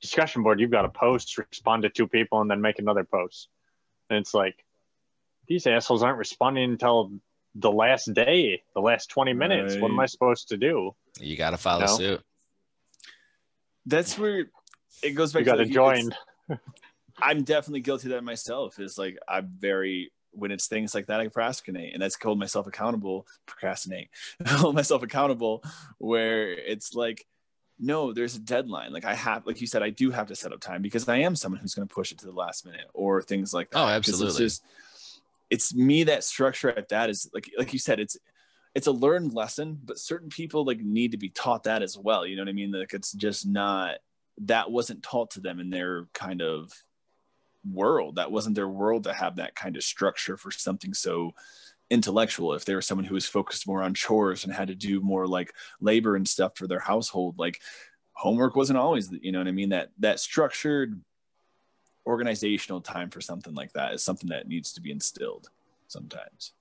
Discussion 0.00 0.42
board 0.42 0.60
you've 0.60 0.70
got 0.70 0.82
to 0.82 0.88
post 0.88 1.38
respond 1.38 1.82
to 1.82 1.88
two 1.88 2.08
people 2.08 2.40
and 2.40 2.50
then 2.50 2.60
make 2.60 2.78
another 2.78 3.04
post. 3.04 3.48
And 4.10 4.18
it's 4.18 4.34
like 4.34 4.64
these 5.46 5.66
assholes 5.66 6.02
aren't 6.02 6.18
responding 6.18 6.70
until 6.72 7.12
the 7.54 7.70
last 7.70 8.12
day 8.12 8.62
the 8.74 8.80
last 8.80 9.08
20 9.10 9.32
minutes. 9.32 9.76
What 9.78 9.90
am 9.90 10.00
i 10.00 10.06
supposed 10.06 10.48
to 10.48 10.56
do? 10.56 10.94
You 11.20 11.36
got 11.36 11.50
to 11.50 11.56
follow 11.56 11.86
No. 11.86 11.96
suit. 11.96 12.22
That's 13.86 14.18
where 14.18 14.46
it 15.02 15.10
goes 15.10 15.32
back 15.32 15.40
you 15.40 15.46
got 15.46 15.56
to 15.56 15.66
join. 15.66 16.10
I'm 17.22 17.44
definitely 17.44 17.80
guilty 17.80 18.08
of 18.08 18.12
that 18.12 18.24
myself. 18.24 18.78
Is 18.78 18.98
like 18.98 19.18
I'm 19.28 19.52
very 19.58 20.10
when 20.34 20.50
it's 20.50 20.66
things 20.66 20.94
like 20.94 21.06
that 21.06 21.20
I 21.20 21.24
procrastinate, 21.24 21.92
and 21.92 22.02
that's 22.02 22.16
hold 22.20 22.38
myself 22.38 22.66
accountable. 22.66 23.26
Procrastinate, 23.46 24.08
hold 24.46 24.74
myself 24.74 25.02
accountable. 25.02 25.62
Where 25.98 26.50
it's 26.50 26.94
like, 26.94 27.26
no, 27.78 28.12
there's 28.12 28.36
a 28.36 28.40
deadline. 28.40 28.92
Like 28.92 29.04
I 29.04 29.14
have, 29.14 29.46
like 29.46 29.60
you 29.60 29.66
said, 29.66 29.82
I 29.82 29.90
do 29.90 30.10
have 30.10 30.28
to 30.28 30.36
set 30.36 30.52
up 30.52 30.60
time 30.60 30.82
because 30.82 31.08
I 31.08 31.18
am 31.18 31.36
someone 31.36 31.60
who's 31.60 31.74
going 31.74 31.86
to 31.86 31.94
push 31.94 32.12
it 32.12 32.18
to 32.18 32.26
the 32.26 32.32
last 32.32 32.66
minute 32.66 32.88
or 32.94 33.22
things 33.22 33.52
like 33.52 33.70
that. 33.70 33.78
Oh, 33.78 33.88
absolutely. 33.88 34.28
It's, 34.28 34.38
just, 34.38 34.64
it's 35.50 35.74
me 35.74 36.04
that 36.04 36.24
structure 36.24 36.70
at 36.70 36.88
that 36.88 37.10
is 37.10 37.28
like 37.32 37.50
like 37.58 37.72
you 37.72 37.78
said, 37.78 38.00
it's 38.00 38.16
it's 38.74 38.86
a 38.88 38.92
learned 38.92 39.32
lesson, 39.34 39.78
but 39.84 39.98
certain 39.98 40.28
people 40.28 40.64
like 40.64 40.80
need 40.80 41.12
to 41.12 41.16
be 41.16 41.28
taught 41.28 41.64
that 41.64 41.82
as 41.82 41.96
well. 41.96 42.26
You 42.26 42.36
know 42.36 42.42
what 42.42 42.48
I 42.48 42.54
mean? 42.54 42.72
Like 42.72 42.92
it's 42.92 43.12
just 43.12 43.46
not 43.46 43.96
that 44.38 44.70
wasn't 44.70 45.02
taught 45.02 45.30
to 45.32 45.40
them 45.40 45.60
in 45.60 45.70
their 45.70 46.06
kind 46.12 46.42
of 46.42 46.72
world. 47.70 48.16
That 48.16 48.32
wasn't 48.32 48.56
their 48.56 48.68
world 48.68 49.04
to 49.04 49.12
have 49.12 49.36
that 49.36 49.54
kind 49.54 49.76
of 49.76 49.82
structure 49.82 50.36
for 50.36 50.50
something 50.50 50.94
so 50.94 51.32
intellectual. 51.90 52.54
If 52.54 52.64
they 52.64 52.74
were 52.74 52.82
someone 52.82 53.04
who 53.04 53.14
was 53.14 53.26
focused 53.26 53.66
more 53.66 53.82
on 53.82 53.94
chores 53.94 54.44
and 54.44 54.52
had 54.52 54.68
to 54.68 54.74
do 54.74 55.00
more 55.00 55.26
like 55.26 55.54
labor 55.80 56.16
and 56.16 56.26
stuff 56.26 56.56
for 56.56 56.66
their 56.66 56.80
household, 56.80 57.38
like 57.38 57.60
homework 58.12 58.56
wasn't 58.56 58.78
always, 58.78 59.10
you 59.20 59.32
know 59.32 59.38
what 59.38 59.48
I 59.48 59.52
mean? 59.52 59.70
That 59.70 59.90
that 59.98 60.20
structured 60.20 61.00
organizational 62.06 62.80
time 62.80 63.10
for 63.10 63.20
something 63.20 63.54
like 63.54 63.72
that 63.72 63.94
is 63.94 64.02
something 64.02 64.28
that 64.30 64.48
needs 64.48 64.72
to 64.74 64.80
be 64.80 64.90
instilled 64.90 65.48
sometimes. 65.88 66.52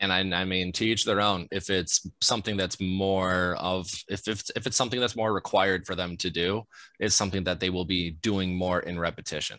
And 0.00 0.12
I, 0.12 0.20
I 0.40 0.44
mean 0.44 0.72
to 0.72 0.84
each 0.84 1.04
their 1.04 1.20
own 1.20 1.48
if 1.50 1.70
it's 1.70 2.06
something 2.20 2.56
that's 2.56 2.80
more 2.80 3.56
of 3.58 3.88
if, 4.08 4.26
if 4.28 4.42
if 4.56 4.66
it's 4.66 4.76
something 4.76 5.00
that's 5.00 5.16
more 5.16 5.32
required 5.32 5.86
for 5.86 5.94
them 5.94 6.16
to 6.18 6.30
do 6.30 6.62
it's 6.98 7.14
something 7.14 7.44
that 7.44 7.60
they 7.60 7.70
will 7.70 7.84
be 7.84 8.10
doing 8.10 8.56
more 8.56 8.80
in 8.80 8.98
repetition. 8.98 9.58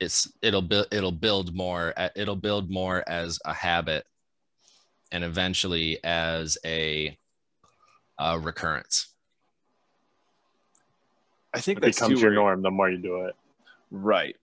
It's 0.00 0.30
it'll 0.42 0.62
build 0.62 0.86
it'll 0.92 1.12
build 1.12 1.54
more 1.54 1.94
it'll 2.14 2.36
build 2.36 2.70
more 2.70 3.02
as 3.08 3.38
a 3.44 3.54
habit 3.54 4.04
and 5.12 5.22
eventually 5.22 6.02
as 6.02 6.58
a, 6.66 7.16
a 8.18 8.38
recurrence. 8.38 9.14
I 11.54 11.60
think 11.60 11.78
it 11.78 11.82
that's 11.82 11.98
becomes 11.98 12.18
too 12.18 12.20
your 12.20 12.30
where- 12.30 12.34
norm 12.34 12.62
the 12.62 12.70
more 12.70 12.90
you 12.90 12.98
do 12.98 13.22
it. 13.26 13.36
Right. 13.92 14.36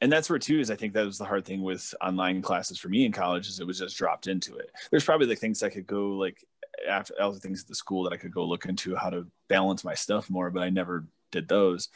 And 0.00 0.10
that's 0.10 0.30
where 0.30 0.38
too 0.38 0.60
is 0.60 0.70
I 0.70 0.76
think 0.76 0.94
that 0.94 1.04
was 1.04 1.18
the 1.18 1.24
hard 1.24 1.44
thing 1.44 1.62
with 1.62 1.94
online 2.00 2.40
classes 2.40 2.78
for 2.78 2.88
me 2.88 3.04
in 3.04 3.12
college 3.12 3.48
is 3.48 3.60
it 3.60 3.66
was 3.66 3.78
just 3.78 3.96
dropped 3.96 4.26
into 4.26 4.56
it. 4.56 4.70
There's 4.90 5.04
probably 5.04 5.26
like 5.26 5.38
things 5.38 5.62
I 5.62 5.68
could 5.68 5.86
go 5.86 6.12
like 6.12 6.44
after 6.88 7.14
other 7.20 7.38
things 7.38 7.62
at 7.62 7.68
the 7.68 7.74
school 7.74 8.04
that 8.04 8.12
I 8.12 8.16
could 8.16 8.32
go 8.32 8.44
look 8.44 8.64
into 8.64 8.96
how 8.96 9.10
to 9.10 9.26
balance 9.48 9.84
my 9.84 9.94
stuff 9.94 10.30
more, 10.30 10.50
but 10.50 10.62
I 10.62 10.70
never 10.70 11.04
did 11.30 11.48
those. 11.48 11.88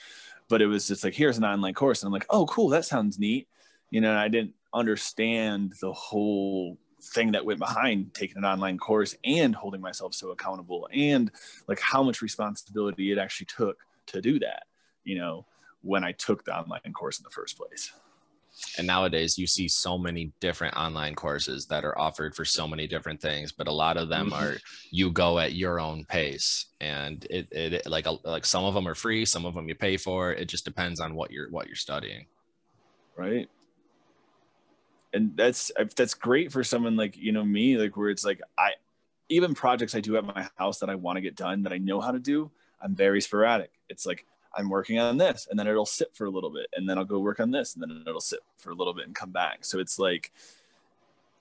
But 0.48 0.60
it 0.60 0.66
was 0.66 0.86
just 0.86 1.04
like 1.04 1.14
here's 1.14 1.38
an 1.38 1.44
online 1.44 1.74
course, 1.74 2.02
and 2.02 2.08
I'm 2.08 2.12
like, 2.12 2.26
oh 2.28 2.46
cool, 2.46 2.68
that 2.70 2.84
sounds 2.84 3.18
neat. 3.18 3.48
You 3.90 4.00
know, 4.00 4.14
I 4.14 4.28
didn't 4.28 4.54
understand 4.74 5.74
the 5.80 5.92
whole 5.92 6.76
thing 7.00 7.32
that 7.32 7.44
went 7.44 7.58
behind 7.58 8.12
taking 8.14 8.38
an 8.38 8.44
online 8.44 8.78
course 8.78 9.14
and 9.24 9.54
holding 9.54 9.80
myself 9.80 10.14
so 10.14 10.30
accountable 10.30 10.88
and 10.92 11.30
like 11.68 11.78
how 11.80 12.02
much 12.02 12.22
responsibility 12.22 13.12
it 13.12 13.18
actually 13.18 13.46
took 13.46 13.78
to 14.06 14.20
do 14.20 14.38
that. 14.40 14.64
You 15.04 15.18
know, 15.18 15.46
when 15.84 16.04
I 16.04 16.12
took 16.12 16.44
the 16.44 16.56
online 16.56 16.92
course 16.92 17.18
in 17.18 17.24
the 17.24 17.30
first 17.30 17.56
place. 17.56 17.92
and 18.78 18.86
nowadays 18.86 19.36
you 19.36 19.46
see 19.48 19.66
so 19.66 19.98
many 19.98 20.32
different 20.38 20.76
online 20.76 21.14
courses 21.14 21.66
that 21.66 21.84
are 21.84 21.98
offered 21.98 22.36
for 22.36 22.44
so 22.44 22.68
many 22.68 22.86
different 22.86 23.20
things 23.20 23.50
but 23.50 23.66
a 23.66 23.72
lot 23.72 23.96
of 23.96 24.08
them 24.08 24.32
are 24.32 24.52
mm-hmm. 24.52 24.88
you 24.92 25.10
go 25.10 25.40
at 25.40 25.54
your 25.54 25.80
own 25.80 26.04
pace 26.04 26.66
and 26.80 27.26
it, 27.30 27.48
it 27.50 27.84
like 27.86 28.06
like 28.22 28.46
some 28.46 28.64
of 28.64 28.72
them 28.72 28.86
are 28.86 28.94
free 28.94 29.24
some 29.24 29.44
of 29.44 29.54
them 29.54 29.68
you 29.68 29.74
pay 29.74 29.96
for 29.96 30.32
it 30.32 30.44
just 30.44 30.64
depends 30.64 31.00
on 31.00 31.16
what 31.16 31.32
you're 31.32 31.50
what 31.50 31.66
you're 31.66 31.74
studying 31.74 32.26
Right. 33.16 33.48
And 35.12 35.36
that's 35.36 35.70
that's 35.96 36.14
great 36.14 36.50
for 36.50 36.64
someone 36.64 36.96
like 36.96 37.16
you 37.16 37.30
know 37.30 37.44
me, 37.44 37.76
like 37.76 37.96
where 37.96 38.10
it's 38.10 38.24
like 38.24 38.40
I 38.58 38.72
even 39.28 39.54
projects 39.54 39.94
I 39.94 40.00
do 40.00 40.16
at 40.16 40.24
my 40.24 40.48
house 40.56 40.80
that 40.80 40.90
I 40.90 40.96
want 40.96 41.16
to 41.16 41.20
get 41.20 41.36
done 41.36 41.62
that 41.62 41.72
I 41.72 41.78
know 41.78 42.00
how 42.00 42.10
to 42.10 42.18
do, 42.18 42.50
I'm 42.80 42.94
very 42.94 43.20
sporadic. 43.20 43.70
It's 43.88 44.06
like 44.06 44.26
I'm 44.56 44.68
working 44.68 44.98
on 44.98 45.16
this 45.16 45.46
and 45.50 45.58
then 45.58 45.66
it'll 45.66 45.86
sit 45.86 46.14
for 46.14 46.24
a 46.26 46.30
little 46.30 46.50
bit 46.50 46.66
and 46.74 46.88
then 46.88 46.98
I'll 46.98 47.04
go 47.04 47.18
work 47.18 47.40
on 47.40 47.50
this 47.50 47.74
and 47.74 47.82
then 47.82 48.04
it'll 48.06 48.20
sit 48.20 48.40
for 48.58 48.70
a 48.70 48.74
little 48.74 48.94
bit 48.94 49.06
and 49.06 49.14
come 49.14 49.30
back. 49.30 49.64
So 49.64 49.78
it's 49.78 49.98
like 49.98 50.32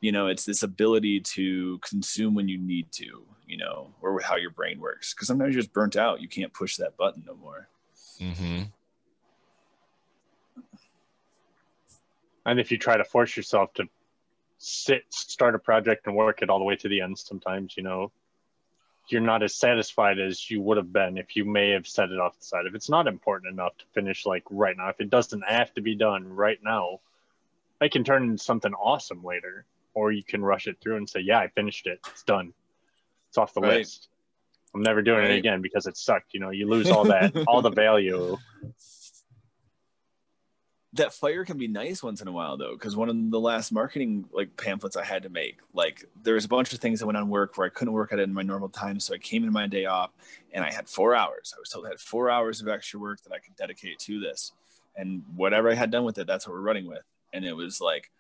you 0.02 0.12
know 0.12 0.28
it's 0.28 0.46
this 0.46 0.64
ability 0.64 1.22
to 1.22 1.78
consume 1.80 2.36
when 2.36 2.48
you 2.50 2.58
need 2.58 2.92
to 2.92 3.24
you 3.48 3.58
know 3.58 3.92
or 4.02 4.20
how 4.22 4.36
your 4.36 4.50
brain 4.50 4.80
works 4.80 5.14
because 5.14 5.28
sometimes 5.28 5.54
you're 5.54 5.62
just 5.62 5.72
burnt 5.72 5.96
out 5.96 6.20
you 6.20 6.28
can't 6.28 6.52
push 6.52 6.76
that 6.76 6.98
button 6.98 7.24
no 7.26 7.36
more 7.36 7.70
Mm-hmm. 8.20 8.64
And 12.46 12.60
if 12.60 12.72
you 12.72 12.78
try 12.78 12.98
to 12.98 13.04
force 13.04 13.38
yourself 13.38 13.74
to 13.76 13.86
sit, 14.58 15.04
start 15.10 15.56
a 15.56 15.60
project 15.60 16.08
and 16.08 16.16
work 16.16 16.42
it 16.42 16.50
all 16.50 16.60
the 16.60 16.66
way 16.66 16.76
to 16.76 16.90
the 16.90 17.02
end, 17.02 17.18
sometimes, 17.18 17.76
you 17.78 17.84
know, 17.84 18.12
you're 19.10 19.22
not 19.22 19.44
as 19.44 19.54
satisfied 19.56 20.20
as 20.20 20.50
you 20.50 20.62
would 20.62 20.78
have 20.78 20.92
been 20.94 21.18
if 21.18 21.36
you 21.36 21.46
may 21.46 21.72
have 21.72 21.88
set 21.88 22.10
it 22.10 22.20
off 22.20 22.38
the 22.40 22.46
side. 22.46 22.66
If 22.66 22.76
it's 22.76 22.90
not 22.90 23.08
important 23.08 23.52
enough 23.54 23.78
to 23.78 23.86
finish 23.94 24.26
like 24.26 24.44
right 24.50 24.76
now, 24.78 24.90
if 24.90 25.00
it 25.02 25.10
doesn't 25.10 25.44
have 25.48 25.74
to 25.74 25.82
be 25.82 25.96
done 25.96 26.34
right 26.34 26.60
now, 26.64 27.00
it 27.82 27.92
can 27.92 28.04
turn 28.04 28.24
into 28.24 28.44
something 28.44 28.74
awesome 28.74 29.24
later. 29.24 29.66
Or 29.94 30.12
you 30.12 30.24
can 30.24 30.42
rush 30.44 30.68
it 30.68 30.78
through 30.82 30.98
and 30.98 31.08
say, 31.10 31.20
Yeah, 31.20 31.38
I 31.40 31.50
finished 31.50 31.86
it. 31.86 32.00
It's 32.12 32.24
done. 32.24 32.54
It's 33.30 33.38
off 33.38 33.54
the 33.54 33.62
Right. 33.62 33.80
list. 33.80 34.08
I'm 34.74 34.82
never 34.82 35.02
doing 35.04 35.20
Right. 35.20 35.32
it 35.32 35.38
again 35.38 35.62
because 35.62 35.86
it 35.86 35.98
sucked. 35.98 36.34
You 36.34 36.40
know, 36.40 36.50
you 36.50 36.68
lose 36.68 36.90
all 36.90 37.06
that, 37.06 37.32
all 37.48 37.62
the 37.62 37.70
value. 37.70 38.38
That 40.94 41.12
fire 41.12 41.44
can 41.44 41.58
be 41.58 41.68
nice 41.68 42.04
once 42.04 42.22
in 42.22 42.28
a 42.28 42.32
while 42.32 42.56
though 42.56 42.74
because 42.74 42.96
one 42.96 43.10
of 43.10 43.32
the 43.32 43.40
last 43.40 43.72
marketing 43.72 44.26
like 44.32 44.56
pamphlets 44.58 44.96
i 44.96 45.04
had 45.04 45.24
to 45.24 45.30
make 45.30 45.58
like 45.74 46.06
there 46.22 46.36
was 46.36 46.46
a 46.46 46.50
bunch 46.50 46.72
of 46.72 46.80
things 46.80 47.00
that 47.00 47.06
went 47.06 47.18
on 47.18 47.30
work 47.30 47.58
where 47.58 47.66
i 47.66 47.70
couldn't 47.70 47.94
work 47.94 48.14
at 48.14 48.20
it 48.20 48.24
in 48.24 48.34
my 48.34 48.44
normal 48.44 48.70
time 48.70 49.00
so 49.00 49.14
i 49.14 49.18
came 49.18 49.44
in 49.44 49.52
my 49.52 49.68
day 49.68 49.86
off 49.86 50.12
and 50.54 50.64
i 50.64 50.72
had 50.72 50.88
four 50.88 51.16
hours. 51.16 51.54
I 51.56 51.60
was 51.60 51.70
told 51.70 51.86
i 51.86 51.90
had 51.90 52.00
four 52.00 52.30
hours 52.30 52.62
of 52.62 52.68
extra 52.68 53.00
work 53.00 53.22
that 53.24 53.34
i 53.34 53.40
could 53.40 53.56
dedicate 53.56 54.00
to 54.00 54.20
this 54.20 54.52
and 54.96 55.24
whatever 55.36 55.72
i 55.72 55.74
had 55.74 55.92
done 55.92 56.04
with 56.04 56.18
it 56.18 56.28
that's 56.28 56.48
what 56.48 56.54
we're 56.54 56.62
running 56.62 56.88
with. 56.88 57.04
And 57.34 57.44
it 57.44 57.54
was 57.54 57.82
like 57.82 58.12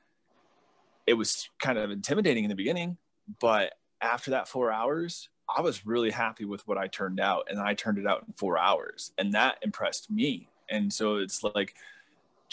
it 1.06 1.14
was 1.14 1.50
kind 1.62 1.78
of 1.78 1.92
intimidating 1.92 2.44
in 2.44 2.50
the 2.50 2.56
beginning 2.56 2.98
but 3.40 3.74
after 4.02 4.32
that 4.32 4.48
four 4.48 4.72
hours 4.72 5.30
i 5.56 5.62
was 5.62 5.86
really 5.86 6.10
happy 6.10 6.46
with 6.46 6.68
what 6.68 6.80
i 6.80 6.88
turned 6.88 7.20
out 7.20 7.46
and 7.50 7.60
i 7.60 7.76
turned 7.76 8.00
it 8.00 8.08
out 8.08 8.24
in 8.28 8.34
four 8.34 8.58
hours 8.58 9.12
and 9.18 9.34
that 9.34 9.58
impressed 9.62 10.10
me. 10.10 10.50
And 10.70 10.92
so 10.92 11.18
it's 11.18 11.44
like 11.44 11.76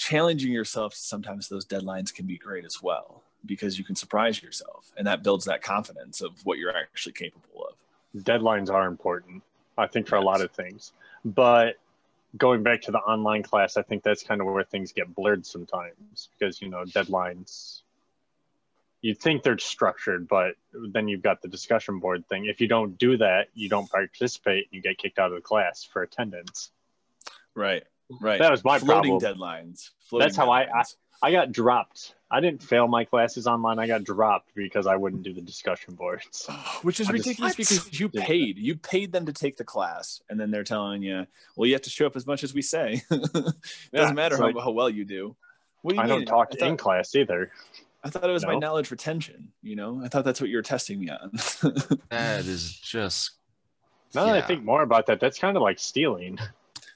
challenging 0.00 0.50
yourself 0.50 0.94
sometimes 0.94 1.46
those 1.46 1.66
deadlines 1.66 2.12
can 2.12 2.24
be 2.24 2.38
great 2.38 2.64
as 2.64 2.82
well 2.82 3.22
because 3.44 3.78
you 3.78 3.84
can 3.84 3.94
surprise 3.94 4.42
yourself 4.42 4.90
and 4.96 5.06
that 5.06 5.22
builds 5.22 5.44
that 5.44 5.60
confidence 5.60 6.22
of 6.22 6.32
what 6.44 6.56
you're 6.56 6.74
actually 6.74 7.12
capable 7.12 7.66
of. 7.68 8.22
Deadlines 8.24 8.70
are 8.70 8.86
important 8.86 9.42
i 9.76 9.86
think 9.86 10.08
for 10.08 10.16
a 10.16 10.22
lot 10.22 10.40
of 10.40 10.50
things. 10.52 10.92
But 11.22 11.76
going 12.38 12.62
back 12.62 12.80
to 12.82 12.92
the 12.92 12.98
online 12.98 13.42
class 13.42 13.76
i 13.76 13.82
think 13.82 14.02
that's 14.02 14.22
kind 14.22 14.40
of 14.40 14.46
where 14.46 14.64
things 14.64 14.90
get 14.92 15.14
blurred 15.14 15.44
sometimes 15.44 16.30
because 16.38 16.62
you 16.62 16.70
know 16.70 16.84
deadlines 16.84 17.82
you 19.02 19.14
think 19.14 19.42
they're 19.42 19.58
structured 19.58 20.26
but 20.28 20.54
then 20.72 21.08
you've 21.08 21.22
got 21.22 21.42
the 21.42 21.48
discussion 21.48 21.98
board 21.98 22.26
thing. 22.28 22.46
If 22.46 22.60
you 22.62 22.68
don't 22.68 22.96
do 22.96 23.18
that 23.18 23.48
you 23.54 23.68
don't 23.68 23.90
participate 23.90 24.68
and 24.68 24.72
you 24.76 24.80
get 24.80 24.96
kicked 24.96 25.18
out 25.18 25.30
of 25.30 25.36
the 25.36 25.42
class 25.42 25.84
for 25.84 26.00
attendance. 26.00 26.70
Right 27.54 27.84
right. 28.20 28.38
That 28.38 28.50
was 28.50 28.64
my 28.64 28.78
floating 28.78 29.18
problem. 29.18 29.38
deadlines. 29.38 29.90
Floating 30.08 30.26
That's 30.26 30.36
how 30.36 30.50
I- 30.50 30.66
deadlines. 30.66 30.94
i 31.22 31.32
got 31.32 31.52
dropped. 31.52 32.14
I 32.32 32.40
didn't 32.40 32.62
fail 32.62 32.86
my 32.86 33.04
classes 33.04 33.48
online. 33.48 33.80
I 33.80 33.88
got 33.88 34.04
dropped 34.04 34.54
because 34.54 34.86
i 34.86 34.94
wouldn't 34.94 35.24
do 35.24 35.32
the 35.32 35.40
discussion 35.40 35.94
boards. 35.94 36.46
Which 36.82 37.00
is 37.00 37.08
I 37.08 37.12
ridiculous 37.12 37.52
What? 37.52 37.56
because 37.56 38.00
you 38.00 38.08
paid. 38.08 38.56
You 38.58 38.76
paid 38.76 39.12
them 39.12 39.26
to 39.26 39.32
take 39.32 39.56
the 39.56 39.64
class 39.64 40.22
and 40.30 40.38
then 40.38 40.50
they're 40.50 40.64
telling 40.64 41.02
you 41.02 41.26
well 41.56 41.66
you 41.66 41.74
have 41.74 41.82
to 41.82 41.90
show 41.90 42.06
up 42.06 42.16
as 42.16 42.26
much 42.26 42.44
as 42.44 42.54
we 42.54 42.62
say. 42.62 43.02
Doesn't 43.10 43.54
Yeah, 43.92 44.12
matter 44.12 44.34
it's 44.36 44.40
how, 44.40 44.46
like- 44.46 44.56
how 44.64 44.70
well 44.70 44.88
you 44.90 45.04
do. 45.04 45.36
What 45.82 45.92
do 45.92 45.96
you 45.96 46.02
i 46.02 46.06
mean? 46.06 46.18
don't 46.20 46.26
talk 46.26 46.48
I 46.52 46.56
thought, 46.56 46.68
in 46.68 46.76
class 46.76 47.14
either. 47.14 47.50
I 48.04 48.10
thought 48.10 48.24
it 48.28 48.32
was 48.32 48.44
my 48.46 48.54
knowledge 48.56 48.90
retention 48.90 49.48
you 49.62 49.76
know? 49.76 50.00
I 50.04 50.08
thought 50.08 50.24
that's 50.24 50.40
what 50.40 50.48
you 50.50 50.56
were 50.56 50.62
testing 50.62 51.00
me 51.00 51.10
on. 51.10 51.32
That 52.10 52.40
is 52.46 52.72
just 52.74 53.32
now 54.14 54.24
that 54.26 54.36
i 54.36 54.40
think 54.40 54.64
more 54.64 54.82
about 54.82 55.06
that 55.06 55.20
that's 55.20 55.38
kind 55.38 55.56
of 55.56 55.62
like 55.62 55.78
stealing 55.78 56.38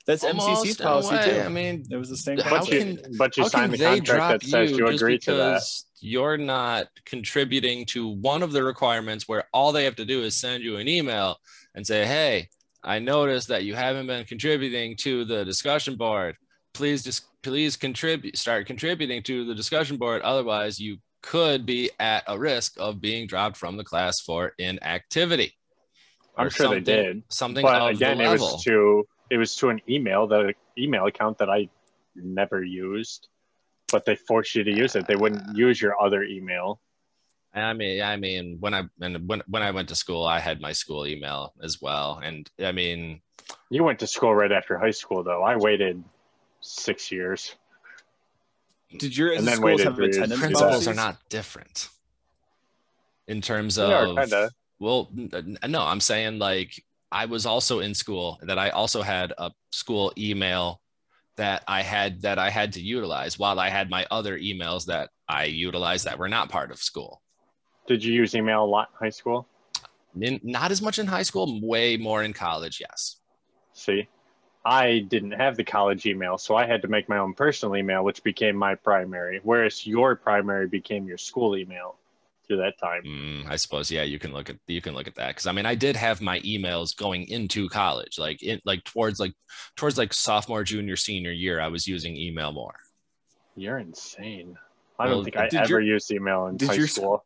that's 0.07 0.25
almost 0.25 0.65
mcc's 0.65 0.77
policy 0.77 1.15
way. 1.15 1.25
too 1.31 1.41
I 1.41 1.49
mean, 1.49 1.87
it 1.91 1.97
was 1.97 2.09
the 2.11 2.17
same 2.17 2.39
How 2.39 2.59
but 2.59 2.69
you, 2.71 2.79
can- 2.79 3.01
but 3.19 3.37
you 3.37 3.43
how 3.45 3.49
sign 3.49 3.63
can 3.63 3.71
the 3.73 3.77
they 3.79 3.97
contract 3.97 4.07
drop 4.07 4.41
that 4.43 4.49
says 4.49 4.71
you 4.71 4.77
you 4.79 4.87
just 4.91 5.03
agree 5.03 5.19
to 5.19 5.35
that. 5.35 5.55
because 5.55 5.87
you're 6.01 6.37
not 6.37 6.89
contributing 7.07 7.87
to 7.87 8.09
one 8.09 8.43
of 8.43 8.53
the 8.53 8.63
requirements 8.63 9.27
where 9.27 9.45
all 9.55 9.73
they 9.73 9.85
have 9.85 9.97
to 9.97 10.05
do 10.05 10.23
is 10.23 10.35
send 10.35 10.63
you 10.63 10.77
an 10.77 10.87
email 10.89 11.37
and 11.75 11.87
say, 11.87 12.05
"Hey, 12.05 12.49
I 12.83 12.99
noticed 12.99 13.49
that 13.49 13.65
you 13.65 13.75
haven't 13.75 14.07
been 14.07 14.25
contributing 14.27 14.97
to 14.99 15.25
the 15.25 15.45
discussion 15.47 15.97
board. 15.97 16.37
Please 16.75 17.03
just 17.03 17.25
please 17.43 17.77
contribute, 17.77 18.37
start 18.37 18.67
contributing 18.67 19.23
to 19.23 19.45
the 19.47 19.55
discussion 19.55 19.97
board. 19.97 20.21
Otherwise, 20.23 20.79
you 20.79 20.99
could 21.23 21.65
be 21.65 21.91
at 21.99 22.23
a 22.29 22.39
risk 22.39 22.75
of 22.79 23.01
being 23.01 23.27
dropped 23.27 23.57
from 23.57 23.79
the 23.79 23.85
class 23.85 24.21
for 24.21 24.53
inactivity." 24.59 25.55
I'm 26.37 26.51
sure 26.51 26.69
they 26.69 26.81
did. 26.81 27.23
Something 27.31 27.63
But 27.63 27.81
of 27.81 27.97
again, 27.97 28.19
the 28.19 28.25
it 28.25 28.29
level. 28.29 28.53
was 28.55 28.65
to 28.65 29.07
it 29.31 29.37
was 29.39 29.55
to 29.57 29.69
an 29.71 29.81
email 29.89 30.27
the 30.27 30.55
email 30.79 31.07
account 31.07 31.39
that 31.39 31.49
I 31.51 31.69
never 32.15 32.63
used, 32.63 33.29
but 33.91 34.05
they 34.05 34.17
forced 34.17 34.55
you 34.55 34.65
to 34.65 34.71
use 34.71 34.97
it. 34.97 35.07
They 35.07 35.17
wouldn't 35.17 35.57
use 35.57 35.81
your 35.81 36.01
other 36.01 36.23
email. 36.25 36.81
I 37.55 37.73
mean, 37.73 38.03
I 38.03 38.17
mean, 38.17 38.57
when 38.61 38.75
I 38.75 38.83
and 39.01 39.29
when 39.29 39.43
when 39.49 39.63
I 39.63 39.71
went 39.71 39.89
to 39.91 39.95
school, 39.95 40.25
I 40.25 40.41
had 40.41 40.61
my 40.61 40.73
school 40.73 41.07
email 41.07 41.53
as 41.63 41.81
well, 41.81 42.21
and 42.23 42.51
I 42.61 42.73
mean, 42.73 43.21
You 43.71 43.85
went 43.85 43.99
to 44.01 44.07
school 44.07 44.35
right 44.35 44.51
after 44.51 44.77
high 44.77 44.91
school, 44.91 45.23
though. 45.23 45.43
I 45.43 45.55
waited 45.57 46.03
six 46.61 47.13
years. 47.13 47.55
Did 48.99 49.17
your 49.17 49.33
And 49.33 49.47
then 49.47 49.57
schools 49.57 49.83
have 49.83 49.95
three 49.97 50.07
years 50.07 50.17
attendance 50.17 50.41
to 50.41 50.47
principals 50.47 50.89
are 50.89 50.95
not 50.95 51.17
different 51.29 51.89
in 53.27 53.41
terms 53.41 53.77
They 53.77 53.93
are 53.93 54.07
of 54.07 54.17
kinda. 54.17 54.51
well, 54.79 55.11
no, 55.13 55.83
I'm 55.83 56.01
saying 56.01 56.39
like 56.39 56.85
I 57.15 57.27
was 57.27 57.47
also 57.47 57.79
in 57.79 57.95
school 57.95 58.41
that 58.43 58.59
I 58.59 58.71
also 58.71 59.01
had 59.01 59.33
a 59.39 59.53
school 59.71 60.13
email 60.19 60.81
that 61.37 61.63
I 61.69 61.83
had 61.83 62.23
that 62.23 62.41
I 62.41 62.51
had 62.51 62.73
to 62.73 62.81
utilize 62.81 63.39
while 63.39 63.61
I 63.61 63.69
had 63.69 63.89
my 63.89 64.05
other 64.11 64.37
emails 64.37 64.87
that 64.87 65.11
I 65.29 65.45
utilized 65.45 66.07
that 66.07 66.19
were 66.19 66.29
not 66.29 66.49
part 66.49 66.73
of 66.73 66.79
school. 66.79 67.23
Did 67.87 68.03
you 68.03 68.13
use 68.13 68.35
email 68.35 68.65
a 68.65 68.67
lot 68.67 68.89
in 68.93 69.07
high 69.07 69.11
school? 69.11 69.47
In, 70.21 70.41
not 70.43 70.73
as 70.73 70.83
much 70.83 70.99
in 70.99 71.07
high 71.07 71.23
school, 71.23 71.61
way 71.63 71.97
more 71.97 72.25
in 72.25 72.33
college. 72.33 72.81
Yes. 72.81 73.17
See, 73.75 74.09
I 74.65 74.99
didn't 74.99 75.33
have 75.33 75.57
the 75.57 75.65
college 75.65 76.07
email, 76.07 76.37
so 76.37 76.57
I 76.57 76.67
had 76.67 76.83
to 76.83 76.89
make 76.89 77.09
my 77.09 77.19
own 77.19 77.35
personal 77.35 77.77
email, 77.77 78.03
which 78.03 78.25
became 78.25 78.57
my 78.57 78.75
primary. 78.75 79.41
Whereas 79.45 79.87
your 79.87 80.17
primary 80.17 80.67
became 80.67 81.07
your 81.07 81.19
school 81.19 81.57
email 81.57 81.97
through 82.47 82.59
that 82.59 82.79
time. 82.79 83.03
Mm, 83.05 83.51
I 83.51 83.57
suppose 83.57 83.91
yeah, 83.91 84.03
you 84.03 84.19
can 84.19 84.33
look 84.33 84.51
at 84.51 84.57
you 84.67 84.81
can 84.81 84.95
look 84.95 85.07
at 85.07 85.15
that 85.17 85.29
because 85.29 85.47
I 85.47 85.53
mean 85.53 85.67
I 85.67 85.75
did 85.75 85.97
have 85.97 86.21
my 86.21 86.41
emails 86.41 86.97
going 86.97 87.29
into 87.29 87.69
college, 87.69 88.19
like 88.19 88.43
in 88.43 88.61
like 88.65 88.85
towards 88.85 89.19
like 89.21 89.33
towards 89.77 89.99
like 89.99 90.13
sophomore, 90.13 90.65
junior, 90.65 90.97
senior 90.97 91.33
year. 91.33 91.61
I 91.61 91.69
was 91.69 91.87
using 91.87 92.17
email 92.17 92.53
more. 92.53 92.75
You're 93.57 93.79
insane. 93.79 94.57
I 94.99 95.09
don't 95.09 95.25
think 95.25 95.37
I 95.37 95.49
ever 95.55 95.69
your- 95.69 95.81
used 95.81 96.11
email 96.11 96.47
in 96.47 96.59
high 96.59 96.75
your- 96.75 96.87
school 96.87 97.25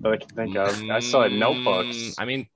that 0.00 0.12
I 0.12 0.16
can 0.18 0.28
think 0.30 0.56
of. 0.56 0.82
I 0.90 1.00
still 1.00 1.22
had 1.22 1.32
Mm, 1.32 1.38
notebooks. 1.38 2.14
I 2.18 2.24
mean, 2.24 2.46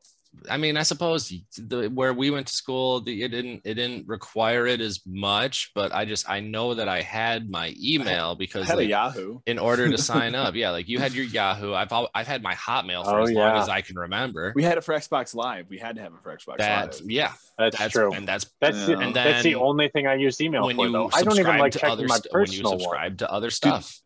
I 0.51 0.57
mean, 0.57 0.77
I 0.77 0.83
suppose 0.83 1.33
the, 1.57 1.89
where 1.89 2.13
we 2.13 2.31
went 2.31 2.47
to 2.49 2.53
school, 2.55 3.01
the, 3.01 3.23
it 3.23 3.29
didn't 3.29 3.63
it 3.65 3.75
didn't 3.75 4.07
require 4.09 4.67
it 4.67 4.81
as 4.81 5.01
much, 5.07 5.71
but 5.75 5.93
I 5.95 6.05
just 6.05 6.29
I 6.29 6.41
know 6.41 6.75
that 6.75 6.89
I 6.89 7.01
had 7.03 7.51
my 7.51 7.75
email 7.83 8.33
I 8.33 8.39
because 8.39 8.67
had 8.67 8.75
a 8.75 8.79
like, 8.79 8.89
Yahoo. 8.89 9.41
in 9.47 9.59
order 9.59 9.89
to 9.91 9.99
sign 9.99 10.35
up, 10.35 10.55
yeah, 10.55 10.71
like 10.71 10.89
you 10.89 10.99
had 10.99 11.13
your 11.13 11.25
Yahoo. 11.27 11.73
I've 11.75 11.93
I've 12.15 12.27
had 12.27 12.43
my 12.43 12.55
Hotmail 12.55 13.05
for 13.05 13.21
Oh, 13.21 13.23
as 13.25 13.31
long 13.33 13.57
as 13.59 13.69
I 13.69 13.81
can 13.81 13.99
remember. 13.99 14.53
We 14.55 14.63
had 14.63 14.79
it 14.79 14.85
for 14.85 14.95
Xbox 14.95 15.35
Live. 15.35 15.67
We 15.69 15.79
had 15.79 15.97
to 15.97 16.03
have 16.03 16.13
it 16.13 16.21
for 16.23 16.37
Xbox 16.37 16.59
That 16.59 17.01
Live. 17.01 17.11
yeah, 17.11 17.33
That's, 17.59 17.79
that's 17.79 17.93
true. 17.93 18.13
and 18.13 18.27
that's 18.29 18.47
That's 18.61 18.87
the, 18.87 18.93
Yeah. 18.93 19.01
and 19.01 19.15
that's 19.15 19.43
the 19.43 19.55
only 19.57 19.89
thing 19.89 20.07
I 20.07 20.15
use 20.15 20.41
email 20.41 20.65
when 20.67 20.77
for. 20.77 20.87
you 20.87 20.93
Though 20.93 21.11
I 21.13 21.23
don't 21.23 21.35
even 21.35 21.37
subscribe 21.37 21.61
like 21.61 21.73
to 21.73 21.79
checking 21.79 21.93
other 21.93 22.07
my 22.07 22.17
st- 22.17 22.33
when 22.33 22.41
you 22.43 22.47
personal 22.49 22.71
one. 22.73 22.81
subscribe 22.81 23.19
to 23.19 23.31
other 23.33 23.51
stuff. 23.51 24.01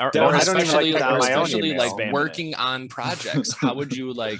Or, 0.00 0.06
or 0.06 0.10
I 0.36 0.44
don't 0.44 0.60
even 0.60 0.72
like 0.72 0.84
especially, 0.86 0.94
or 0.94 1.18
especially 1.18 1.74
like 1.74 2.12
working 2.12 2.54
on 2.54 2.86
projects. 2.88 3.52
How 3.56 3.74
would 3.74 3.96
you 3.96 4.12
like 4.12 4.38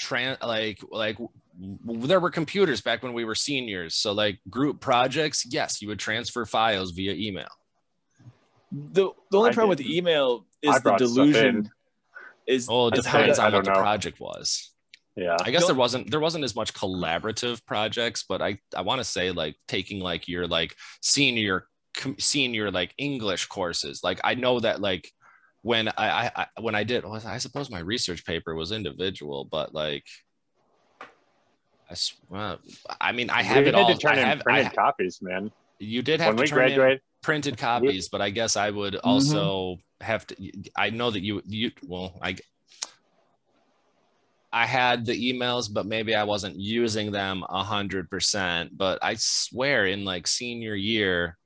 tran 0.00 0.40
like 0.42 0.80
like 0.90 1.18
there 2.08 2.20
were 2.20 2.30
computers 2.30 2.80
back 2.80 3.02
when 3.02 3.12
we 3.12 3.24
were 3.24 3.34
seniors. 3.34 3.94
So 3.94 4.12
like 4.12 4.38
group 4.48 4.80
projects, 4.80 5.44
yes, 5.48 5.82
you 5.82 5.88
would 5.88 5.98
transfer 5.98 6.46
files 6.46 6.92
via 6.92 7.12
email. 7.12 7.48
The 8.72 9.10
the 9.30 9.38
only 9.38 9.50
I 9.50 9.52
problem 9.52 9.68
with 9.70 9.78
didn't. 9.78 9.90
the 9.90 9.98
email 9.98 10.46
I 10.66 10.76
is 10.76 10.82
the 10.82 10.96
delusion. 10.96 11.70
Is 12.46 12.66
Well, 12.68 12.88
it 12.88 12.98
is 12.98 13.06
how 13.06 13.18
depends 13.18 13.38
on 13.38 13.52
what 13.52 13.64
don't 13.64 13.74
the 13.74 13.80
project 13.80 14.18
was. 14.20 14.70
Yeah. 15.16 15.36
I 15.40 15.50
guess 15.50 15.62
Don't- 15.62 15.68
there 15.68 15.76
wasn't 15.76 16.10
there 16.10 16.20
wasn't 16.20 16.44
as 16.44 16.54
much 16.56 16.72
collaborative 16.72 17.64
projects, 17.66 18.24
but 18.28 18.40
I 18.40 18.58
I 18.74 18.82
want 18.82 19.00
to 19.00 19.04
say 19.04 19.30
like 19.32 19.56
taking 19.68 20.00
like 20.00 20.28
your 20.28 20.46
like 20.46 20.74
senior 21.02 21.66
com- 21.94 22.18
senior 22.18 22.70
like 22.70 22.94
English 22.96 23.46
courses. 23.46 24.02
Like 24.02 24.20
I 24.24 24.34
know 24.34 24.60
that 24.60 24.80
like 24.80 25.12
when 25.62 25.88
I, 25.88 25.92
I, 25.96 26.30
I 26.36 26.46
when 26.60 26.74
I 26.74 26.84
did, 26.84 27.04
I 27.04 27.38
suppose 27.38 27.70
my 27.70 27.80
research 27.80 28.24
paper 28.24 28.54
was 28.54 28.72
individual, 28.72 29.44
but 29.44 29.74
like 29.74 30.04
I, 31.90 31.94
well, 32.28 32.58
I 33.00 33.12
mean 33.12 33.30
I 33.30 33.42
have 33.42 33.64
we 33.64 33.68
it 33.68 33.74
all. 33.74 33.90
I 34.06 34.16
have 34.16 34.40
I, 34.40 34.42
printed 34.42 34.66
ha- 34.66 34.72
copies, 34.74 35.20
man. 35.20 35.50
you 35.78 36.02
did 36.02 36.20
have 36.20 36.28
When 36.28 36.36
to 36.36 36.42
we 36.42 36.48
turn 36.48 36.58
in 36.70 36.74
graduated, 36.76 37.00
printed 37.22 37.58
copies, 37.58 38.08
but 38.08 38.20
I 38.20 38.30
guess 38.30 38.56
I 38.56 38.70
would 38.70 38.94
mm-hmm. 38.94 39.08
also 39.08 39.78
have 40.00 40.26
to 40.28 40.52
I 40.76 40.90
know 40.90 41.10
that 41.10 41.20
you 41.20 41.42
you 41.46 41.72
well 41.86 42.18
I 42.22 42.36
I 44.52 44.66
had 44.66 45.06
the 45.06 45.32
emails, 45.32 45.72
but 45.72 45.86
maybe 45.86 46.14
I 46.14 46.24
wasn't 46.24 46.56
using 46.56 47.12
them 47.12 47.44
a 47.48 47.62
hundred 47.62 48.10
percent. 48.10 48.76
But 48.76 48.98
I 49.02 49.14
swear 49.14 49.86
in 49.86 50.04
like 50.04 50.26
senior 50.26 50.74
year, 50.74 51.36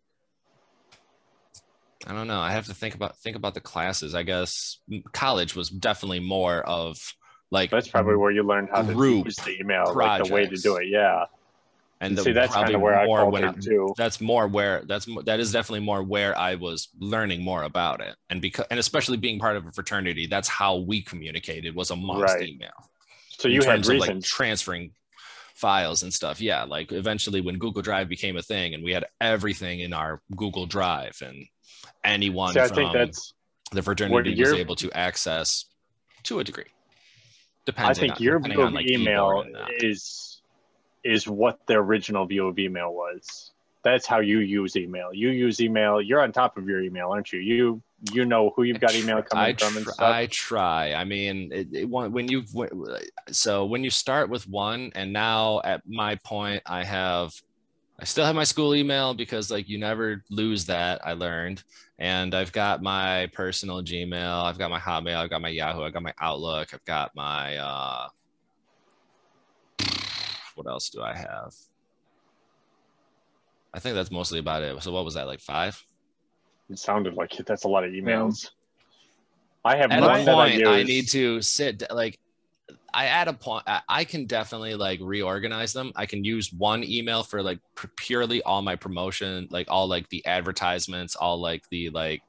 I 2.07 2.13
don't 2.13 2.27
know. 2.29 2.39
I 2.41 2.53
have 2.53 2.67
to 2.67 2.75
think 2.75 2.95
about 2.95 3.17
think 3.19 3.37
about 3.37 3.55
the 3.55 3.61
classes. 3.61 4.15
I 4.15 4.23
guess 4.23 4.79
college 5.13 5.55
was 5.57 5.69
definitely 5.71 6.21
more 6.21 6.61
of 6.63 6.97
like 7.51 7.71
That's 7.71 7.89
probably 7.89 8.17
where 8.17 8.31
you 8.31 8.43
learned 8.43 8.69
how 8.73 8.83
to 8.83 8.93
use 8.93 9.37
the 9.37 9.57
email, 9.61 9.93
like 9.95 10.25
the 10.25 10.33
way 10.33 10.47
to 10.47 10.57
do 10.57 10.77
it. 10.77 10.89
Yeah. 10.89 11.25
and 12.01 12.19
the, 12.19 12.23
See, 12.23 12.33
that's 12.33 12.53
kind 12.53 12.65
probably 12.65 12.75
of 12.75 12.81
where 12.83 12.99
I 12.99 13.07
more 13.07 13.31
when 13.31 13.43
faltered 13.45 13.63
I- 13.65 13.67
too. 13.67 13.95
that's 13.97 14.21
more 14.21 14.47
where 14.49 14.83
that's 14.87 15.07
that 15.25 15.41
is 15.41 15.53
definitely 15.53 15.85
more 15.87 16.03
where 16.03 16.37
I 16.37 16.57
was 16.57 16.89
learning 16.99 17.43
more 17.43 17.63
about 17.63 18.01
it, 18.01 18.17
and 18.29 18.43
because 18.43 18.67
and 18.71 18.79
especially 18.81 19.17
being 19.17 19.39
part 19.39 19.57
of 19.57 19.67
a 19.67 19.71
fraternity, 19.73 20.27
that's 20.27 20.49
how 20.49 20.77
we 20.77 21.01
communicated 21.03 21.75
was 21.75 21.91
amongst 21.91 22.35
Right. 22.35 22.49
email. 22.49 22.91
So 23.39 23.49
you 23.49 23.63
had 23.63 23.81
of 23.81 23.87
like 23.97 24.23
transferring 24.23 24.93
files 25.65 26.03
and 26.03 26.13
stuff. 26.13 26.43
Yeah, 26.43 26.65
like 26.65 26.93
eventually 26.93 27.41
when 27.41 27.57
Google 27.57 27.81
Drive 27.81 28.07
became 28.07 28.37
a 28.37 28.43
thing, 28.43 28.75
and 28.75 28.85
we 28.85 28.93
had 28.93 29.07
everything 29.19 29.81
in 29.81 29.95
our 29.95 30.21
Google 30.37 30.67
Drive, 30.67 31.17
and 31.25 31.47
anyone 32.05 32.53
See, 32.53 32.61
I 32.61 32.67
from 32.67 32.77
think 32.77 32.93
that's 32.93 33.33
the 33.73 33.81
fraternity 33.81 34.39
was 34.39 34.53
able 34.53 34.77
to 34.77 34.93
access 34.93 35.65
to 36.25 36.41
a 36.41 36.45
degree. 36.45 36.67
Depends 37.65 37.99
i 37.99 38.01
think 38.03 38.17
on, 38.17 38.23
your 38.23 38.39
view 38.41 38.61
on, 38.61 38.69
of 38.69 38.73
like, 38.75 38.91
email 38.91 39.29
keyboard 39.29 39.47
and 39.47 39.55
that. 39.55 39.83
is 39.83 40.43
is 41.03 41.27
what 41.27 41.61
the 41.67 41.75
original 41.75 42.27
view 42.27 42.47
of 42.47 42.59
email 42.59 42.93
was. 42.93 43.53
That's 43.83 44.07
how 44.07 44.21
you 44.21 44.41
use 44.41 44.77
email. 44.77 45.15
You 45.15 45.31
use 45.31 45.61
email. 45.63 46.01
You're 46.01 46.21
on 46.21 46.33
top 46.33 46.59
of 46.59 46.69
your 46.69 46.83
email, 46.83 47.09
aren't 47.09 47.33
you? 47.33 47.41
You 47.41 47.83
you 48.13 48.25
know 48.25 48.53
who 48.55 48.65
you've 48.65 48.81
got 48.81 48.95
email 48.95 49.23
coming 49.23 49.45
I, 49.45 49.55
from 49.55 49.77
and 49.77 49.87
stuff. 49.87 50.01
I 50.01 50.27
try. 50.27 50.95
I 50.95 51.05
mean, 51.05 51.51
it, 51.53 51.69
it, 51.73 51.85
when 51.89 52.13
when 52.13 52.29
you 52.29 52.45
so 53.31 53.65
when 53.65 53.83
you 53.85 53.91
start 53.91 54.29
with 54.29 54.49
one, 54.49 54.93
and 54.95 55.13
now 55.13 55.61
at 55.65 55.83
my 55.87 56.17
point, 56.17 56.63
I 56.67 56.85
have, 56.85 57.33
I 57.99 58.05
still 58.05 58.27
have 58.27 58.35
my 58.35 58.45
school 58.45 58.75
email 58.75 59.15
because 59.15 59.51
like 59.51 59.69
you 59.69 59.79
never 59.79 60.23
lose 60.31 60.67
that. 60.67 61.01
I 61.07 61.15
learned, 61.15 61.63
and 61.99 62.35
I've 62.35 62.53
got 62.53 62.83
my 62.83 63.29
personal 63.33 63.83
Gmail. 63.83 64.45
I've 64.45 64.59
got 64.59 64.71
my 64.71 64.81
Hotmail. 64.81 65.17
I've 65.17 65.31
got 65.31 65.41
my 65.41 65.49
Yahoo. 65.49 65.83
I've 65.83 65.95
got 65.95 66.03
my 66.03 66.15
Outlook. 66.21 66.75
I've 66.75 66.85
got 66.85 67.15
my. 67.15 67.57
uh 67.57 68.09
What 70.55 70.67
else 70.67 70.91
do 70.91 71.03
I 71.03 71.17
have? 71.17 71.55
I 73.73 73.81
think 73.81 73.97
that's 73.97 74.11
mostly 74.11 74.39
about 74.39 74.63
it. 74.63 74.81
So 74.83 74.93
what 74.93 75.05
was 75.05 75.15
that 75.15 75.27
like 75.27 75.41
five? 75.41 75.83
It 76.71 76.79
sounded 76.79 77.15
like 77.15 77.39
it. 77.39 77.47
That's 77.47 77.65
a 77.65 77.69
lot 77.69 77.85
of 77.85 77.93
emails. 77.93 78.51
I 79.65 79.77
have 79.77 79.91
at 79.91 80.01
one 80.01 80.21
a 80.21 80.25
that 80.25 80.67
I. 80.67 80.81
I, 80.81 80.83
need 80.83 81.09
to 81.09 81.41
sit 81.41 81.83
like 81.91 82.19
I 82.93 83.07
at 83.07 83.29
a 83.29 83.33
point 83.33 83.65
I- 83.67 84.05
can 84.05 84.27
definitely 84.27 84.75
like 84.75 85.01
reorganize 85.03 85.73
them. 85.73 85.93
I 85.97 86.07
can 86.07 86.25
use 86.25 86.53
one 86.53 86.85
email 86.85 87.23
for 87.23 87.43
like 87.43 87.61
purely 87.97 88.43
all 88.43 88.63
my 88.63 88.77
promotion, 88.77 89.49
like 89.51 89.67
all 89.71 89.87
like 89.89 90.09
the 90.11 90.25
advertisements, 90.27 91.17
all 91.17 91.41
like 91.41 91.69
the 91.71 91.91
like 91.91 92.23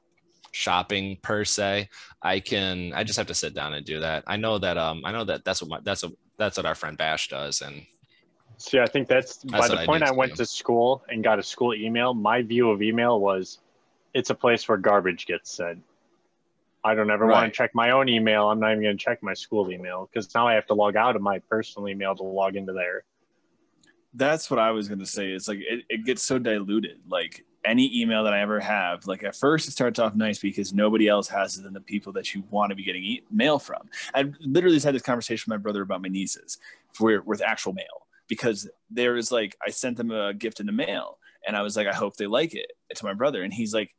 shopping 0.52 1.18
per 1.22 1.44
se. 1.44 1.88
I 2.22 2.40
can 2.40 2.92
I 2.94 3.04
just 3.04 3.18
have 3.18 3.26
to 3.28 3.34
sit 3.34 3.54
down 3.54 3.74
and 3.74 3.84
do 3.84 4.00
that. 4.00 4.24
I 4.26 4.36
know 4.36 4.58
that 4.58 4.78
um 4.78 5.02
I 5.04 5.12
know 5.12 5.24
that 5.24 5.44
that's 5.44 5.62
what 5.62 5.70
my 5.70 5.80
that's 5.82 6.04
a 6.04 6.12
that's 6.38 6.56
what 6.56 6.66
our 6.66 6.74
friend 6.74 6.96
Bash 6.96 7.28
does 7.28 7.60
and 7.60 7.86
See, 8.58 8.78
I 8.78 8.86
think 8.86 9.06
that's, 9.06 9.44
by 9.44 9.68
the 9.68 9.74
what 9.74 9.82
I 9.82 9.86
point 9.86 10.02
I 10.02 10.10
went 10.12 10.32
do. 10.32 10.36
to 10.36 10.46
school 10.46 11.04
and 11.10 11.22
got 11.22 11.38
a 11.38 11.42
school 11.42 11.74
email. 11.74 12.14
My 12.14 12.42
view 12.42 12.70
of 12.70 12.80
email 12.80 13.20
was, 13.20 13.58
it's 14.16 14.30
a 14.30 14.34
place 14.34 14.66
where 14.66 14.78
garbage 14.78 15.26
gets 15.26 15.50
sent. 15.50 15.82
I 16.82 16.94
don't 16.94 17.10
ever 17.10 17.26
want 17.26 17.52
to 17.52 17.56
check 17.56 17.74
my 17.74 17.90
own 17.90 18.08
email. 18.08 18.48
I'm 18.48 18.60
not 18.60 18.70
even 18.70 18.82
going 18.82 18.96
to 18.96 19.04
check 19.04 19.22
my 19.22 19.34
school 19.34 19.70
email 19.70 20.08
because 20.10 20.34
now 20.34 20.48
I 20.48 20.54
have 20.54 20.66
to 20.68 20.74
log 20.74 20.96
out 20.96 21.16
of 21.16 21.22
my 21.22 21.40
personal 21.50 21.88
email 21.88 22.14
to 22.16 22.22
log 22.22 22.56
into 22.56 22.72
there. 22.72 23.04
That's 24.14 24.50
what 24.50 24.58
I 24.58 24.70
was 24.70 24.88
gonna 24.88 25.04
say. 25.04 25.32
It's 25.32 25.46
like 25.46 25.58
it, 25.58 25.84
it 25.90 26.06
gets 26.06 26.22
so 26.22 26.38
diluted. 26.38 27.00
Like 27.06 27.44
any 27.66 28.00
email 28.00 28.24
that 28.24 28.32
I 28.32 28.40
ever 28.40 28.60
have, 28.60 29.06
like 29.06 29.22
at 29.22 29.36
first 29.36 29.68
it 29.68 29.72
starts 29.72 29.98
off 29.98 30.14
nice 30.14 30.38
because 30.38 30.72
nobody 30.72 31.06
else 31.06 31.28
has 31.28 31.58
it 31.58 31.64
than 31.64 31.74
the 31.74 31.82
people 31.82 32.14
that 32.14 32.34
you 32.34 32.42
want 32.48 32.70
to 32.70 32.76
be 32.76 32.82
getting 32.82 33.04
e- 33.04 33.24
mail 33.30 33.58
from. 33.58 33.90
I 34.14 34.32
literally 34.40 34.76
just 34.76 34.86
had 34.86 34.94
this 34.94 35.02
conversation 35.02 35.50
with 35.50 35.58
my 35.58 35.62
brother 35.62 35.82
about 35.82 36.00
my 36.00 36.08
nieces 36.08 36.56
for 36.94 37.20
with 37.26 37.42
actual 37.42 37.74
mail 37.74 38.06
because 38.26 38.70
there 38.90 39.12
was 39.12 39.30
like 39.30 39.54
I 39.66 39.68
sent 39.68 39.98
them 39.98 40.10
a 40.10 40.32
gift 40.32 40.60
in 40.60 40.66
the 40.66 40.72
mail 40.72 41.18
and 41.46 41.54
I 41.54 41.60
was 41.60 41.76
like 41.76 41.86
I 41.86 41.92
hope 41.92 42.16
they 42.16 42.26
like 42.26 42.54
it 42.54 42.72
to 42.94 43.04
my 43.04 43.12
brother 43.12 43.42
and 43.42 43.52
he's 43.52 43.74
like 43.74 43.94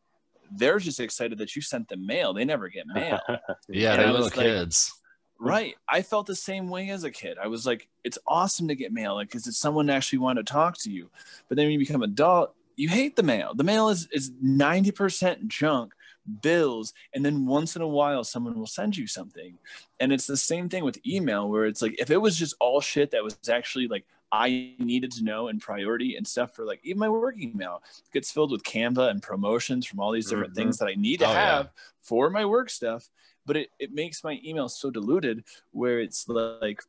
they're 0.51 0.79
just 0.79 0.99
excited 0.99 1.37
that 1.39 1.55
you 1.55 1.61
sent 1.61 1.89
them 1.89 2.05
mail. 2.05 2.33
They 2.33 2.45
never 2.45 2.69
get 2.69 2.87
mail. 2.87 3.19
yeah, 3.69 3.91
And 3.93 3.99
they're 3.99 4.07
little 4.07 4.25
was 4.25 4.37
like- 4.37 4.45
kids. 4.45 4.93
Right. 5.39 5.75
I 5.87 6.01
felt 6.01 6.25
the 6.25 6.35
same 6.35 6.67
way 6.67 6.89
as 6.89 7.03
a 7.03 7.11
kid. 7.11 7.37
I 7.37 7.45
was 7.45 7.63
like, 7.63 7.87
it's 8.03 8.17
awesome 8.25 8.67
to 8.69 8.75
get 8.75 8.91
mail, 8.91 9.13
like, 9.13 9.27
because 9.27 9.45
it's 9.45 9.59
someone 9.59 9.87
actually 9.87 10.17
want 10.17 10.37
to 10.37 10.43
talk 10.43 10.77
to 10.79 10.89
you. 10.91 11.11
But 11.47 11.57
then 11.57 11.65
when 11.67 11.73
you 11.73 11.79
become 11.79 12.01
adult, 12.01 12.55
you 12.75 12.89
hate 12.89 13.15
the 13.15 13.21
mail. 13.23 13.53
The 13.53 13.63
mail 13.63 13.89
is 13.89 14.07
is 14.11 14.31
ninety 14.41 14.91
percent 14.91 15.47
junk, 15.47 15.93
bills, 16.41 16.93
and 17.13 17.23
then 17.23 17.45
once 17.45 17.75
in 17.75 17.83
a 17.83 17.87
while 17.87 18.23
someone 18.23 18.57
will 18.57 18.65
send 18.67 18.97
you 18.97 19.05
something. 19.05 19.57
And 19.99 20.11
it's 20.11 20.25
the 20.27 20.37
same 20.37 20.69
thing 20.69 20.83
with 20.83 20.99
email, 21.05 21.47
where 21.49 21.65
it's 21.65 21.81
like 21.83 21.95
if 21.99 22.09
it 22.09 22.17
was 22.17 22.35
just 22.35 22.55
all 22.59 22.81
shit 22.81 23.11
that 23.11 23.23
was 23.23 23.37
actually 23.49 23.87
like 23.87 24.05
I 24.31 24.75
needed 24.79 25.11
to 25.13 25.23
know 25.23 25.47
and 25.47 25.61
priority 25.61 26.15
and 26.15 26.27
stuff 26.27 26.53
for 26.55 26.65
like 26.65 26.81
even 26.83 26.99
my 26.99 27.09
work 27.09 27.35
email 27.39 27.81
gets 28.11 28.31
filled 28.31 28.51
with 28.51 28.63
Canva 28.63 29.09
and 29.09 29.21
promotions 29.21 29.85
from 29.85 29.99
all 29.99 30.11
these 30.11 30.27
different 30.29 30.53
Mhm. 30.53 30.55
things 30.55 30.77
that 30.79 30.87
I 30.87 30.95
need 30.95 31.19
to 31.19 31.27
Oh, 31.27 31.33
yeah. 31.33 31.39
have 31.57 31.71
for 32.01 32.29
my 32.29 32.45
work 32.45 32.69
stuff 32.69 33.09
but 33.45 33.55
it, 33.55 33.69
it 33.79 33.93
makes 33.93 34.25
my 34.25 34.41
email 34.43 34.67
so 34.67 34.91
diluted 34.91 35.45
where 35.71 36.01
it's 36.01 36.27
like 36.27 36.83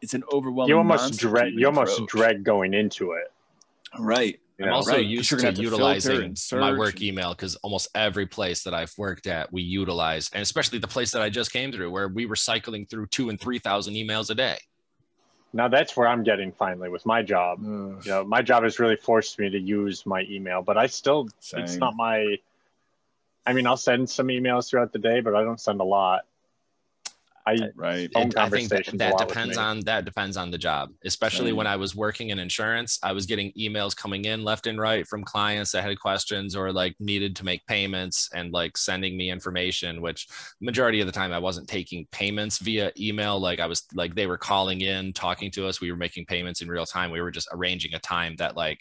it's 0.00 0.14
an 0.14 0.22
overwhelming 0.32 0.70
you 0.70 0.78
almost 0.78 1.02
monster 1.02 1.28
dread. 1.28 1.52
to 1.54 1.58
You 1.58 1.66
almost 1.66 1.98
approach. 1.98 2.10
dread 2.12 2.44
going 2.44 2.74
into 2.74 3.12
it. 3.12 3.32
right 3.98 4.38
You 4.58 4.66
I'm 4.66 4.72
also 4.72 4.92
right, 4.92 5.02
'cause 5.02 5.10
used 5.10 5.30
you're 5.30 5.38
to 5.38 5.42
gonna 5.42 5.56
have 5.56 5.56
to 5.56 5.62
filter 5.70 5.76
utilizing 5.76 6.36
my 6.60 6.78
work 6.78 7.00
email 7.02 7.30
because 7.34 7.56
almost 7.56 7.88
every 7.94 8.26
place 8.26 8.62
that 8.64 8.74
I've 8.74 8.92
worked 8.96 9.26
at, 9.26 9.52
we 9.52 9.62
utilize, 9.62 10.30
and 10.32 10.42
especially 10.42 10.78
the 10.78 10.88
place 10.88 11.10
that 11.12 11.22
I 11.22 11.30
just 11.30 11.52
came 11.52 11.72
through, 11.72 11.90
where 11.90 12.08
we 12.08 12.26
were 12.26 12.36
cycling 12.36 12.86
through 12.86 13.06
two 13.06 13.28
and 13.30 13.40
three 13.40 13.58
thousand 13.58 13.94
emails 13.94 14.30
a 14.30 14.34
day. 14.34 14.58
Now 15.52 15.68
that's 15.68 15.96
where 15.96 16.06
I'm 16.06 16.22
getting 16.22 16.52
finally 16.52 16.88
with 16.88 17.06
my 17.06 17.22
job. 17.22 17.60
Ugh, 17.60 18.04
You 18.04 18.10
know, 18.10 18.24
my 18.24 18.42
job 18.42 18.64
has 18.64 18.78
really 18.78 18.96
forced 18.96 19.38
me 19.38 19.50
to 19.50 19.58
use 19.58 20.04
my 20.04 20.22
email, 20.28 20.62
but 20.62 20.76
I 20.76 20.86
still 20.86 21.28
it's 21.54 21.76
not 21.76 21.96
my 21.96 22.36
I 23.46 23.54
mean, 23.54 23.66
I'll 23.66 23.78
send 23.78 24.10
some 24.10 24.26
emails 24.28 24.68
throughout 24.68 24.92
the 24.92 24.98
day, 24.98 25.20
but 25.20 25.34
I 25.34 25.42
don't 25.42 25.60
send 25.60 25.80
a 25.80 25.84
lot. 25.84 26.26
I 27.48 27.68
right 27.76 28.10
It- 28.14 28.36
I 28.36 28.48
think 28.48 28.68
that, 28.68 28.86
that 28.94 29.18
depends 29.18 29.56
on 29.56 29.80
that 29.80 30.04
depends 30.04 30.36
on 30.36 30.50
the 30.50 30.58
job. 30.58 30.90
Especially 31.04 31.48
Same. 31.48 31.56
when 31.56 31.66
I 31.66 31.76
was 31.76 31.94
working 31.94 32.30
in 32.30 32.38
insurance, 32.38 32.98
I 33.02 33.12
was 33.12 33.26
getting 33.26 33.52
emails 33.52 33.96
coming 33.96 34.26
in 34.26 34.44
left 34.44 34.66
and 34.66 34.78
right 34.80 35.06
from 35.06 35.24
clients 35.24 35.72
that 35.72 35.82
had 35.84 35.98
questions 35.98 36.54
or 36.54 36.72
like 36.72 36.94
needed 37.00 37.34
to 37.36 37.44
make 37.44 37.66
payments 37.66 38.28
and 38.34 38.52
like 38.52 38.76
sending 38.76 39.16
me 39.16 39.30
information. 39.30 40.00
Which 40.02 40.28
majority 40.60 41.00
of 41.00 41.06
the 41.06 41.12
time 41.12 41.32
I 41.32 41.38
wasn't 41.38 41.68
taking 41.68 42.06
payments 42.12 42.58
via 42.58 42.92
email. 42.98 43.38
Like 43.40 43.60
I 43.60 43.66
was 43.66 43.84
like 43.94 44.14
they 44.14 44.26
were 44.26 44.38
calling 44.38 44.80
in, 44.82 45.12
talking 45.12 45.50
to 45.52 45.66
us. 45.66 45.80
We 45.80 45.90
were 45.90 45.96
making 45.96 46.26
payments 46.26 46.60
in 46.60 46.68
real 46.68 46.86
time. 46.86 47.10
We 47.10 47.20
were 47.20 47.30
just 47.30 47.48
arranging 47.52 47.94
a 47.94 47.98
time 47.98 48.36
that 48.36 48.56
like 48.56 48.80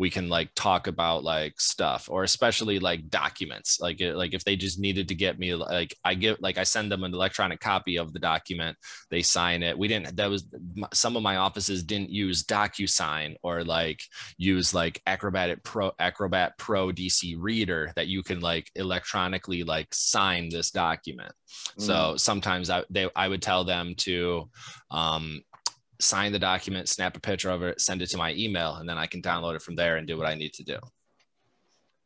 we 0.00 0.10
can 0.10 0.28
like 0.28 0.48
talk 0.54 0.86
about 0.86 1.22
like 1.22 1.60
stuff 1.60 2.08
or 2.10 2.24
especially 2.24 2.78
like 2.78 3.08
documents 3.10 3.78
like 3.80 4.00
like 4.00 4.34
if 4.34 4.42
they 4.44 4.56
just 4.56 4.78
needed 4.80 5.06
to 5.06 5.14
get 5.14 5.38
me 5.38 5.54
like 5.54 5.94
i 6.04 6.14
give 6.14 6.36
like 6.40 6.58
i 6.58 6.64
send 6.64 6.90
them 6.90 7.04
an 7.04 7.14
electronic 7.14 7.60
copy 7.60 7.96
of 7.96 8.12
the 8.12 8.18
document 8.18 8.76
they 9.10 9.22
sign 9.22 9.62
it. 9.62 9.76
We 9.76 9.88
didn't 9.88 10.16
that 10.16 10.30
was 10.30 10.46
some 10.92 11.16
of 11.16 11.22
my 11.22 11.36
offices 11.36 11.82
didn't 11.82 12.10
use 12.10 12.44
docusign 12.44 13.36
or 13.42 13.64
like 13.64 14.00
use 14.38 14.72
like 14.74 15.02
acrobatic 15.06 15.62
pro 15.64 15.92
acrobat 15.98 16.56
pro 16.58 16.88
dc 16.88 17.36
reader 17.38 17.92
that 17.96 18.06
you 18.06 18.22
can 18.22 18.40
like 18.40 18.70
electronically 18.76 19.64
like 19.64 19.88
sign 19.92 20.48
this 20.48 20.70
document. 20.70 21.32
So 21.78 22.16
sometimes 22.16 22.70
I 22.70 22.84
they 22.90 23.08
I 23.16 23.28
would 23.28 23.42
tell 23.42 23.64
them 23.64 23.94
to 23.98 24.48
um, 24.90 25.42
sign 26.02 26.32
the 26.32 26.38
document, 26.38 26.88
snap 26.88 27.16
a 27.16 27.20
picture 27.20 27.50
of 27.50 27.62
it, 27.62 27.80
send 27.80 28.02
it 28.02 28.08
to 28.10 28.16
my 28.16 28.32
email, 28.34 28.76
and 28.76 28.88
then 28.88 28.98
I 28.98 29.06
can 29.06 29.22
download 29.22 29.56
it 29.56 29.62
from 29.62 29.76
there 29.76 29.96
and 29.96 30.06
do 30.06 30.16
what 30.16 30.26
I 30.26 30.34
need 30.34 30.52
to 30.54 30.62
do. 30.64 30.76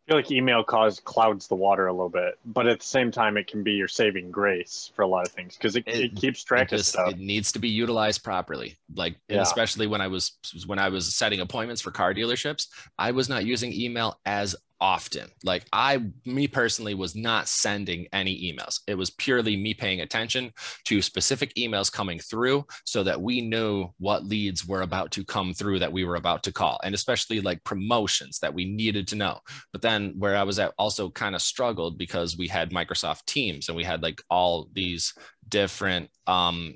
I 0.07 0.09
feel 0.09 0.17
like 0.19 0.31
email 0.31 0.63
cause 0.63 1.01
clouds 1.01 1.49
the 1.49 1.55
water 1.55 1.87
a 1.87 1.93
little 1.93 2.11
bit, 2.11 2.39
but 2.45 2.67
at 2.67 2.81
the 2.81 2.85
same 2.85 3.11
time, 3.11 3.39
it 3.39 3.47
can 3.47 3.63
be 3.63 3.73
your 3.73 3.89
saving 3.89 4.31
grace 4.31 4.91
for 4.95 5.01
a 5.01 5.07
lot 5.07 5.27
of 5.27 5.33
things 5.33 5.57
because 5.57 5.77
it, 5.77 5.85
it, 5.87 5.97
It- 6.13 6.17
keeps 6.17 6.45
track 6.45 6.73
it, 6.75 6.81
of 6.81 6.85
stuff. 6.85 7.09
it 7.13 7.19
needs 7.19 7.51
to 7.53 7.59
be 7.59 7.71
utilized 7.71 8.23
properly. 8.23 8.77
Like, 8.95 9.17
Yeah. 9.31 9.41
especially 9.41 9.87
when 9.87 10.03
I 10.03 10.09
was 10.09 10.33
when 10.67 10.79
I 10.79 10.91
was 10.91 11.15
setting 11.15 11.41
appointments 11.41 11.81
for 11.81 11.91
car 11.91 12.13
dealerships, 12.13 12.69
I 12.99 13.13
was 13.13 13.31
not 13.31 13.47
using 13.47 13.73
email 13.73 14.21
as 14.27 14.55
often. 14.81 15.29
Like 15.43 15.65
I, 15.73 16.03
me 16.25 16.47
personally, 16.47 16.95
was 16.95 17.15
not 17.15 17.49
sending 17.49 18.07
any 18.13 18.53
emails. 18.53 18.81
It 18.87 18.97
was 18.97 19.11
purely 19.11 19.57
me 19.57 19.75
paying 19.75 20.01
attention 20.01 20.53
to 20.85 21.03
specific 21.03 21.55
emails 21.55 21.93
coming 21.93 22.19
through 22.19 22.67
so 22.85 23.03
that 23.03 23.21
we 23.21 23.41
knew 23.41 23.89
what 23.99 24.25
leads 24.25 24.67
were 24.67 24.83
about 24.83 25.11
to 25.13 25.25
come 25.25 25.55
through 25.55 25.79
that 25.79 25.93
we 25.93 26.05
were 26.05 26.17
about 26.17 26.43
to 26.45 26.53
call, 26.53 26.81
and 26.85 26.95
especially 26.95 27.41
like 27.41 27.63
promotions 27.65 28.39
that 28.41 28.55
we 28.55 28.65
needed 28.65 29.09
to 29.09 29.17
know. 29.17 29.39
But 29.73 29.83
then 29.83 30.15
where 30.19 30.37
I 30.37 30.43
was 30.43 30.59
at 30.59 30.73
also 30.79 31.11
kind 31.11 31.35
of 31.35 31.43
struggled 31.43 31.99
because 31.99 32.37
we 32.37 32.49
had 32.49 32.71
Microsoft 32.71 33.27
Teams 33.27 33.69
and 33.69 33.77
we 33.77 33.85
had 33.85 34.03
like 34.03 34.21
all 34.31 34.69
these 34.73 35.15
different, 35.49 36.11
um, 36.27 36.75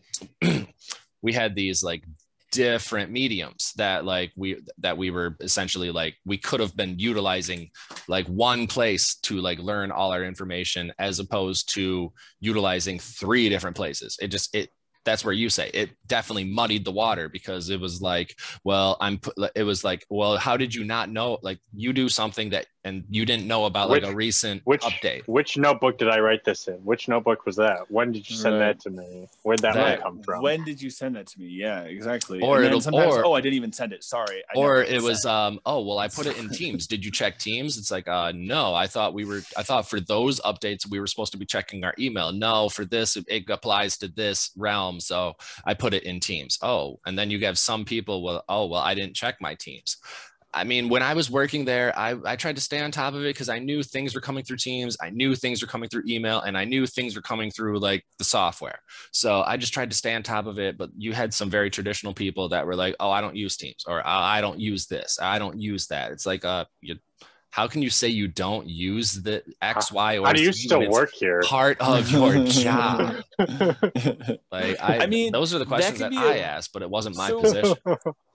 we 1.23 1.33
had 1.33 1.55
these 1.55 1.83
like 1.83 2.05
different 2.51 3.11
mediums 3.11 3.73
that 3.77 4.05
like 4.05 4.33
we 4.37 4.61
that 4.79 4.97
we 4.97 5.11
were 5.11 5.37
essentially 5.41 5.91
like 5.91 6.17
we 6.25 6.39
could 6.39 6.61
have 6.61 6.77
been 6.77 6.99
utilizing 6.99 7.71
like 8.09 8.27
one 8.27 8.67
place 8.67 9.17
to 9.17 9.41
like 9.41 9.59
learn 9.59 9.91
all 9.91 10.13
our 10.13 10.25
information 10.25 10.93
as 10.99 11.19
opposed 11.19 11.73
to 11.75 12.13
utilizing 12.41 12.99
three 12.99 13.49
different 13.49 13.77
places. 13.77 14.17
It 14.21 14.29
just 14.29 14.55
it 14.55 14.71
that's 15.05 15.25
where 15.25 15.35
you 15.35 15.49
say 15.49 15.71
it 15.73 15.91
definitely 16.07 16.45
muddied 16.45 16.85
the 16.85 16.91
water 16.91 17.31
because 17.31 17.71
it 17.71 17.81
was 17.81 18.03
like 18.03 18.39
well 18.63 18.97
i'm 19.01 19.19
it 19.55 19.63
was 19.63 19.83
like 19.83 20.05
well 20.11 20.37
how 20.37 20.55
did 20.55 20.75
you 20.75 20.85
not 20.85 21.09
know 21.09 21.39
like 21.43 21.59
you 21.75 21.95
do 21.95 22.11
something 22.11 22.51
that 22.51 22.67
and 22.85 23.05
you 23.11 23.27
didn't 23.27 23.47
know 23.47 23.65
about 23.65 23.91
which, 23.91 24.03
like 24.03 24.13
a 24.13 24.15
recent 24.15 24.63
which 24.65 24.83
update. 24.83 25.27
which 25.27 25.57
notebook 25.57 25.99
did 25.99 26.09
i 26.09 26.19
write 26.21 26.45
this 26.45 26.69
in? 26.69 26.77
Which 26.77 27.09
notebook 27.09 27.45
was 27.45 27.57
that? 27.57 27.91
When 27.91 28.13
did 28.13 28.29
you 28.29 28.37
send 28.37 28.55
right. 28.55 28.79
that 28.79 28.81
to 28.81 28.91
me? 28.91 29.29
Where'd 29.43 29.61
that, 29.61 29.75
that, 29.75 30.01
one 30.01 30.15
come 30.15 30.23
from? 30.23 30.43
when 30.43 30.65
did 30.65 30.81
you 30.81 30.91
send 30.91 31.17
that 31.17 31.27
to 31.29 31.41
me? 31.41 31.49
Yeah 31.49 31.83
exactly. 31.83 32.41
Or 32.41 32.63
it'll 32.63 32.83
or, 32.95 33.25
oh 33.25 33.33
i 33.33 33.41
didn't 33.41 33.55
even 33.55 33.73
send 33.73 33.93
it. 33.93 34.05
Sorry 34.05 34.43
I 34.55 34.59
or 34.59 34.83
it 34.83 35.03
was 35.03 35.25
um 35.27 35.61
oh 35.67 35.85
well 35.85 35.99
i 35.99 36.09
put 36.09 36.27
it 36.27 36.39
in 36.39 36.49
teams. 36.51 36.87
Did 36.87 37.05
you 37.05 37.11
check 37.11 37.39
teams? 37.39 37.79
It's 37.79 37.91
like 37.91 38.09
uh 38.09 38.33
no 38.35 38.75
i 38.75 38.87
thought 38.87 39.15
we 39.15 39.25
were 39.25 39.43
i 39.57 39.63
thought 39.63 39.89
for 39.89 40.01
those 40.01 40.41
updates 40.41 40.89
we 40.89 41.01
were 41.01 41.07
supposed 41.07 41.33
to 41.33 41.39
be 41.39 41.47
checking 41.47 41.85
our 41.85 41.95
email. 41.99 42.33
No 42.33 42.69
for 42.69 42.85
this 42.85 43.17
it 43.17 43.45
applies 43.51 43.99
to 43.99 44.09
this 44.09 44.51
realm 44.57 45.01
so 45.01 45.35
i 45.65 45.75
put 45.75 45.95
it 45.95 46.05
in 46.05 46.21
teams. 46.21 46.59
Oh 46.63 47.01
and 47.07 47.19
then 47.19 47.31
you 47.31 47.45
have 47.45 47.59
some 47.59 47.85
people 47.85 48.23
well 48.23 48.45
oh 48.49 48.67
well 48.67 48.83
i 48.83 48.95
didn't 48.95 49.15
check 49.15 49.37
my 49.41 49.55
teams 49.55 49.97
I 50.55 50.65
mean, 50.65 50.89
when 50.89 51.03
I 51.03 51.13
was 51.13 51.31
working 51.31 51.67
there, 51.67 51.97
I, 51.97 52.17
I 52.25 52.37
tried 52.37 52.57
to 52.57 52.63
stay 52.63 52.81
on 52.81 52.91
top 52.91 53.13
of 53.13 53.21
it 53.21 53.35
because 53.35 53.51
I 53.51 53.59
knew 53.59 53.83
things 53.83 54.15
were 54.15 54.21
coming 54.21 54.43
through 54.45 54.57
Teams. 54.57 54.97
I 55.01 55.11
knew 55.11 55.35
things 55.35 55.61
were 55.61 55.69
coming 55.69 55.89
through 55.91 56.05
email 56.09 56.41
and 56.41 56.57
I 56.57 56.65
knew 56.65 56.87
things 56.87 57.15
were 57.15 57.23
coming 57.23 57.51
through 57.51 57.79
like 57.81 58.05
the 58.17 58.25
software. 58.25 58.81
So 59.13 59.43
I 59.43 59.59
just 59.59 59.75
tried 59.75 59.91
to 59.91 59.97
stay 59.97 60.15
on 60.15 60.23
top 60.23 60.47
of 60.47 60.59
it. 60.59 60.79
But 60.79 60.91
you 60.97 61.13
had 61.13 61.35
some 61.35 61.51
very 61.51 61.69
traditional 61.69 62.15
people 62.15 62.49
that 62.49 62.67
were 62.67 62.77
like, 62.77 62.97
oh, 62.99 63.11
I 63.11 63.21
don't 63.21 63.37
use 63.37 63.57
Teams 63.57 63.85
or 63.87 64.03
I 64.07 64.41
don't 64.41 64.59
use 64.59 64.87
this. 64.87 65.19
I 65.21 65.39
don't 65.39 65.61
use 65.61 65.87
that. 65.89 66.13
It's 66.13 66.25
like, 66.25 66.45
uh, 66.47 66.65
you, 66.81 66.97
how 67.51 67.67
can 67.67 67.83
you 67.83 67.91
say 67.91 68.09
you 68.09 68.29
don't 68.29 68.69
use 68.69 69.15
the 69.15 69.43
X, 69.61 69.91
Y, 69.91 70.19
or 70.19 70.27
how 70.27 70.33
do 70.33 70.43
you 70.43 70.53
still 70.53 70.89
work 70.91 71.11
here? 71.13 71.43
Part 71.45 71.81
of 71.81 72.11
your 72.11 72.45
job. 72.45 73.17
like 73.39 74.81
I, 74.81 75.01
I 75.03 75.07
mean, 75.07 75.33
those 75.33 75.55
are 75.55 75.59
the 75.59 75.67
questions 75.67 75.99
that, 75.99 76.13
that 76.13 76.25
I 76.25 76.39
asked, 76.39 76.73
but 76.73 76.83
it 76.83 76.91
wasn't 76.91 77.17
my 77.17 77.29
so, 77.29 77.41
position. 77.41 77.77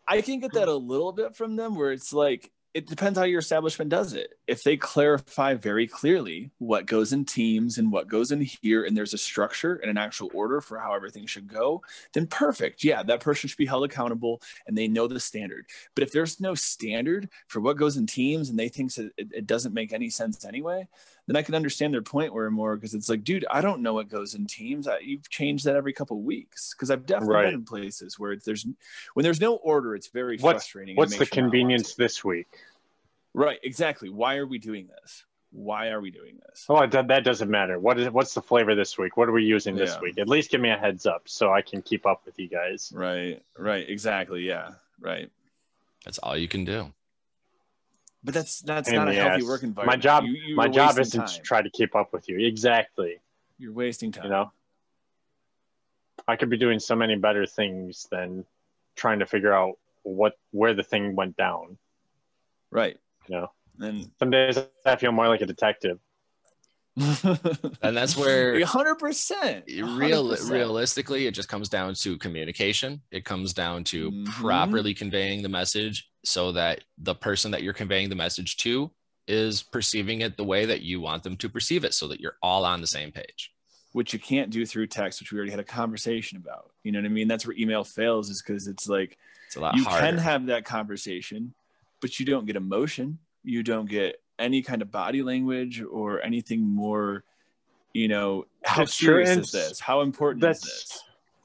I 0.07 0.21
can 0.21 0.39
get 0.39 0.53
that 0.53 0.67
a 0.67 0.75
little 0.75 1.11
bit 1.11 1.35
from 1.35 1.55
them 1.55 1.75
where 1.75 1.91
it's 1.91 2.13
like 2.13 2.51
it 2.73 2.87
depends 2.87 3.17
how 3.17 3.25
your 3.25 3.39
establishment 3.39 3.89
does 3.89 4.13
it. 4.13 4.31
If 4.47 4.63
they 4.63 4.75
clarify 4.75 5.53
very 5.53 5.87
clearly 5.87 6.51
what 6.57 6.85
goes 6.85 7.13
in 7.13 7.25
teams 7.25 7.77
and 7.77 7.91
what 7.91 8.07
goes 8.07 8.31
in 8.31 8.41
here, 8.41 8.83
and 8.83 8.95
there's 8.95 9.13
a 9.13 9.17
structure 9.17 9.75
and 9.75 9.89
an 9.89 9.97
actual 9.97 10.29
order 10.33 10.59
for 10.59 10.77
how 10.77 10.93
everything 10.93 11.25
should 11.25 11.47
go, 11.47 11.81
then 12.13 12.27
perfect. 12.27 12.83
Yeah, 12.83 13.03
that 13.03 13.21
person 13.21 13.47
should 13.47 13.57
be 13.57 13.65
held 13.65 13.85
accountable 13.85 14.41
and 14.67 14.77
they 14.77 14.87
know 14.87 15.07
the 15.07 15.19
standard. 15.19 15.65
But 15.95 16.03
if 16.03 16.11
there's 16.11 16.41
no 16.41 16.55
standard 16.55 17.29
for 17.47 17.61
what 17.61 17.77
goes 17.77 17.95
in 17.95 18.05
teams 18.05 18.49
and 18.49 18.59
they 18.59 18.69
think 18.69 18.97
it, 18.97 19.13
it 19.17 19.47
doesn't 19.47 19.73
make 19.73 19.93
any 19.93 20.09
sense 20.09 20.43
anyway, 20.43 20.87
then 21.27 21.35
I 21.35 21.41
can 21.41 21.55
understand 21.55 21.93
their 21.93 22.01
point 22.01 22.33
where 22.33 22.51
more 22.51 22.75
because 22.75 22.93
it's 22.93 23.09
like, 23.09 23.23
dude, 23.23 23.45
I 23.49 23.61
don't 23.61 23.81
know 23.81 23.93
what 23.93 24.09
goes 24.09 24.35
in 24.35 24.45
teams. 24.45 24.87
I, 24.87 24.99
you've 24.99 25.29
changed 25.29 25.65
that 25.65 25.75
every 25.75 25.93
couple 25.93 26.17
of 26.17 26.23
weeks 26.23 26.73
because 26.73 26.91
I've 26.91 27.05
definitely 27.05 27.35
right. 27.35 27.45
been 27.45 27.55
in 27.55 27.65
places 27.65 28.19
where 28.19 28.35
there's 28.35 28.65
when 29.13 29.23
there's 29.23 29.39
no 29.41 29.55
order, 29.55 29.95
it's 29.95 30.07
very 30.07 30.37
what's, 30.37 30.65
frustrating. 30.65 30.95
What's 30.95 31.17
the 31.17 31.25
convenience 31.25 31.95
this 31.95 32.23
week? 32.23 32.47
Right, 33.33 33.59
exactly. 33.63 34.09
Why 34.09 34.35
are 34.37 34.45
we 34.45 34.59
doing 34.59 34.87
this? 34.87 35.23
Why 35.51 35.89
are 35.89 36.01
we 36.01 36.09
doing 36.09 36.39
this? 36.47 36.65
Oh, 36.67 36.85
that, 36.85 37.07
that 37.07 37.23
doesn't 37.23 37.49
matter. 37.49 37.79
What 37.79 37.99
is 37.99 38.09
what's 38.09 38.33
the 38.33 38.41
flavor 38.41 38.73
this 38.73 38.97
week? 38.97 39.17
What 39.17 39.29
are 39.29 39.31
we 39.31 39.43
using 39.43 39.75
this 39.75 39.93
yeah. 39.93 40.01
week? 40.01 40.17
At 40.17 40.27
least 40.27 40.49
give 40.49 40.61
me 40.61 40.69
a 40.69 40.77
heads 40.77 41.05
up 41.05 41.23
so 41.25 41.53
I 41.53 41.61
can 41.61 41.83
keep 41.83 42.05
up 42.07 42.23
with 42.25 42.39
you 42.39 42.47
guys. 42.47 42.91
Right, 42.95 43.41
right, 43.57 43.87
exactly. 43.87 44.47
Yeah, 44.47 44.71
right. 44.99 45.29
That's 46.05 46.17
all 46.19 46.35
you 46.35 46.47
can 46.47 46.65
do. 46.65 46.91
But 48.23 48.33
that's 48.33 48.61
that's 48.61 48.91
not 48.91 49.09
a 49.09 49.13
healthy 49.13 49.43
work 49.45 49.63
environment. 49.63 49.97
My 49.97 50.01
job, 50.01 50.23
you, 50.25 50.55
my 50.55 50.67
job 50.67 50.97
isn't 50.97 51.19
time. 51.19 51.27
to 51.27 51.41
try 51.41 51.61
to 51.61 51.69
keep 51.69 51.95
up 51.95 52.13
with 52.13 52.29
you. 52.29 52.39
Exactly. 52.39 53.19
You're 53.59 53.73
wasting 53.73 54.11
time. 54.11 54.25
You 54.25 54.29
know, 54.31 54.51
I 56.27 56.35
could 56.35 56.49
be 56.49 56.57
doing 56.57 56.79
so 56.79 56.95
many 56.95 57.15
better 57.15 57.45
things 57.45 58.07
than 58.09 58.45
trying 58.95 59.19
to 59.19 59.25
figure 59.25 59.53
out 59.53 59.77
what 60.03 60.37
where 60.51 60.73
the 60.73 60.83
thing 60.83 61.15
went 61.15 61.37
down. 61.37 61.77
Right. 62.71 62.97
You 63.27 63.35
know, 63.35 63.51
and 63.79 64.09
some 64.19 64.29
days 64.29 64.59
I 64.85 64.95
feel 64.95 65.11
more 65.11 65.27
like 65.27 65.41
a 65.41 65.45
detective. 65.45 65.99
and 67.81 67.97
that's 67.97 68.15
where 68.15 68.53
100%, 68.53 69.97
real 69.97 70.37
realistically 70.47 71.25
it 71.25 71.31
just 71.31 71.49
comes 71.49 71.67
down 71.67 71.95
to 71.95 72.19
communication 72.19 73.01
it 73.09 73.25
comes 73.25 73.51
down 73.51 73.83
to 73.83 74.11
mm-hmm. 74.11 74.25
properly 74.25 74.93
conveying 74.93 75.41
the 75.41 75.49
message 75.49 76.07
so 76.23 76.51
that 76.51 76.83
the 76.99 77.15
person 77.15 77.49
that 77.49 77.63
you're 77.63 77.73
conveying 77.73 78.09
the 78.09 78.15
message 78.15 78.57
to 78.57 78.91
is 79.27 79.63
perceiving 79.63 80.21
it 80.21 80.37
the 80.37 80.43
way 80.43 80.67
that 80.67 80.83
you 80.83 81.01
want 81.01 81.23
them 81.23 81.35
to 81.35 81.49
perceive 81.49 81.83
it 81.83 81.95
so 81.95 82.07
that 82.07 82.19
you're 82.19 82.37
all 82.43 82.63
on 82.63 82.79
the 82.79 82.85
same 82.85 83.11
page 83.11 83.51
which 83.93 84.13
you 84.13 84.19
can't 84.19 84.51
do 84.51 84.63
through 84.63 84.85
text 84.85 85.19
which 85.19 85.31
we 85.31 85.37
already 85.39 85.49
had 85.49 85.59
a 85.59 85.63
conversation 85.63 86.37
about 86.37 86.69
you 86.83 86.91
know 86.91 86.99
what 86.99 87.05
i 87.05 87.09
mean 87.09 87.27
that's 87.27 87.47
where 87.47 87.57
email 87.57 87.83
fails 87.83 88.29
is 88.29 88.39
because 88.39 88.67
it's 88.67 88.87
like 88.87 89.17
it's 89.47 89.55
a 89.55 89.59
lot 89.59 89.75
you 89.75 89.83
harder. 89.83 90.05
can 90.05 90.17
have 90.19 90.45
that 90.45 90.63
conversation 90.63 91.55
but 92.03 92.19
you 92.19 92.25
don't 92.27 92.45
get 92.45 92.55
emotion. 92.55 93.17
You 93.43 93.63
don't 93.63 93.89
get 93.89 94.21
any 94.37 94.61
kind 94.61 94.83
of 94.83 94.91
body 94.91 95.23
language 95.23 95.81
or 95.81 96.21
anything 96.21 96.61
more 96.61 97.23
you 97.93 98.07
know 98.07 98.45
how 98.63 98.79
that's 98.79 98.95
serious 98.95 99.31
true. 99.31 99.41
is 99.41 99.51
this? 99.51 99.79
How 99.79 100.01
important 100.01 100.41
that's, 100.41 100.65
is 100.65 100.71
this? 100.71 101.03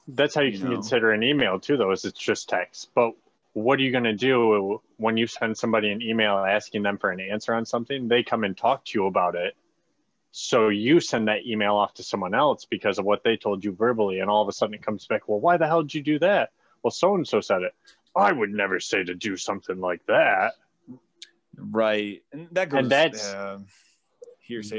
that's 0.09 0.35
how 0.35 0.41
you, 0.41 0.51
you 0.51 0.59
can 0.59 0.69
know? 0.69 0.75
consider 0.75 1.11
an 1.11 1.23
email 1.23 1.59
too 1.59 1.77
though 1.77 1.91
is 1.91 2.05
it's 2.05 2.19
just 2.19 2.49
text. 2.49 2.89
But 2.95 3.11
what 3.53 3.79
are 3.79 3.83
you 3.83 3.91
going 3.91 4.03
to 4.03 4.13
do 4.13 4.81
when 4.97 5.17
you 5.17 5.27
send 5.27 5.57
somebody 5.57 5.91
an 5.91 6.01
email 6.01 6.37
asking 6.37 6.83
them 6.83 6.97
for 6.97 7.11
an 7.11 7.19
answer 7.19 7.53
on 7.53 7.65
something? 7.65 8.07
They 8.07 8.23
come 8.23 8.43
and 8.43 8.57
talk 8.57 8.85
to 8.85 8.99
you 8.99 9.05
about 9.05 9.35
it. 9.35 9.55
So 10.31 10.69
you 10.69 10.99
send 10.99 11.27
that 11.27 11.45
email 11.45 11.75
off 11.75 11.95
to 11.95 12.03
someone 12.03 12.35
else 12.35 12.65
because 12.65 12.99
of 12.99 13.05
what 13.05 13.23
they 13.23 13.35
told 13.35 13.63
you 13.63 13.71
verbally 13.71 14.19
and 14.19 14.29
all 14.29 14.41
of 14.41 14.47
a 14.47 14.51
sudden 14.51 14.75
it 14.75 14.83
comes 14.83 15.07
back 15.07 15.27
well 15.27 15.39
why 15.39 15.57
the 15.57 15.67
hell 15.67 15.83
did 15.83 15.93
you 15.93 16.01
do 16.01 16.19
that? 16.19 16.51
Well 16.83 16.91
so 16.91 17.13
and 17.15 17.27
so 17.27 17.41
said 17.41 17.61
it 17.61 17.73
i 18.19 18.31
would 18.31 18.51
never 18.51 18.79
say 18.79 19.03
to 19.03 19.15
do 19.15 19.37
something 19.37 19.79
like 19.79 20.05
that. 20.07 20.53
Right. 21.57 22.23
And 22.31 22.47
that 22.51 22.69
goes 22.69 22.79
and 22.79 22.91
that's 22.91 23.33
uh, 23.33 23.59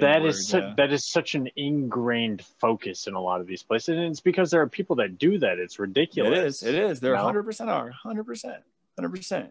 that 0.01 0.25
is 0.25 0.49
su- 0.49 0.59
yeah. 0.59 0.75
that 0.77 0.93
is 0.93 1.07
such 1.07 1.35
an 1.35 1.49
ingrained 1.57 2.43
focus 2.61 3.07
in 3.07 3.15
a 3.15 3.21
lot 3.21 3.41
of 3.41 3.47
these 3.47 3.63
places 3.63 3.97
and 3.97 4.07
it's 4.07 4.21
because 4.21 4.51
there 4.51 4.61
are 4.63 4.69
people 4.69 4.97
that 4.97 5.19
do 5.19 5.39
that. 5.39 5.59
It's 5.59 5.79
ridiculous. 5.79 6.63
It 6.63 6.75
is. 6.75 6.75
It 6.75 6.75
is. 6.75 7.01
There 7.01 7.15
100% 7.15 7.69
are. 7.69 7.93
100% 8.05 8.57
100% 8.99 9.51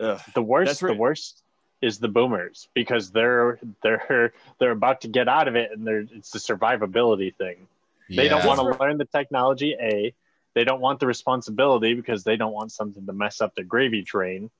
Ugh. 0.00 0.20
the 0.34 0.42
worst 0.42 0.80
the 0.80 0.94
worst 0.94 1.42
is 1.82 1.98
the 1.98 2.08
boomers 2.08 2.68
because 2.74 3.10
they're 3.10 3.58
they're 3.82 4.32
they're 4.58 4.70
about 4.70 5.02
to 5.02 5.08
get 5.08 5.28
out 5.28 5.48
of 5.48 5.56
it 5.56 5.70
and 5.72 5.86
they're 5.86 6.00
it's 6.12 6.30
the 6.30 6.38
survivability 6.38 7.34
thing. 7.34 7.68
They 8.08 8.24
yeah. 8.24 8.30
don't 8.30 8.46
want 8.46 8.58
to 8.58 8.82
learn 8.82 8.98
the 8.98 9.04
technology 9.04 9.76
a 9.80 10.12
they 10.54 10.64
don't 10.64 10.80
want 10.80 11.00
the 11.00 11.06
responsibility 11.06 11.94
because 11.94 12.24
they 12.24 12.36
don't 12.36 12.52
want 12.52 12.72
something 12.72 13.06
to 13.06 13.12
mess 13.12 13.40
up 13.40 13.54
the 13.54 13.64
gravy 13.64 14.02
train 14.02 14.50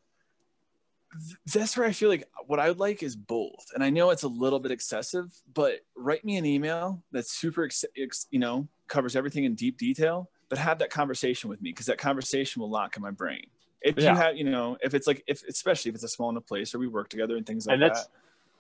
that's 1.53 1.77
where 1.77 1.87
I 1.87 1.93
feel 1.93 2.09
like 2.09 2.29
what 2.47 2.61
I 2.61 2.69
would 2.69 2.79
like 2.79 3.03
is 3.03 3.17
both. 3.17 3.67
And 3.75 3.83
I 3.83 3.91
know 3.91 4.11
it's 4.11 4.23
a 4.23 4.29
little 4.29 4.61
bit 4.61 4.71
excessive, 4.71 5.33
but 5.53 5.81
write 5.97 6.25
me 6.25 6.37
an 6.37 6.47
email 6.47 7.03
that's 7.11 7.33
super, 7.33 7.65
ex- 7.65 7.85
ex- 7.97 8.27
you 8.31 8.39
know, 8.39 8.69
covers 8.87 9.17
everything 9.17 9.45
in 9.45 9.55
deep 9.55 9.77
detail, 9.77 10.31
but 10.49 10.59
have 10.59 10.79
that 10.79 10.91
conversation 10.91 11.51
with 11.51 11.61
me 11.61 11.71
because 11.71 11.87
that 11.87 11.99
conversation 11.99 12.63
will 12.63 12.71
lock 12.71 12.97
in 12.97 13.03
my 13.03 13.11
brain. 13.11 13.47
If 13.83 13.99
yeah. 13.99 14.13
you 14.13 14.17
have, 14.17 14.37
you 14.37 14.45
know, 14.45 14.77
if 14.83 14.95
it's 14.95 15.07
like, 15.07 15.25
if 15.27 15.43
especially 15.49 15.89
if 15.89 15.97
it's 15.97 16.05
a 16.05 16.09
small 16.09 16.31
enough 16.31 16.47
place 16.47 16.75
or 16.75 16.79
we 16.79 16.87
work 16.87 17.09
together 17.09 17.37
and 17.37 17.47
things 17.47 17.67
like 17.67 17.79
that. 17.79 17.85
and 17.85 17.91
that's, 17.91 18.05
that. 18.05 18.13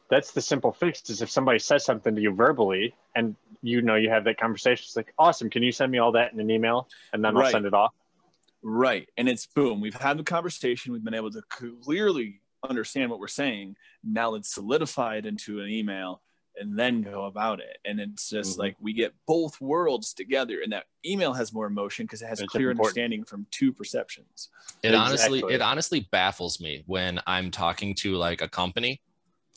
That's 0.08 0.32
the 0.32 0.40
simple 0.40 0.72
fix 0.72 1.08
is 1.08 1.22
if 1.22 1.30
somebody 1.30 1.60
says 1.60 1.84
something 1.84 2.16
to 2.16 2.20
you 2.20 2.34
verbally 2.34 2.94
and 3.14 3.36
you 3.62 3.82
know 3.82 3.94
you 3.94 4.10
have 4.10 4.24
that 4.24 4.38
conversation, 4.38 4.84
it's 4.86 4.96
like, 4.96 5.12
awesome. 5.18 5.50
Can 5.50 5.62
you 5.62 5.72
send 5.72 5.92
me 5.92 5.98
all 5.98 6.12
that 6.12 6.32
in 6.32 6.40
an 6.40 6.50
email? 6.50 6.88
And 7.12 7.24
then 7.24 7.34
right. 7.34 7.46
I'll 7.46 7.50
send 7.50 7.66
it 7.66 7.74
off. 7.74 7.92
Right. 8.62 9.08
And 9.16 9.28
it's 9.28 9.46
boom. 9.46 9.80
We've 9.80 9.94
had 9.94 10.18
the 10.18 10.22
conversation. 10.22 10.92
We've 10.92 11.04
been 11.04 11.14
able 11.14 11.30
to 11.30 11.42
clearly 11.48 12.40
understand 12.68 13.10
what 13.10 13.18
we're 13.18 13.28
saying. 13.28 13.76
Now 14.04 14.30
let's 14.30 14.52
solidify 14.52 15.16
it 15.16 15.26
into 15.26 15.60
an 15.60 15.68
email 15.68 16.20
and 16.56 16.78
then 16.78 17.02
go 17.02 17.24
about 17.24 17.60
it. 17.60 17.78
And 17.84 18.00
it's 18.00 18.28
just 18.28 18.52
mm-hmm. 18.52 18.60
like 18.60 18.76
we 18.80 18.92
get 18.92 19.14
both 19.26 19.60
worlds 19.60 20.12
together. 20.12 20.60
And 20.62 20.72
that 20.72 20.84
email 21.06 21.32
has 21.32 21.52
more 21.52 21.66
emotion 21.66 22.04
because 22.04 22.22
it 22.22 22.26
has 22.26 22.40
it's 22.40 22.50
clear 22.50 22.70
important. 22.70 22.88
understanding 22.88 23.24
from 23.24 23.46
two 23.50 23.72
perceptions. 23.72 24.48
It 24.82 24.88
exactly. 24.88 24.98
honestly, 24.98 25.54
it 25.54 25.62
honestly 25.62 26.08
baffles 26.10 26.60
me 26.60 26.84
when 26.86 27.20
I'm 27.26 27.50
talking 27.50 27.94
to 27.96 28.16
like 28.16 28.42
a 28.42 28.48
company 28.48 29.00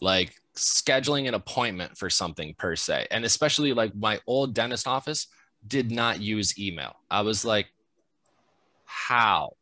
like 0.04 0.36
scheduling 0.56 1.28
an 1.28 1.34
appointment 1.34 1.98
for 1.98 2.10
something 2.10 2.54
per 2.58 2.76
se. 2.76 3.08
And 3.10 3.26
especially 3.26 3.74
like 3.74 3.96
my 3.96 4.20
old 4.28 4.54
dentist 4.54 4.88
office 4.88 5.28
did 5.68 5.92
not 5.92 6.22
use 6.22 6.60
email. 6.60 6.96
I 7.10 7.22
was 7.22 7.44
like, 7.44 7.68
how? 8.86 9.54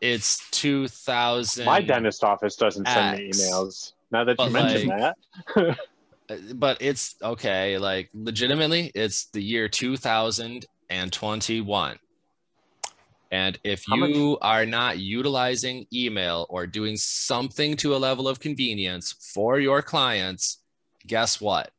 It's 0.00 0.48
2000. 0.50 1.64
My 1.64 1.80
dentist 1.80 2.24
office 2.24 2.56
doesn't 2.56 2.88
send 2.88 3.18
me 3.18 3.30
emails. 3.30 3.92
Now 4.10 4.24
that 4.24 4.32
you 4.32 4.36
But, 4.36 4.52
mention 4.52 4.88
like, 4.88 5.14
that, 5.54 5.78
Uh, 6.30 6.36
but 6.54 6.76
it's 6.80 7.16
okay 7.22 7.78
like 7.78 8.10
legitimately 8.12 8.92
it's 8.94 9.26
the 9.26 9.42
year 9.42 9.68
2021 9.68 11.98
and 13.30 13.58
if 13.64 13.84
How 13.86 13.96
you 13.96 14.30
much- 14.30 14.38
are 14.42 14.64
not 14.66 14.98
utilizing 14.98 15.86
email 15.92 16.46
or 16.48 16.66
doing 16.66 16.96
something 16.96 17.76
to 17.76 17.94
a 17.94 17.98
level 17.98 18.26
of 18.28 18.40
convenience 18.40 19.12
for 19.34 19.58
your 19.60 19.82
clients 19.82 20.58
guess 21.06 21.40
what 21.40 21.72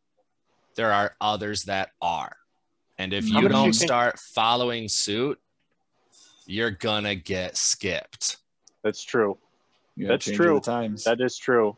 there 0.75 0.91
are 0.91 1.15
others 1.21 1.63
that 1.63 1.91
are 2.01 2.35
and 2.97 3.13
if 3.13 3.27
How 3.29 3.39
you 3.39 3.43
much 3.49 3.51
do 3.51 3.57
you 3.57 3.63
don't 3.63 3.71
think- 3.75 3.87
start 3.89 4.19
following 4.19 4.87
suit 4.87 5.39
you're 6.45 6.71
gonna 6.71 7.15
get 7.15 7.57
skipped 7.57 8.37
that's 8.81 9.03
true. 9.03 9.37
That's 9.97 10.23
true. 10.31 10.61
Times. 10.61 11.03
That 11.03 11.19
is 11.19 11.37
true. 11.37 11.75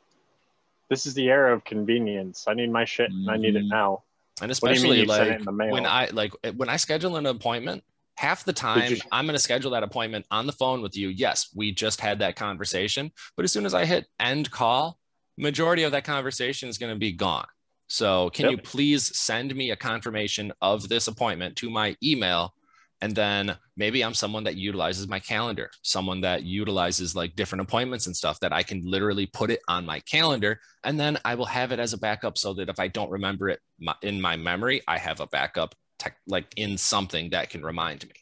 This 0.90 1.08
is 1.08 1.16
the 1.16 1.30
era 1.30 1.52
of 1.52 1.64
convenience. 1.66 2.46
I 2.48 2.54
need 2.54 2.72
my 2.72 2.86
shit 2.86 3.10
and 3.10 3.28
I 3.32 3.38
need 3.38 3.56
it 3.56 3.64
Mhm. 3.64 3.70
now. 3.70 4.04
and 4.40 4.48
What 4.48 4.48
do 4.48 4.48
you 4.48 4.52
especially 4.52 4.90
mean 4.92 5.00
you 5.00 5.06
sent 5.08 5.20
like 5.30 5.32
it 5.36 5.40
in 5.40 5.46
the 5.46 5.52
mail? 5.52 5.72
when 5.72 5.86
I 5.88 6.06
like 6.14 6.34
when 6.56 6.70
I 6.70 6.78
schedule 6.78 7.16
an 7.18 7.26
appointment, 7.26 7.84
half 8.18 8.44
the 8.44 8.54
time 8.54 8.94
I'm 9.12 9.26
going 9.26 9.36
to 9.36 9.40
schedule 9.40 9.72
that 9.72 9.84
appointment 9.84 10.26
on 10.32 10.46
the 10.46 10.54
phone 10.54 10.82
with 10.82 10.96
you. 10.96 11.10
Yes, 11.10 11.50
we 11.56 11.72
just 11.72 12.00
had 12.02 12.20
that 12.20 12.36
conversation, 12.36 13.12
but 13.36 13.44
as 13.44 13.52
soon 13.52 13.66
as 13.66 13.74
I 13.74 13.86
hit 13.86 14.08
end 14.20 14.52
call, 14.52 15.00
majority 15.38 15.84
of 15.84 15.92
that 15.94 16.04
conversation 16.04 16.70
is 16.70 16.78
going 16.78 16.94
to 16.94 17.00
be 17.00 17.12
gone. 17.12 17.48
So, 17.88 18.30
can 18.30 18.46
Yep. 18.46 18.52
you 18.52 18.58
please 18.60 19.18
send 19.18 19.54
me 19.54 19.72
a 19.72 19.76
confirmation 19.76 20.54
of 20.62 20.88
this 20.88 21.08
appointment 21.08 21.58
to 21.58 21.70
my 21.70 21.96
email? 22.02 22.54
And 23.02 23.16
then 23.16 23.58
maybe 23.76 24.04
I'm 24.04 24.14
someone 24.14 24.44
that 24.44 24.56
utilizes 24.56 25.08
my 25.08 25.20
calendar, 25.20 25.72
someone 25.82 26.22
that 26.22 26.44
utilizes 26.44 27.16
like 27.16 27.36
different 27.36 27.64
appointments 27.64 28.06
and 28.06 28.16
stuff 28.16 28.40
that 28.42 28.54
I 28.54 28.62
can 28.62 28.82
literally 28.86 29.26
put 29.26 29.50
it 29.50 29.60
on 29.68 29.86
my 29.86 30.00
calendar. 30.02 30.60
And 30.84 31.00
then 31.00 31.18
I 31.26 31.34
will 31.34 31.46
have 31.46 31.72
it 31.72 31.80
as 31.80 31.94
a 31.94 31.98
backup 31.98 32.38
so 32.38 32.54
that 32.54 32.70
if 32.70 32.80
I 32.80 32.88
don't 32.88 33.10
remember 33.10 33.50
it 33.50 33.60
in 34.04 34.22
my 34.22 34.38
memory, 34.38 34.84
I 34.88 35.00
have 35.00 35.20
a 35.20 35.28
backup 35.28 35.74
tech, 36.02 36.18
like 36.28 36.48
in 36.58 36.78
something 36.78 37.30
that 37.30 37.50
can 37.50 37.62
remind 37.64 38.04
me. 38.06 38.14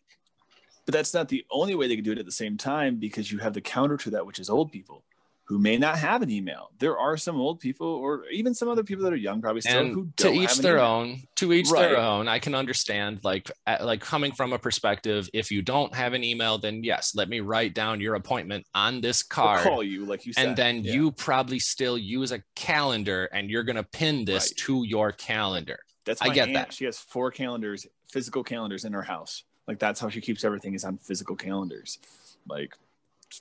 But 0.85 0.93
that's 0.93 1.13
not 1.13 1.29
the 1.29 1.45
only 1.51 1.75
way 1.75 1.87
they 1.87 1.95
can 1.95 2.03
do 2.03 2.11
it 2.11 2.17
at 2.17 2.25
the 2.25 2.31
same 2.31 2.57
time 2.57 2.97
because 2.97 3.31
you 3.31 3.37
have 3.39 3.53
the 3.53 3.61
counter 3.61 3.95
to 3.97 4.09
that, 4.11 4.25
which 4.25 4.39
is 4.39 4.49
old 4.49 4.71
people 4.71 5.03
who 5.45 5.57
may 5.59 5.77
not 5.77 5.97
have 5.97 6.21
an 6.21 6.29
email. 6.29 6.69
There 6.79 6.97
are 6.97 7.17
some 7.17 7.35
old 7.39 7.59
people, 7.59 7.87
or 7.87 8.25
even 8.31 8.53
some 8.53 8.69
other 8.69 8.83
people 8.83 9.03
that 9.03 9.13
are 9.13 9.15
young, 9.15 9.41
probably 9.41 9.61
still, 9.61 9.87
who 9.87 10.07
don't 10.15 10.33
to 10.35 10.41
each 10.41 10.49
have 10.49 10.61
their 10.61 10.75
email. 10.77 10.85
own 10.85 11.21
to 11.37 11.53
each 11.53 11.69
Right. 11.69 11.89
their 11.89 11.97
own 11.97 12.27
i 12.27 12.37
can 12.37 12.53
understand 12.53 13.19
like 13.23 13.49
like 13.81 14.01
coming 14.01 14.31
from 14.31 14.51
a 14.53 14.59
perspective 14.59 15.29
if 15.33 15.49
you 15.51 15.61
don't 15.61 15.93
have 15.95 16.13
an 16.13 16.23
email 16.23 16.57
then 16.59 16.83
yes 16.83 17.15
let 17.15 17.29
me 17.29 17.39
write 17.39 17.73
down 17.73 17.99
your 18.01 18.15
appointment 18.15 18.63
on 18.75 19.01
this 19.01 19.23
card 19.23 19.63
call 19.63 19.81
you, 19.83 20.05
like 20.05 20.25
you 20.25 20.33
said, 20.33 20.47
and 20.47 20.55
then 20.57 20.83
Yeah. 20.83 20.93
you 20.93 21.11
probably 21.11 21.59
still 21.59 21.97
use 21.97 22.31
a 22.31 22.41
calendar 22.55 23.25
and 23.33 23.49
you're 23.49 23.63
going 23.63 23.75
to 23.83 23.83
pin 23.99 24.25
this 24.25 24.45
Right. 24.51 24.57
to 24.65 24.83
your 24.85 25.11
calendar 25.13 25.79
That's 26.09 26.21
I 26.21 26.29
get 26.33 26.47
aunt. 26.49 26.53
that. 26.55 26.73
She 26.73 26.85
has 26.85 26.97
four 26.97 27.29
calendars, 27.31 27.85
physical 28.11 28.43
calendars 28.43 28.83
in 28.83 28.93
her 28.93 29.03
house. 29.03 29.43
Like 29.67 29.77
that's 29.79 29.99
how 29.99 30.09
she 30.09 30.21
keeps 30.21 30.43
everything 30.43 30.73
is 30.73 30.83
on 30.83 30.97
physical 30.97 31.35
calendars. 31.35 31.99
Like 32.47 32.73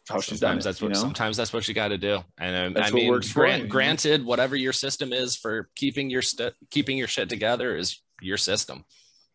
how 0.08 0.20
she's 0.20 0.38
done 0.38 0.60
sometimes 0.60 0.64
it, 0.64 0.68
that's 0.68 0.82
what 0.82 0.92
know? 0.92 0.98
sometimes 1.00 1.36
that's 1.38 1.52
what 1.54 1.66
you 1.66 1.72
got 1.72 1.88
to 1.88 1.96
do 1.96 2.18
and 2.36 2.54
um, 2.54 2.72
That's 2.74 2.88
i 2.90 2.92
what 2.92 3.00
mean 3.00 3.08
works 3.08 3.30
for 3.32 3.40
grant, 3.40 3.62
you, 3.62 3.68
granted 3.70 4.22
whatever 4.22 4.54
your 4.54 4.74
system 4.74 5.14
is 5.14 5.34
for 5.34 5.70
keeping 5.76 6.10
your 6.10 6.20
st- 6.20 6.52
keeping 6.68 6.98
your 6.98 7.08
shit 7.08 7.30
together 7.30 7.74
is 7.74 8.02
your 8.20 8.36
system 8.36 8.84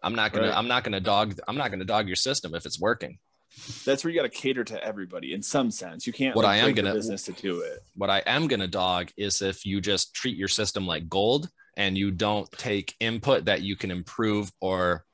i'm 0.03 0.13
not 0.13 0.31
gonna 0.31 0.49
Right. 0.49 0.55
i'm 0.55 0.67
not 0.67 0.83
gonna 0.83 0.99
dog 0.99 1.39
i'm 1.47 1.57
not 1.57 1.71
gonna 1.71 1.85
dog 1.85 2.05
your 2.05 2.15
system 2.15 2.53
if 2.53 2.67
it's 2.67 2.79
working 2.79 3.17
That's 3.83 4.03
where 4.03 4.13
you 4.13 4.19
got 4.19 4.31
to 4.31 4.37
cater 4.41 4.63
to 4.63 4.83
everybody 4.83 5.33
in 5.33 5.41
some 5.41 5.71
sense. 5.71 6.05
You 6.05 6.13
can't 6.13 6.35
What 6.35 6.45
like, 6.45 6.61
I 6.61 6.67
am 6.67 6.75
gonna- 6.75 6.93
business 6.93 7.23
to 7.23 7.31
do 7.31 7.61
it. 7.61 7.83
what 7.95 8.11
I 8.11 8.19
am 8.27 8.47
going 8.47 8.59
to 8.61 8.67
dog 8.67 9.09
is 9.17 9.41
if 9.41 9.65
you 9.65 9.79
just 9.81 10.13
treat 10.13 10.35
your 10.37 10.47
system 10.47 10.85
like 10.85 11.09
gold 11.09 11.49
and 11.75 11.97
you 11.97 12.11
don't 12.11 12.51
take 12.51 12.95
input 12.99 13.45
that 13.45 13.61
you 13.61 13.75
can 13.75 13.91
improve 13.91 14.51
or 14.59 15.05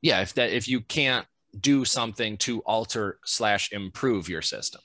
yeah, 0.00 0.20
if 0.20 0.34
that 0.34 0.50
if 0.50 0.68
you 0.68 0.80
can't 0.80 1.26
do 1.58 1.84
something 1.84 2.36
to 2.38 2.60
alter 2.60 3.18
slash 3.24 3.70
improve 3.72 4.28
your 4.28 4.42
system. 4.42 4.80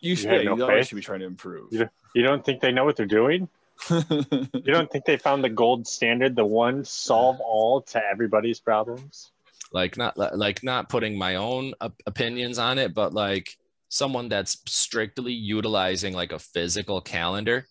You 0.00 0.14
should, 0.16 0.30
have 0.30 0.44
no 0.44 0.56
you 0.56 0.64
always 0.64 0.88
should 0.88 0.96
be 0.96 1.02
trying 1.02 1.20
to 1.20 1.26
improve. 1.26 1.72
You 1.72 1.88
You 2.14 2.22
don't 2.22 2.44
think 2.44 2.60
they 2.60 2.72
know 2.72 2.84
what 2.84 2.96
they're 2.96 3.06
doing? 3.06 3.48
You 3.90 4.74
don't 4.74 4.90
think 4.90 5.04
they 5.04 5.16
found 5.16 5.44
the 5.44 5.48
gold 5.48 5.86
standard, 5.86 6.34
the 6.34 6.44
one 6.44 6.84
solve 6.84 7.40
all 7.40 7.80
to 7.82 8.02
everybody's 8.04 8.60
problems? 8.60 9.30
Like 9.72 9.96
not 9.96 10.16
like 10.16 10.62
not 10.62 10.88
putting 10.88 11.16
my 11.16 11.36
own 11.36 11.74
op- 11.80 12.02
opinions 12.06 12.58
on 12.58 12.78
it, 12.78 12.94
but 12.94 13.12
like 13.12 13.56
someone 13.88 14.28
that's 14.28 14.58
strictly 14.66 15.32
utilizing 15.32 16.12
like 16.14 16.32
a 16.32 16.38
physical 16.38 17.00
calendar 17.00 17.66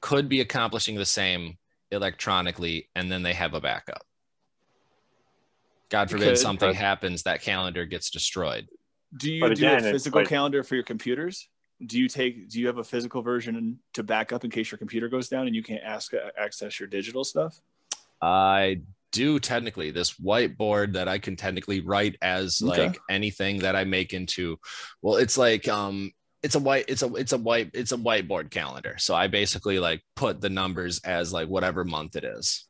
could 0.00 0.28
be 0.28 0.40
accomplishing 0.40 0.96
the 0.96 1.04
same 1.04 1.56
electronically 1.90 2.88
and 2.94 3.10
then 3.10 3.22
they 3.22 3.34
have 3.34 3.54
a 3.54 3.60
backup. 3.60 4.02
God 5.90 6.10
forbid 6.10 6.28
could, 6.28 6.38
something 6.38 6.68
but- 6.70 6.76
happens, 6.76 7.24
that 7.24 7.42
calendar 7.42 7.84
gets 7.84 8.10
destroyed. 8.10 8.68
do 9.16 9.30
you 9.32 9.40
But 9.40 9.56
do 9.56 9.68
a 9.68 9.80
physical 9.80 10.20
like- 10.20 10.28
calendar 10.28 10.62
for 10.62 10.74
your 10.76 10.84
computers? 10.84 11.48
Do 11.84 11.98
you 11.98 12.08
take? 12.08 12.50
Do 12.50 12.60
you 12.60 12.66
have 12.66 12.76
a 12.76 12.84
physical 12.84 13.22
version 13.22 13.78
to 13.94 14.02
back 14.02 14.32
up 14.34 14.44
in 14.44 14.50
case 14.50 14.70
your 14.70 14.76
computer 14.76 15.08
goes 15.08 15.28
down 15.30 15.46
and 15.46 15.56
you 15.56 15.62
can't 15.62 15.82
ask 15.82 16.12
access 16.38 16.78
your 16.78 16.86
digital 16.90 17.24
stuff? 17.24 17.58
I 18.20 18.82
do 19.12 19.38
technically 19.40 19.90
this 19.90 20.14
whiteboard 20.14 20.92
that 20.94 21.08
I 21.08 21.18
can 21.18 21.36
technically 21.36 21.80
write 21.80 22.16
as 22.22 22.60
Okay. 22.62 22.86
like 22.86 23.00
anything 23.08 23.58
that 23.58 23.74
I 23.76 23.84
make 23.84 24.12
into 24.12 24.56
well 25.02 25.16
it's 25.16 25.36
like 25.36 25.66
um 25.68 26.12
it's 26.42 26.54
a 26.54 26.58
white 26.58 26.86
it's 26.88 27.02
a 27.02 27.12
it's 27.14 27.32
a 27.32 27.38
white 27.38 27.70
it's 27.74 27.92
a 27.92 27.96
whiteboard 27.98 28.50
calendar. 28.50 28.96
So 28.98 29.14
I 29.14 29.26
basically 29.26 29.78
like 29.78 30.02
put 30.16 30.40
the 30.40 30.48
numbers 30.50 31.00
as 31.04 31.32
like 31.32 31.48
whatever 31.48 31.84
month 31.84 32.16
it 32.16 32.24
is. 32.24 32.66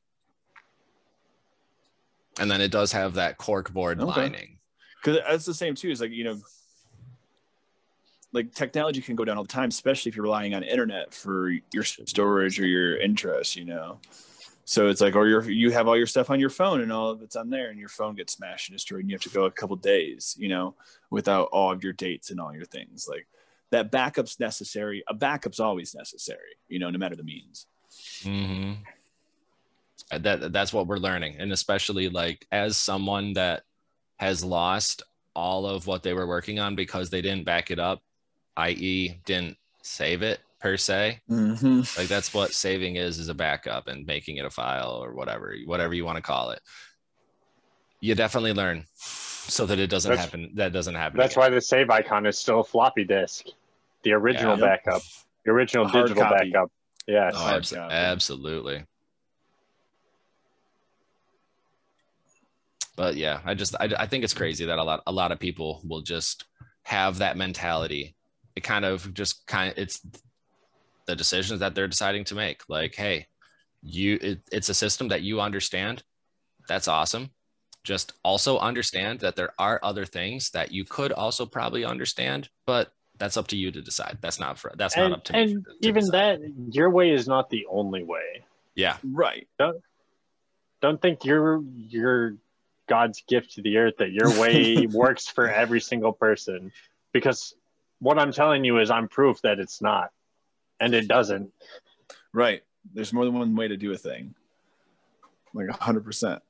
And 2.39 2.51
then 2.51 2.61
it 2.61 2.71
does 2.71 2.93
have 2.93 3.15
that 3.15 3.37
cork 3.39 3.73
board 3.73 4.01
Okay. 4.01 4.09
lining. 4.23 4.59
because 5.03 5.21
that's 5.29 5.45
the 5.45 5.55
same 5.55 5.75
too. 5.75 5.91
Is 5.91 6.01
like 6.01 6.11
you 6.11 6.25
know, 6.25 6.41
like 8.33 8.55
technology 8.55 9.01
can 9.01 9.17
go 9.17 9.25
down 9.25 9.37
all 9.37 9.45
the 9.45 9.49
time, 9.49 9.69
especially 9.69 10.11
if 10.11 10.17
you're 10.17 10.23
relying 10.23 10.55
on 10.55 10.63
internet 10.63 11.13
for 11.13 11.51
your 11.73 11.85
storage 11.85 12.59
or 12.61 12.67
your 12.67 12.97
interest. 12.99 13.57
You 13.57 13.67
know, 13.67 14.01
so 14.71 14.87
it's 14.87 15.01
like, 15.01 15.17
or 15.17 15.27
you 15.27 15.41
you 15.43 15.73
have 15.73 15.89
all 15.89 15.97
your 15.97 16.07
stuff 16.07 16.31
on 16.31 16.39
your 16.39 16.49
phone 16.49 16.81
and 16.81 16.93
all 16.93 17.11
of 17.11 17.23
it's 17.23 17.35
on 17.35 17.51
there, 17.51 17.71
and 17.71 17.79
your 17.81 17.89
phone 17.89 18.15
gets 18.15 18.35
smashed 18.35 18.69
and 18.69 18.77
destroyed, 18.77 19.01
and 19.01 19.11
you 19.11 19.17
have 19.17 19.23
to 19.23 19.29
go 19.29 19.47
a 19.47 19.51
couple 19.51 19.75
days, 19.75 20.37
you 20.39 20.49
know, 20.49 20.77
without 21.11 21.49
all 21.51 21.73
of 21.73 21.83
your 21.83 21.93
dates 21.93 22.31
and 22.31 22.39
all 22.39 22.55
your 22.55 22.65
things. 22.65 23.09
Like 23.11 23.27
that 23.73 23.91
backup's 23.91 24.39
necessary. 24.39 25.03
A 25.09 25.15
backup's 25.15 25.59
always 25.59 25.93
necessary, 25.93 26.55
you 26.69 26.79
know, 26.79 26.89
no 26.89 26.99
matter 26.99 27.17
the 27.17 27.25
means. 27.25 27.67
hmm 28.23 28.75
That 30.17 30.53
that's 30.53 30.73
what 30.73 30.87
we're 30.87 30.99
learning, 30.99 31.35
and 31.41 31.51
especially 31.51 32.09
like 32.09 32.47
as 32.53 32.77
someone 32.77 33.33
that 33.33 33.65
has 34.21 34.45
lost 34.45 35.03
all 35.35 35.67
of 35.67 35.89
what 35.89 36.05
they 36.05 36.15
were 36.15 36.29
working 36.29 36.61
on 36.61 36.77
because 36.77 37.11
they 37.11 37.23
didn't 37.23 37.45
back 37.45 37.73
it 37.73 37.81
up, 37.81 38.03
i.e., 38.57 39.19
didn't 39.25 39.57
save 39.83 40.23
it 40.23 40.39
per 40.61 40.77
se. 40.77 41.21
Mm-hmm. 41.31 41.81
Like 41.99 42.09
that's 42.09 42.33
what 42.35 42.53
saving 42.53 42.97
is 42.97 43.19
is 43.19 43.29
a 43.29 43.35
backup 43.35 43.89
and 43.89 44.07
making 44.07 44.37
it 44.37 44.45
a 44.45 44.51
file 44.51 45.01
or 45.03 45.15
whatever 45.15 45.55
whatever 45.65 45.95
you 45.95 46.05
want 46.05 46.17
to 46.17 46.23
call 46.23 46.51
it. 46.51 46.61
You 48.01 48.15
definitely 48.15 48.53
learn 48.53 48.85
so 48.97 49.67
that 49.67 49.79
it 49.79 49.89
doesn't 49.89 50.11
That's- 50.11 50.25
happen. 50.27 50.51
That 50.55 50.73
doesn't 50.73 50.95
happen. 50.95 51.19
That's 51.19 51.35
again. 51.35 51.43
why 51.43 51.49
the 51.51 51.61
save 51.61 51.91
icon 51.91 52.27
is 52.27 52.39
still 52.39 52.61
a 52.61 52.65
floppy 52.65 53.05
disk, 53.05 53.47
the 54.05 54.13
original 54.13 54.59
Yeah. 54.59 54.67
backup, 54.67 55.03
the 55.45 55.51
original 55.51 55.87
A 55.87 55.93
digital 55.93 56.23
copy. 56.23 56.51
backup. 56.51 56.71
Yeah. 57.07 57.31
Oh, 57.35 57.39
hard 57.39 57.55
abs- 57.57 57.73
absolutely. 57.73 58.85
But 62.97 63.17
yeah, 63.17 63.41
I 63.45 63.55
just 63.55 63.75
I, 63.81 63.89
I 63.99 64.07
think 64.07 64.25
it's 64.25 64.35
crazy 64.35 64.67
that 64.67 64.79
a 64.79 64.83
lot 64.85 65.03
a 65.07 65.13
lot 65.13 65.33
of 65.33 65.39
people 65.39 65.81
will 65.85 66.03
just 66.03 66.45
have 66.83 67.19
that 67.19 67.37
mentality. 67.37 68.15
It 68.57 68.63
kind 68.63 68.85
of 68.85 69.15
just 69.15 69.47
kind 69.47 69.73
of 69.73 69.79
it's 69.79 70.01
the 71.11 71.17
decisions 71.17 71.59
that 71.59 71.75
they're 71.75 71.89
deciding 71.89 72.25
to 72.25 72.37
make. 72.37 72.63
Like, 72.69 72.95
hey, 72.95 73.27
you 73.83 74.19
it, 74.23 74.41
it's 74.53 74.69
a 74.69 74.75
system 74.75 75.09
that 75.09 75.23
you 75.23 75.41
understand. 75.41 76.05
That's 76.69 76.87
awesome. 76.89 77.31
Just 77.83 78.13
also 78.23 78.59
understand 78.59 79.21
that 79.21 79.35
there 79.35 79.53
are 79.59 79.81
other 79.83 80.05
things 80.05 80.51
that 80.51 80.71
you 80.71 80.85
could 80.85 81.13
also 81.13 81.47
probably 81.47 81.85
understand, 81.85 82.49
but 82.65 82.93
that's 83.19 83.37
up 83.37 83.49
to 83.49 83.57
you 83.57 83.73
to 83.73 83.83
decide. 83.83 84.19
That's 84.21 84.39
not 84.39 84.59
for 84.59 84.73
that's 84.77 84.97
not 84.97 85.13
up 85.13 85.25
to 85.25 85.33
me. 85.33 85.39
and 85.41 85.67
even 85.81 86.05
decide. 86.05 86.41
that, 86.43 86.75
your 86.75 86.91
way 86.91 87.11
is 87.11 87.27
not 87.27 87.51
the 87.51 87.67
only 87.69 88.05
way. 88.05 88.45
yeah, 88.77 88.97
Right. 89.03 89.49
Don't, 89.59 89.83
Don't 90.81 91.03
think 91.03 91.25
you're 91.25 91.63
you're 91.77 92.37
God's 92.89 93.25
gift 93.27 93.55
to 93.55 93.63
the 93.63 93.79
earth 93.79 93.95
that 93.99 94.13
your 94.13 94.31
way 94.41 94.87
works 94.93 95.27
for 95.27 95.51
every 95.51 95.81
single 95.81 96.13
person, 96.13 96.71
because 97.13 97.55
what 97.99 98.19
I'm 98.19 98.33
telling 98.33 98.65
you 98.65 98.79
is 98.79 98.91
I'm 98.91 99.09
proof 99.09 99.43
that 99.43 99.59
it's 99.59 99.83
not, 99.83 100.11
and 100.81 100.95
it 100.95 101.07
doesn't. 101.07 101.53
Right. 102.33 102.63
There's 102.95 103.13
more 103.13 103.25
than 103.25 103.35
one 103.35 103.55
way 103.55 103.69
to 103.69 103.77
do 103.77 103.93
a 103.93 103.97
thing. 103.97 104.35
Like 105.53 105.69
a 105.69 105.73
hundred 105.73 106.05
percent. 106.05 106.43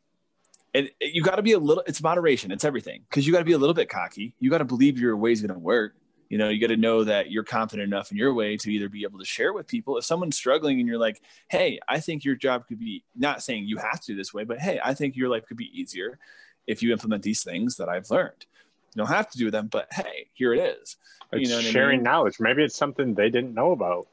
And 0.72 0.88
you 1.00 1.22
got 1.22 1.36
to 1.36 1.42
be 1.42 1.52
a 1.52 1.58
little. 1.58 1.82
It's 1.86 2.02
moderation. 2.02 2.52
It's 2.52 2.64
everything. 2.64 3.02
Because 3.08 3.26
you 3.26 3.32
got 3.32 3.40
to 3.40 3.44
be 3.44 3.52
a 3.52 3.58
little 3.58 3.74
bit 3.74 3.88
cocky. 3.88 4.34
You 4.38 4.50
got 4.50 4.58
to 4.58 4.64
believe 4.64 4.98
your 4.98 5.16
way's 5.16 5.40
going 5.40 5.52
to 5.52 5.58
work. 5.58 5.94
You 6.28 6.38
know, 6.38 6.48
you 6.48 6.60
got 6.60 6.68
to 6.68 6.76
know 6.76 7.02
that 7.02 7.32
you're 7.32 7.42
confident 7.42 7.92
enough 7.92 8.12
in 8.12 8.16
your 8.16 8.32
way 8.32 8.56
to 8.56 8.70
either 8.70 8.88
be 8.88 9.02
able 9.02 9.18
to 9.18 9.24
share 9.24 9.52
with 9.52 9.66
people. 9.66 9.98
If 9.98 10.04
someone's 10.04 10.36
struggling 10.36 10.78
and 10.78 10.86
you're 10.86 10.98
like, 10.98 11.20
"Hey, 11.48 11.80
I 11.88 11.98
think 11.98 12.24
your 12.24 12.36
job 12.36 12.68
could 12.68 12.78
be," 12.78 13.02
not 13.16 13.42
saying 13.42 13.64
you 13.64 13.78
have 13.78 14.00
to 14.02 14.12
do 14.12 14.16
this 14.16 14.32
way, 14.32 14.44
but 14.44 14.60
hey, 14.60 14.78
I 14.84 14.94
think 14.94 15.16
your 15.16 15.28
life 15.28 15.44
could 15.46 15.56
be 15.56 15.70
easier 15.74 16.20
if 16.68 16.84
you 16.84 16.92
implement 16.92 17.24
these 17.24 17.42
things 17.42 17.76
that 17.78 17.88
I've 17.88 18.08
learned. 18.10 18.46
You 18.94 18.98
don't 18.98 19.08
have 19.08 19.28
to 19.30 19.38
do 19.38 19.50
them, 19.50 19.66
but 19.66 19.88
hey, 19.92 20.28
here 20.34 20.54
it 20.54 20.60
is. 20.60 20.96
It's 21.32 21.48
you 21.48 21.56
know 21.56 21.60
sharing 21.60 21.94
I 21.94 21.96
mean? 21.96 22.04
knowledge. 22.04 22.38
Maybe 22.38 22.62
it's 22.62 22.76
something 22.76 23.14
they 23.14 23.30
didn't 23.30 23.54
know 23.54 23.72
about. 23.72 24.06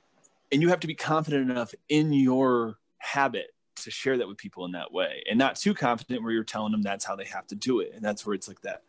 And 0.51 0.61
you 0.61 0.69
have 0.69 0.79
to 0.81 0.87
be 0.87 0.95
confident 0.95 1.49
enough 1.49 1.73
in 1.89 2.13
your 2.13 2.77
habit 2.99 3.47
to 3.77 3.91
share 3.91 4.17
that 4.17 4.27
with 4.27 4.37
people 4.37 4.65
in 4.65 4.71
that 4.71 4.91
way, 4.91 5.23
and 5.29 5.37
not 5.37 5.55
too 5.55 5.73
confident 5.73 6.23
where 6.23 6.31
you're 6.31 6.43
telling 6.43 6.71
them 6.71 6.81
that's 6.81 7.05
how 7.05 7.15
they 7.15 7.25
have 7.25 7.45
to 7.47 7.55
do 7.55 7.79
it. 7.79 7.91
And 7.93 8.03
that's 8.03 8.25
where 8.25 8.33
it's 8.33 8.47
like 8.47 8.61
that 8.61 8.81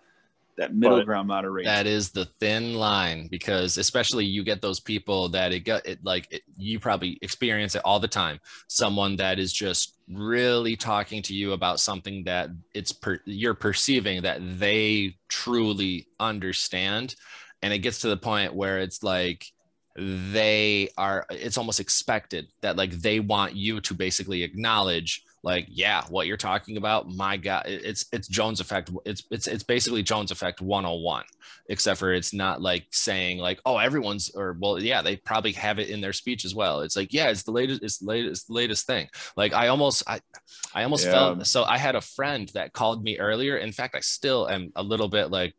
that 0.59 0.75
middle 0.75 0.99
But 0.99 1.07
ground 1.07 1.29
moderation. 1.29 1.73
That 1.73 1.87
is 1.87 2.11
the 2.11 2.27
thin 2.41 2.75
line 2.75 3.29
because 3.29 3.79
especially 3.79 4.27
you 4.27 4.45
get 4.45 4.61
those 4.61 4.81
people 4.81 5.31
that 5.31 5.53
it 5.53 5.61
got 5.61 5.87
it 5.87 6.05
like 6.05 6.31
it, 6.31 6.43
you 6.57 6.79
probably 6.79 7.19
experience 7.23 7.75
it 7.75 7.83
all 7.85 7.99
the 7.99 8.09
time. 8.09 8.41
Someone 8.67 9.17
that 9.17 9.39
is 9.39 9.53
just 9.53 9.97
really 10.09 10.77
talking 10.77 11.23
to 11.23 11.35
you 11.35 11.53
about 11.53 11.81
something 11.81 12.25
that 12.25 12.51
it's 12.75 12.93
per, 12.93 13.21
you're 13.25 13.55
perceiving 13.55 14.23
that 14.23 14.41
they 14.59 15.17
truly 15.29 16.09
understand, 16.21 17.15
and 17.63 17.73
it 17.73 17.79
gets 17.79 18.01
to 18.01 18.09
the 18.09 18.17
point 18.17 18.55
where 18.55 18.79
it's 18.79 19.03
like 19.03 19.47
they 19.97 20.89
are 20.97 21.27
it's 21.31 21.59
almost 21.59 21.81
expected 21.81 22.47
that 22.61 22.77
like 22.77 22.93
they 22.93 23.21
want 23.21 23.55
you 23.55 23.81
to 23.81 23.95
basically 23.95 24.43
acknowledge 24.43 25.25
like 25.43 25.67
yeah 25.69 26.03
what 26.09 26.27
you're 26.27 26.37
talking 26.37 26.77
about 26.77 27.09
my 27.09 27.37
god 27.37 27.65
it's 27.67 28.07
it's 28.13 28.29
jones 28.29 28.61
effect 28.61 28.91
it's 29.05 29.25
it's 29.31 29.47
it's 29.47 29.63
basically 29.63 30.03
jones 30.03 30.31
effect 30.31 30.61
101 30.61 31.25
except 31.69 31.99
for 31.99 32.13
it's 32.13 32.33
not 32.33 32.61
like 32.61 32.87
saying 32.91 33.39
like 33.39 33.61
oh 33.67 33.77
everyone's 33.77 34.31
or 34.35 34.57
well 34.61 34.81
yeah 34.83 35.03
they 35.03 35.17
probably 35.17 35.53
have 35.53 35.79
it 35.79 35.89
in 35.91 36.01
their 36.01 36.13
speech 36.13 36.45
as 36.45 36.55
well. 36.55 36.81
It's 36.81 36.97
like 36.97 37.13
yeah 37.13 37.29
it's 37.29 37.43
the 37.43 37.51
latest 37.53 37.83
it's 37.83 37.99
the 37.99 38.07
latest 38.07 38.51
latest 38.51 38.87
thing. 38.87 39.09
Like 39.37 39.53
i 39.53 39.69
almost 39.69 40.03
i 40.07 40.21
i 40.75 40.83
almost 40.83 41.05
Yeah. 41.07 41.13
felt 41.13 41.47
so 41.47 41.65
i 41.65 41.77
had 41.79 41.95
a 41.95 42.01
friend 42.01 42.51
that 42.55 42.73
called 42.73 43.03
me 43.03 43.19
earlier. 43.19 43.57
In 43.59 43.73
fact 43.73 43.95
i 43.95 44.01
still 44.01 44.49
am 44.49 44.73
a 44.77 44.83
little 44.83 45.09
bit 45.09 45.31
like 45.31 45.55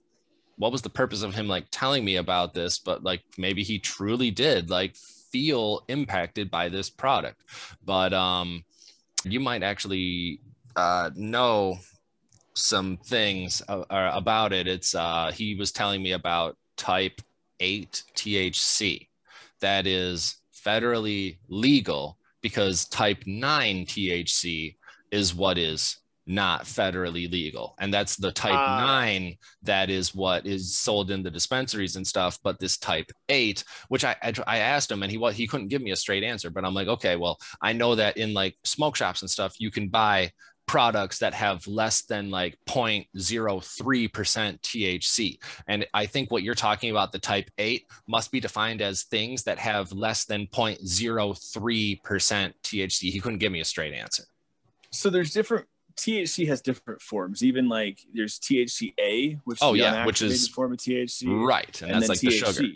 what 0.60 0.72
was 0.72 0.84
the 0.84 0.90
purpose 0.90 1.24
of 1.24 1.34
him 1.34 1.48
like 1.48 1.66
telling 1.72 2.06
me 2.06 2.18
about 2.18 2.54
this 2.54 2.78
but 2.78 3.04
like 3.04 3.24
maybe 3.38 3.64
he 3.64 3.80
truly 3.80 4.30
did 4.30 4.70
like 4.70 4.96
feel 5.32 5.84
impacted 5.88 6.52
by 6.52 6.70
this 6.70 6.90
product. 6.90 7.44
But 7.84 8.14
um 8.14 8.64
you 9.24 9.40
might 9.40 9.64
actually 9.64 10.42
uh 10.76 11.10
know 11.16 11.78
some 12.54 12.98
things 13.06 13.62
uh, 13.70 13.84
about 13.90 14.54
it. 14.54 14.68
It's 14.68 14.96
uh 14.96 15.32
he 15.34 15.56
was 15.56 15.72
telling 15.72 16.02
me 16.02 16.14
about 16.14 16.58
type 16.78 17.22
8 17.60 18.04
THC 18.16 19.08
that 19.60 19.86
is 19.86 20.38
federally 20.54 21.38
legal 21.50 22.18
because 22.42 22.86
type 22.86 23.24
9 23.26 23.86
THC 23.86 24.76
is 25.12 25.36
what 25.36 25.58
is 25.58 25.98
not 26.30 26.64
federally 26.66 27.30
legal. 27.30 27.74
And 27.80 27.92
that's 27.92 28.16
the 28.16 28.32
type 28.32 28.54
Ah. 28.54 28.80
9 28.86 29.36
that 29.64 29.90
is 29.90 30.14
what 30.14 30.46
is 30.46 30.78
sold 30.78 31.10
in 31.10 31.24
the 31.24 31.32
dispensaries 31.32 31.96
and 31.96 32.06
stuff 32.06 32.38
but 32.44 32.60
this 32.60 32.78
type 32.78 33.12
8 33.30 33.64
which 33.88 34.06
I, 34.06 34.16
I 34.22 34.34
I 34.46 34.58
asked 34.60 34.92
him 34.92 35.02
and 35.02 35.12
he 35.12 35.18
what 35.18 35.34
he 35.34 35.48
couldn't 35.48 35.70
give 35.70 35.82
me 35.82 35.90
a 35.92 35.96
straight 35.96 36.24
answer 36.24 36.52
but 36.52 36.64
I'm 36.64 36.76
like 36.76 36.88
okay 36.88 37.16
well 37.16 37.40
I 37.62 37.74
know 37.74 37.96
that 37.96 38.18
in 38.18 38.34
like 38.36 38.56
smoke 38.64 38.96
shops 38.96 39.22
and 39.22 39.30
stuff 39.30 39.56
you 39.60 39.72
can 39.72 39.90
buy 39.90 40.32
products 40.68 41.18
that 41.18 41.34
have 41.34 41.66
less 41.66 42.04
than 42.04 42.30
like 42.30 42.56
0.03% 42.68 43.10
THC 44.62 45.40
and 45.68 45.88
I 45.96 46.06
think 46.06 46.30
what 46.30 46.44
you're 46.44 46.54
talking 46.54 46.92
about 46.92 47.12
the 47.12 47.18
type 47.20 47.50
8 47.58 47.86
must 48.08 48.32
be 48.32 48.40
defined 48.40 48.82
as 48.84 49.04
things 49.04 49.44
that 49.44 49.58
have 49.58 49.92
less 49.92 50.26
than 50.26 50.46
0.03% 50.46 52.00
THC 52.64 53.12
he 53.12 53.20
couldn't 53.20 53.40
give 53.40 53.52
me 53.52 53.62
a 53.62 53.66
straight 53.66 53.96
answer. 53.96 54.24
So 54.92 55.10
there's 55.10 55.34
different 55.34 55.66
THC 56.00 56.48
has 56.48 56.62
different 56.62 57.02
forms. 57.02 57.44
Even 57.44 57.68
like 57.70 58.06
there's 58.14 58.40
THCA, 58.40 59.40
which 59.44 59.60
Oh, 59.62 59.74
yeah, 59.74 60.06
which 60.06 60.22
is- 60.22 60.48
form 60.48 60.72
of 60.74 60.80
THC, 60.80 61.28
right 61.46 61.82
and, 61.82 61.92
that's 61.96 62.10
like 62.10 62.20
the 62.20 62.32
sugar 62.32 62.68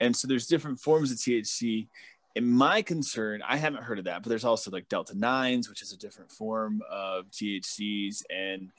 And 0.00 0.14
so 0.16 0.26
there's 0.28 0.46
different 0.46 0.80
forms 0.80 1.10
of 1.10 1.18
THC. 1.18 1.88
In 2.34 2.48
my 2.50 2.82
concern, 2.82 3.42
I 3.46 3.56
haven't 3.56 3.84
heard 3.84 3.98
of 4.00 4.06
that, 4.06 4.22
but 4.22 4.28
there's 4.28 4.44
also 4.44 4.70
like 4.70 4.88
Delta 4.88 5.14
9s, 5.14 5.68
which 5.68 5.82
is 5.82 5.92
a 5.92 5.96
different 5.96 6.32
form 6.32 6.82
of 6.90 7.30
THCs. 7.30 8.24
And 8.28 8.70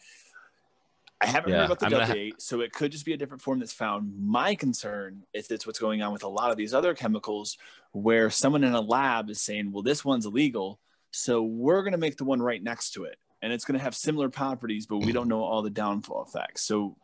I 1.22 1.28
haven't 1.28 1.52
Yeah, 1.52 1.60
heard 1.60 1.66
about 1.68 1.80
the 1.80 1.90
Delta 1.90 2.06
ha- 2.08 2.14
8, 2.14 2.42
so 2.42 2.60
it 2.60 2.74
could 2.74 2.92
just 2.92 3.06
be 3.06 3.14
a 3.14 3.18
different 3.18 3.42
form 3.42 3.60
that's 3.60 3.72
found. 3.72 4.14
My 4.20 4.56
concern 4.56 5.24
is 5.34 5.48
that's 5.48 5.66
what's 5.66 5.80
going 5.80 6.02
on 6.02 6.12
with 6.12 6.24
a 6.24 6.28
lot 6.28 6.52
of 6.52 6.58
these 6.58 6.74
other 6.74 6.94
chemicals 6.94 7.58
where 7.94 8.30
someone 8.30 8.66
in 8.66 8.74
a 8.74 8.82
lab 8.82 9.30
is 9.30 9.40
saying, 9.42 9.72
well, 9.72 9.82
this 9.84 10.04
one's 10.04 10.26
illegal. 10.26 10.80
So 11.12 11.42
we're 11.42 11.82
going 11.82 11.94
to 11.94 11.98
make 11.98 12.18
the 12.18 12.26
one 12.26 12.42
right 12.42 12.62
next 12.62 12.92
to 12.96 13.06
it. 13.06 13.18
And 13.42 13.54
it's 13.54 13.66
going 13.66 13.78
to 13.78 13.84
have 13.84 13.96
similar 13.96 14.30
properties, 14.30 14.88
but 14.88 14.98
we 14.98 15.12
don't 15.12 15.28
know 15.28 15.44
all 15.44 15.62
the 15.62 15.70
downfall 15.70 16.24
effects. 16.28 16.64
So 16.64 16.96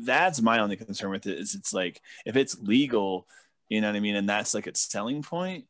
that's 0.00 0.40
my 0.40 0.58
only 0.58 0.76
concern 0.76 1.10
with 1.10 1.26
it 1.26 1.38
is 1.38 1.54
it's 1.54 1.72
like 1.72 2.00
if 2.26 2.36
it's 2.36 2.58
legal, 2.60 3.26
you 3.68 3.80
know 3.80 3.88
what 3.88 3.96
I 3.96 4.00
mean, 4.00 4.16
and 4.16 4.28
that's 4.28 4.54
like 4.54 4.66
its 4.66 4.80
selling 4.80 5.22
point. 5.22 5.66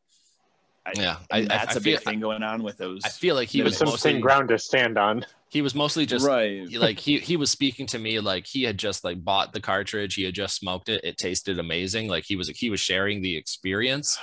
I, 0.85 0.93
yeah 0.97 1.17
I, 1.31 1.37
I, 1.37 1.41
I, 1.41 1.45
that's 1.45 1.77
I 1.77 1.79
a 1.79 1.83
feel, 1.83 1.97
big 1.97 2.05
thing 2.05 2.21
going 2.21 2.43
on 2.43 2.63
with 2.63 2.77
those. 2.79 3.03
I 3.05 3.09
feel 3.09 3.37
like 3.37 3.49
he 3.49 3.63
was 3.63 3.77
some 3.77 3.89
mostly 3.89 4.19
ground 4.19 4.49
to 4.49 4.59
stand 4.59 4.99
on. 4.99 5.25
he 5.49 5.63
was 5.63 5.75
mostly 5.75 6.07
just 6.07 6.27
right. 6.27 6.69
like 6.73 6.99
he 6.99 7.19
he 7.19 7.37
was 7.37 7.51
speaking 7.51 7.87
to 7.87 7.99
me 7.99 8.19
like 8.19 8.47
he 8.47 8.65
had 8.65 8.79
just 8.79 9.05
like 9.05 9.23
bought 9.23 9.53
the 9.53 9.61
cartridge 9.61 10.15
he 10.15 10.25
had 10.25 10.35
just 10.35 10.57
smoked 10.57 10.89
it 10.89 11.05
it 11.05 11.19
tasted 11.19 11.59
amazing 11.59 12.09
like 12.09 12.25
he 12.25 12.35
was 12.35 12.49
he 12.49 12.69
was 12.69 12.81
sharing 12.81 13.23
the 13.23 13.37
experience 13.37 14.19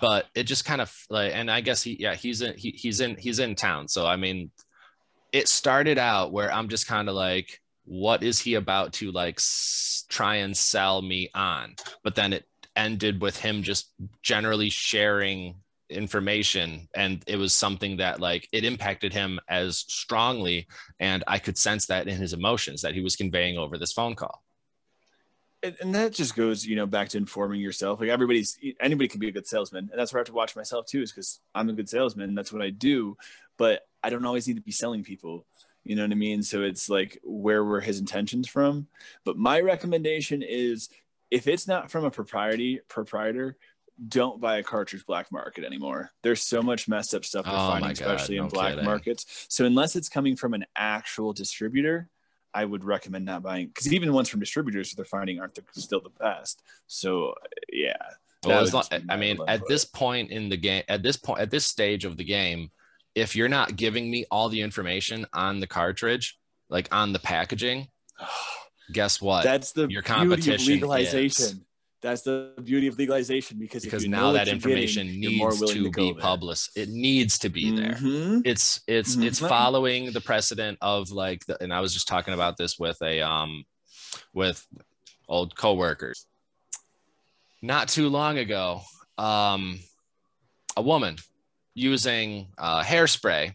but 0.00 0.26
it 0.34 0.44
just 0.44 0.64
kind 0.64 0.80
of 0.80 0.94
like 1.10 1.32
and 1.34 1.50
i 1.50 1.60
guess 1.60 1.82
he 1.82 1.96
yeah 2.00 2.14
he's 2.14 2.40
in 2.40 2.56
he, 2.56 2.70
he's 2.70 3.00
in 3.00 3.16
he's 3.16 3.38
in 3.38 3.54
town 3.54 3.86
so 3.88 4.06
i 4.06 4.16
mean 4.16 4.50
it 5.38 5.48
started 5.48 5.98
out 5.98 6.32
where 6.32 6.52
i'm 6.52 6.68
just 6.68 6.86
kind 6.86 7.08
of 7.08 7.14
like 7.14 7.60
what 7.88 8.22
is 8.22 8.38
he 8.38 8.54
about 8.54 8.92
to 8.92 9.10
like 9.12 9.36
s- 9.38 10.04
try 10.08 10.36
and 10.36 10.56
sell 10.56 11.00
me 11.00 11.30
on? 11.34 11.74
But 12.04 12.14
then 12.14 12.32
it 12.32 12.44
ended 12.76 13.20
with 13.20 13.38
him 13.38 13.62
just 13.62 13.92
generally 14.22 14.68
sharing 14.68 15.56
information 15.90 16.86
and 16.94 17.24
it 17.26 17.36
was 17.36 17.54
something 17.54 17.96
that 17.96 18.20
like 18.20 18.46
it 18.52 18.62
impacted 18.62 19.10
him 19.10 19.40
as 19.48 19.78
strongly 19.88 20.66
and 21.00 21.24
i 21.26 21.38
could 21.38 21.56
sense 21.56 21.86
that 21.86 22.06
in 22.06 22.14
his 22.14 22.34
emotions 22.34 22.82
that 22.82 22.92
he 22.92 23.00
was 23.00 23.16
conveying 23.16 23.56
over 23.56 23.78
this 23.78 23.94
phone 23.94 24.14
call 24.14 24.42
and, 25.62 25.94
that 25.94 26.12
just 26.12 26.36
goes 26.36 26.64
you 26.64 26.76
know 26.76 26.86
back 26.86 27.08
to 27.10 27.18
informing 27.18 27.60
yourself. 27.60 28.00
Like 28.00 28.10
everybody's 28.10 28.58
anybody 28.80 29.08
can 29.08 29.20
be 29.20 29.28
a 29.28 29.32
good 29.32 29.46
salesman 29.46 29.88
and 29.90 29.98
that's 29.98 30.12
where 30.12 30.18
i 30.18 30.22
have 30.22 30.26
to 30.28 30.32
watch 30.32 30.56
myself 30.56 30.86
too 30.86 31.02
is 31.02 31.12
because 31.12 31.40
i'm 31.54 31.68
a 31.68 31.72
good 31.72 31.88
salesman 31.88 32.34
that's 32.34 32.52
what 32.52 32.62
i 32.62 32.70
do 32.70 33.16
but 33.56 33.86
i 34.02 34.10
don't 34.10 34.24
always 34.24 34.46
need 34.46 34.56
to 34.56 34.62
be 34.62 34.70
selling 34.72 35.02
people 35.02 35.44
you 35.84 35.96
know 35.96 36.02
what 36.02 36.12
i 36.12 36.16
mean? 36.16 36.42
So 36.42 36.62
it's 36.62 36.90
like 36.90 37.18
where 37.24 37.64
were 37.64 37.80
his 37.80 37.98
intentions 37.98 38.46
from? 38.46 38.88
But 39.24 39.38
my 39.38 39.60
recommendation 39.60 40.42
is 40.42 40.90
if 41.30 41.46
it's 41.46 41.66
not 41.66 41.90
from 41.90 42.04
a 42.04 42.10
propriety 42.10 42.80
proprietor 42.88 43.56
don't 44.06 44.40
buy 44.40 44.58
a 44.58 44.62
cartridge 44.62 45.04
black 45.06 45.32
market 45.32 45.64
anymore. 45.64 46.12
There's 46.22 46.42
so 46.42 46.62
much 46.62 46.86
messed 46.88 47.14
up 47.14 47.24
stuff 47.24 47.46
we're 47.46 47.52
Oh 47.52 47.70
finding 47.70 47.88
God, 47.88 47.90
especially 47.90 48.36
in 48.36 48.48
black 48.48 48.72
kidding. 48.72 48.84
markets. 48.84 49.46
So 49.48 49.64
unless 49.64 49.96
it's 49.96 50.08
coming 50.08 50.36
from 50.36 50.54
an 50.54 50.66
actual 50.76 51.32
distributor 51.32 52.08
I 52.54 52.64
would 52.64 52.84
recommend 52.84 53.24
not 53.24 53.42
buying 53.42 53.68
because 53.68 53.92
even 53.92 54.12
ones 54.12 54.28
from 54.28 54.40
distributors 54.40 54.92
they're 54.92 55.04
finding 55.04 55.40
aren't 55.40 55.54
the, 55.54 55.62
still 55.72 56.00
the 56.00 56.10
best. 56.18 56.62
So 56.86 57.34
yeah, 57.72 57.96
well 58.46 58.60
as 58.60 58.72
long, 58.72 58.84
i 59.08 59.16
mean 59.16 59.38
at 59.48 59.66
this 59.68 59.84
point 59.84 60.30
in 60.30 60.48
the 60.48 60.56
game 60.56 60.82
at 60.88 61.02
this 61.02 61.16
point 61.16 61.40
at 61.40 61.50
this 61.50 61.64
stage 61.64 62.04
of 62.04 62.16
the 62.16 62.24
game 62.24 62.70
if 63.14 63.34
you're 63.34 63.48
not 63.48 63.76
giving 63.76 64.10
me 64.10 64.24
all 64.30 64.48
the 64.48 64.60
information 64.60 65.26
on 65.32 65.60
the 65.60 65.66
cartridge 65.66 66.38
like 66.68 66.88
on 66.92 67.12
the 67.12 67.18
packaging 67.18 67.88
guess 68.92 69.20
what 69.20 69.44
that's 69.44 69.72
the 69.72 69.86
your 69.88 70.02
competition 70.02 70.74
legalization. 70.74 71.44
is. 71.44 71.60
That's 72.00 72.22
the 72.22 72.52
beauty 72.62 72.86
of 72.86 72.96
legalization 72.96 73.58
because 73.58 73.82
because 73.82 74.04
if 74.04 74.08
you 74.08 74.10
now 74.10 74.30
that 74.32 74.46
information 74.46 75.06
getting, 75.06 75.20
needs 75.20 75.60
willing 75.60 75.74
to, 75.74 75.90
be 75.90 76.14
public. 76.20 76.58
it 76.76 76.88
needs 76.88 77.38
to 77.40 77.48
be 77.48 77.72
there 77.72 77.96
Mhm. 78.00 78.42
it's 78.44 78.80
it's 78.86 79.16
Mhm. 79.16 79.24
it's 79.26 79.40
following 79.40 80.12
the 80.12 80.20
precedent 80.20 80.78
of 80.80 81.10
like 81.10 81.44
the, 81.46 81.60
and 81.60 81.72
i 81.74 81.80
was 81.80 81.92
just 81.92 82.06
talking 82.06 82.34
about 82.34 82.56
this 82.56 82.78
with 82.78 83.00
a 83.02 83.20
um 83.20 83.64
with 84.32 84.64
old 85.28 85.56
coworkers 85.56 86.26
not 87.62 87.88
too 87.88 88.08
long 88.08 88.38
ago 88.38 88.80
um 89.16 89.80
a 90.76 90.82
woman 90.82 91.16
using 91.74 92.48
uh, 92.58 92.82
hairspray 92.84 93.54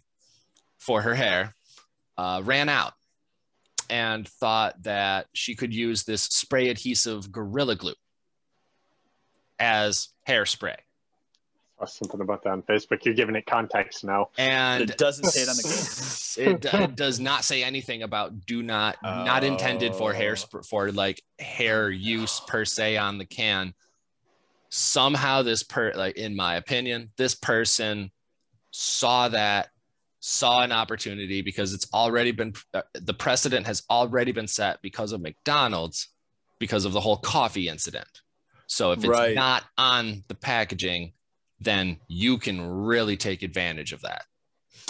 for 0.80 1.02
her 1.02 1.16
hair 1.16 1.56
uh, 2.18 2.42
ran 2.44 2.68
out 2.68 2.94
and 3.90 4.28
thought 4.28 4.82
that 4.84 5.28
she 5.34 5.56
could 5.56 5.74
use 5.74 6.04
this 6.04 6.24
spray 6.24 6.68
adhesive 6.70 7.32
gorilla 7.32 7.76
glue 7.76 7.94
as 9.60 10.10
hairspray. 10.28 10.76
saw 11.80 11.98
something 11.98 12.22
about 12.22 12.44
that 12.44 12.52
on 12.52 12.62
Facebook. 12.64 13.04
You're 13.04 13.14
giving 13.14 13.36
it 13.36 13.46
context 13.46 14.04
now. 14.04 14.30
And 14.38 14.90
it 14.90 14.98
doesn't 14.98 15.26
say 15.26 15.42
it 15.42 15.50
on 15.50 15.58
the 15.58 15.64
can. 15.64 16.38
it, 16.38 16.66
it 16.66 16.96
does 16.96 17.20
not 17.20 17.44
say 17.44 17.64
anything 17.64 18.04
about 18.04 18.46
do 18.46 18.64
not 18.64 18.98
not 19.04 19.44
intended 19.44 19.94
for 19.96 20.14
hair 20.14 20.36
Oh. 20.54 20.62
for 20.62 20.92
like 20.92 21.22
hair 21.40 21.90
use 21.90 22.42
per 22.48 22.64
se 22.66 22.98
on 22.98 23.18
the 23.18 23.26
can 23.26 23.74
somehow 24.70 25.44
this 25.44 25.62
per 25.62 25.92
like 25.94 26.16
in 26.18 26.36
my 26.36 26.56
opinion 26.56 27.12
this 27.18 27.36
person 27.36 28.10
saw 28.72 29.28
that 29.30 29.70
saw 30.20 30.64
an 30.64 30.72
opportunity 30.72 31.42
because 31.44 31.74
it's 31.74 31.88
already 31.94 32.32
been 32.32 32.54
uh, 32.74 32.82
the 32.96 33.14
precedent 33.14 33.68
has 33.68 33.84
already 33.92 34.32
been 34.32 34.48
set 34.48 34.82
because 34.82 35.12
of 35.12 35.22
McDonald's 35.22 36.08
because 36.58 36.86
of 36.86 36.94
the 36.94 37.02
whole 37.02 37.18
coffee 37.18 37.68
incident 37.68 38.23
so 38.74 38.92
if 38.92 39.00
it's 39.00 39.08
Right. 39.08 39.36
not 39.36 39.64
on 39.78 40.24
the 40.28 40.36
packaging 40.36 41.14
then 41.60 41.98
you 42.08 42.38
can 42.38 42.60
really 42.62 43.16
take 43.16 43.42
advantage 43.42 43.94
of 43.94 44.02
that. 44.02 44.26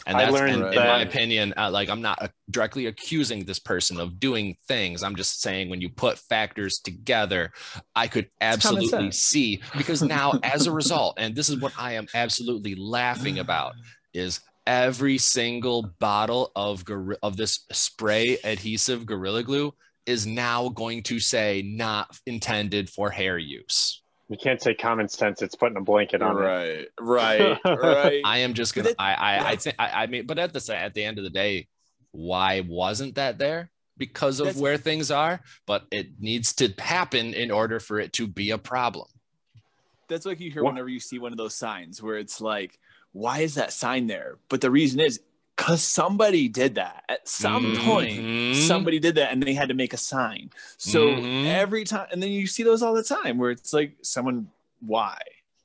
And 0.07 0.17
I 0.17 0.21
that's 0.23 0.33
learned 0.33 0.63
and 0.63 0.73
in 0.73 0.87
my 0.87 1.01
opinion 1.01 1.53
uh, 1.55 1.69
like 1.69 1.87
i'm 1.89 2.01
not 2.01 2.21
uh, 2.21 2.27
directly 2.49 2.87
accusing 2.87 3.45
this 3.45 3.59
person 3.59 3.99
of 3.99 4.19
doing 4.19 4.57
things. 4.67 5.03
I'm 5.03 5.15
just 5.15 5.41
saying 5.41 5.69
when 5.69 5.81
you 5.81 5.89
put 5.89 6.17
factors 6.17 6.79
together 6.79 7.51
i 7.95 8.07
could 8.07 8.29
absolutely 8.41 9.11
see 9.11 9.61
because 9.77 10.01
now 10.01 10.33
as 10.43 10.65
a 10.67 10.71
result 10.71 11.15
and 11.19 11.35
this 11.35 11.49
is 11.49 11.57
what 11.57 11.73
i 11.77 11.93
am 11.93 12.07
absolutely 12.15 12.75
laughing 12.75 13.39
about 13.39 13.73
is 14.13 14.39
every 14.65 15.17
single 15.17 15.83
bottle 15.99 16.51
of 16.55 16.83
gor- 16.85 17.17
of 17.21 17.37
this 17.37 17.65
spray 17.71 18.37
adhesive 18.43 19.05
gorilla 19.05 19.43
glue 19.43 19.73
is 20.05 20.25
now 20.27 20.69
going 20.69 21.03
to 21.03 21.19
say 21.19 21.61
not 21.65 22.17
intended 22.25 22.89
for 22.89 23.09
hair 23.09 23.37
use 23.37 24.01
You 24.29 24.37
can't 24.37 24.61
say 24.61 24.73
common 24.73 25.07
sense. 25.09 25.41
It's 25.41 25.55
putting 25.55 25.77
a 25.77 25.81
blanket 25.81 26.21
on 26.21 26.37
it. 26.37 26.39
right, 26.39 26.87
right, 26.99 27.57
right. 27.65 28.21
I 28.25 28.39
am 28.39 28.53
just 28.53 28.73
gonna. 28.75 28.89
it- 28.89 28.95
I 28.99 29.13
I 29.13 29.49
I 29.51 29.55
think 29.55 29.75
I, 29.79 30.03
I 30.03 30.07
mean, 30.07 30.25
but 30.25 30.39
at 30.39 30.53
the 30.53 30.75
at 30.75 30.93
the 30.93 31.03
end 31.03 31.17
of 31.19 31.23
the 31.23 31.29
day, 31.29 31.67
why 32.11 32.61
wasn't 32.67 33.15
that 33.15 33.37
there? 33.37 33.69
Because 33.97 34.39
of 34.39 34.47
That's- 34.47 34.61
where 34.61 34.77
things 34.77 35.11
are, 35.11 35.39
but 35.67 35.85
it 35.91 36.19
needs 36.19 36.53
to 36.55 36.73
happen 36.79 37.33
in 37.33 37.51
order 37.51 37.79
for 37.79 37.99
it 37.99 38.11
to 38.13 38.27
be 38.27 38.51
a 38.51 38.57
problem. 38.57 39.07
That's 40.09 40.25
like 40.25 40.39
you 40.39 40.51
hear 40.51 40.63
What- 40.63 40.73
whenever 40.73 40.89
you 40.89 40.99
see 40.99 41.19
one 41.19 41.31
of 41.31 41.37
those 41.37 41.55
signs 41.55 42.01
where 42.01 42.17
it's 42.17 42.41
like, 42.41 42.77
why 43.11 43.39
is 43.39 43.55
that 43.55 43.71
sign 43.71 44.07
there? 44.07 44.37
But 44.49 44.61
the 44.61 44.71
reason 44.71 44.99
is 44.99 45.19
because 45.55 45.83
somebody 45.83 46.47
did 46.47 46.75
that 46.75 47.03
at 47.09 47.27
some 47.27 47.75
point. 47.77 48.19
Mhm. 48.19 48.55
Somebody 48.67 48.99
did 48.99 49.15
that 49.15 49.31
and 49.31 49.41
they 49.43 49.53
had 49.53 49.69
to 49.69 49.75
make 49.75 49.93
a 49.93 49.97
sign. 49.97 50.49
So 50.77 51.07
Mhm. 51.07 51.45
every 51.45 51.83
time, 51.83 52.07
and 52.11 52.21
then 52.23 52.31
you 52.31 52.47
see 52.47 52.63
those 52.63 52.81
all 52.81 52.93
the 52.93 53.03
time 53.03 53.37
where 53.37 53.51
it's 53.51 53.71
like, 53.73 53.95
someone, 54.01 54.47
why? 54.79 55.17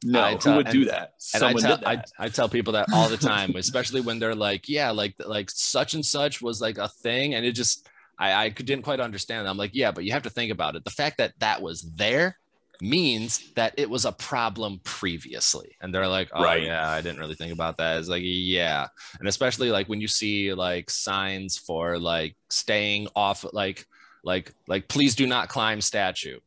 No, 0.05 0.20
I 0.20 0.32
who 0.34 0.39
tell- 0.39 0.57
would 0.59 0.68
do 0.68 0.84
that? 0.84 1.14
And 1.34 1.43
I 1.43 1.47
Someone 1.49 1.62
tell 1.62 1.76
did 1.78 1.84
I, 1.86 1.97
that. 1.97 2.12
I 2.18 2.28
tell 2.28 2.49
people 2.49 2.74
that 2.74 2.86
all 2.93 3.09
the 3.09 3.16
time, 3.16 3.55
especially 3.57 4.01
when 4.01 4.18
they're 4.20 4.34
like, 4.34 4.68
yeah, 4.68 4.91
like 4.91 5.14
like 5.24 5.51
such 5.51 5.95
and 5.95 6.07
such 6.07 6.41
was 6.41 6.61
like 6.61 6.78
a 6.78 6.89
thing, 6.89 7.34
and 7.34 7.45
it 7.45 7.53
just 7.53 7.89
I 8.18 8.32
I 8.45 8.49
didn't 8.51 8.82
quite 8.82 9.01
understand. 9.01 9.47
that. 9.47 9.51
I'm 9.51 9.57
like, 9.57 9.72
yeah, 9.74 9.91
but 9.91 10.05
you 10.05 10.12
have 10.12 10.22
to 10.24 10.30
think 10.30 10.53
about 10.53 10.76
it. 10.76 10.84
The 10.84 10.91
fact 10.91 11.18
that 11.18 11.32
that 11.41 11.62
was 11.62 11.82
there 11.82 12.39
means 12.81 13.51
that 13.55 13.74
it 13.76 13.89
was 13.91 14.05
a 14.05 14.12
problem 14.12 14.81
previously, 14.85 15.76
and 15.81 15.93
they're 15.95 16.09
like, 16.09 16.29
oh 16.33 16.43
Right. 16.43 16.62
yeah, 16.62 16.89
I 16.89 17.01
didn't 17.01 17.18
really 17.20 17.35
think 17.35 17.53
about 17.53 17.76
that. 17.79 17.99
It's 17.99 18.09
like 18.09 18.22
yeah, 18.24 18.87
and 19.18 19.29
especially 19.29 19.70
like 19.70 19.89
when 19.89 20.01
you 20.01 20.09
see 20.09 20.53
like 20.55 20.91
signs 20.91 21.59
for 21.59 21.99
like 21.99 22.37
staying 22.51 23.09
off, 23.16 23.45
like 23.53 23.87
like 24.24 24.53
like 24.66 24.89
please 24.89 25.14
do 25.14 25.26
not 25.26 25.49
climb 25.49 25.81
statue. 25.81 26.39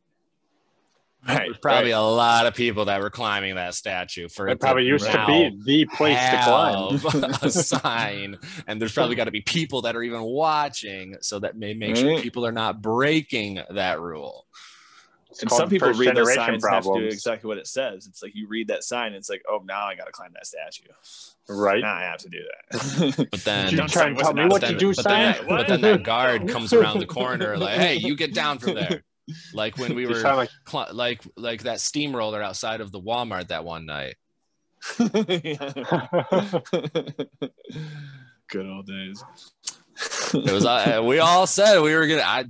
right, 1.28 1.46
There's 1.46 1.58
probably 1.58 1.92
right. 1.92 1.98
a 1.98 2.02
lot 2.02 2.48
of 2.48 2.56
people 2.56 2.86
that 2.86 3.00
were 3.00 3.10
climbing 3.12 3.56
that 3.56 3.76
statue 3.76 4.28
for 4.28 4.48
It 4.48 4.54
it 4.54 4.60
probably 4.60 4.86
used 4.86 5.06
to 5.06 5.26
be 5.28 5.52
the 5.64 5.86
place 5.96 6.18
to 6.18 6.42
climb. 6.44 7.34
a 7.44 7.50
sign, 7.52 8.38
and 8.68 8.82
there's 8.82 8.94
probably 8.94 9.16
got 9.16 9.26
to 9.26 9.32
be 9.32 9.42
people 9.42 9.84
that 9.84 9.96
are 9.96 10.04
even 10.04 10.22
watching, 10.22 11.16
so 11.22 11.40
that 11.40 11.58
may 11.58 11.74
make 11.74 11.96
sure 11.96 12.20
people 12.22 12.46
are 12.46 12.52
not 12.52 12.82
breaking 12.82 13.60
that 13.70 14.00
rule. 14.00 14.48
It's 15.32 15.42
and 15.42 15.52
some 15.52 15.70
people 15.70 15.94
read 15.94 16.16
those 16.16 16.36
generation 16.36 16.60
signs 16.60 16.64
and 16.66 16.74
have 16.74 16.84
to 16.84 17.00
do 17.00 17.06
exactly 17.06 17.48
what 17.48 17.58
it 17.58 17.66
says. 17.66 18.06
It's 18.06 18.22
like 18.22 18.36
you 18.36 18.48
read 18.48 18.68
that 18.68 18.84
sign, 18.84 19.08
and 19.08 19.16
it's 19.16 19.30
like, 19.30 19.42
oh, 19.50 19.62
now 19.66 19.86
I 19.86 19.96
got 19.96 20.06
to 20.06 20.12
climb 20.12 20.32
that 20.34 20.46
statue. 20.46 20.90
Right. 21.48 21.82
Now 21.82 21.96
I 21.96 22.02
have 22.02 22.20
to 22.20 22.30
do 22.30 22.40
that. 22.40 23.28
But 23.32 23.44
then, 23.44 23.70
You 23.72 23.78
Don't 23.78 23.90
try 23.90 24.08
and 24.08 24.18
tell 24.18 24.34
me 24.34 24.46
what 24.48 24.62
then, 24.62 24.74
to 24.74 24.78
do, 24.78 24.94
but, 24.94 25.06
then 25.06 25.34
that, 25.34 25.48
but 25.48 25.68
then 25.68 25.82
that 25.82 26.04
guard 26.04 26.50
comes 26.50 26.74
around 26.74 27.00
the 27.00 27.06
corner, 27.06 27.58
like, 27.58 27.76
"Hey, 27.80 27.96
you 27.96 28.16
get 28.16 28.34
down 28.34 28.60
from 28.60 28.76
there!" 28.76 29.04
Like 29.54 29.78
when 29.78 29.96
we 29.96 30.06
were, 30.06 30.20
like 30.22 30.50
cl- 30.68 30.90
like 30.94 31.22
like 31.38 31.64
that 31.64 31.80
steamroller 31.80 32.42
outside 32.42 32.82
of 32.82 32.92
the 32.92 33.00
Walmart 33.00 33.48
that 33.48 33.64
one 33.64 33.86
night. 33.86 34.16
Good 38.50 38.66
old 38.66 38.88
days. 38.88 39.24
It 40.34 40.52
was 40.52 40.66
uh, 40.66 41.02
we 41.06 41.20
all 41.20 41.48
said 41.48 41.80
we 41.80 41.96
were 41.96 42.08
gonna. 42.08 42.24
I, 42.24 42.46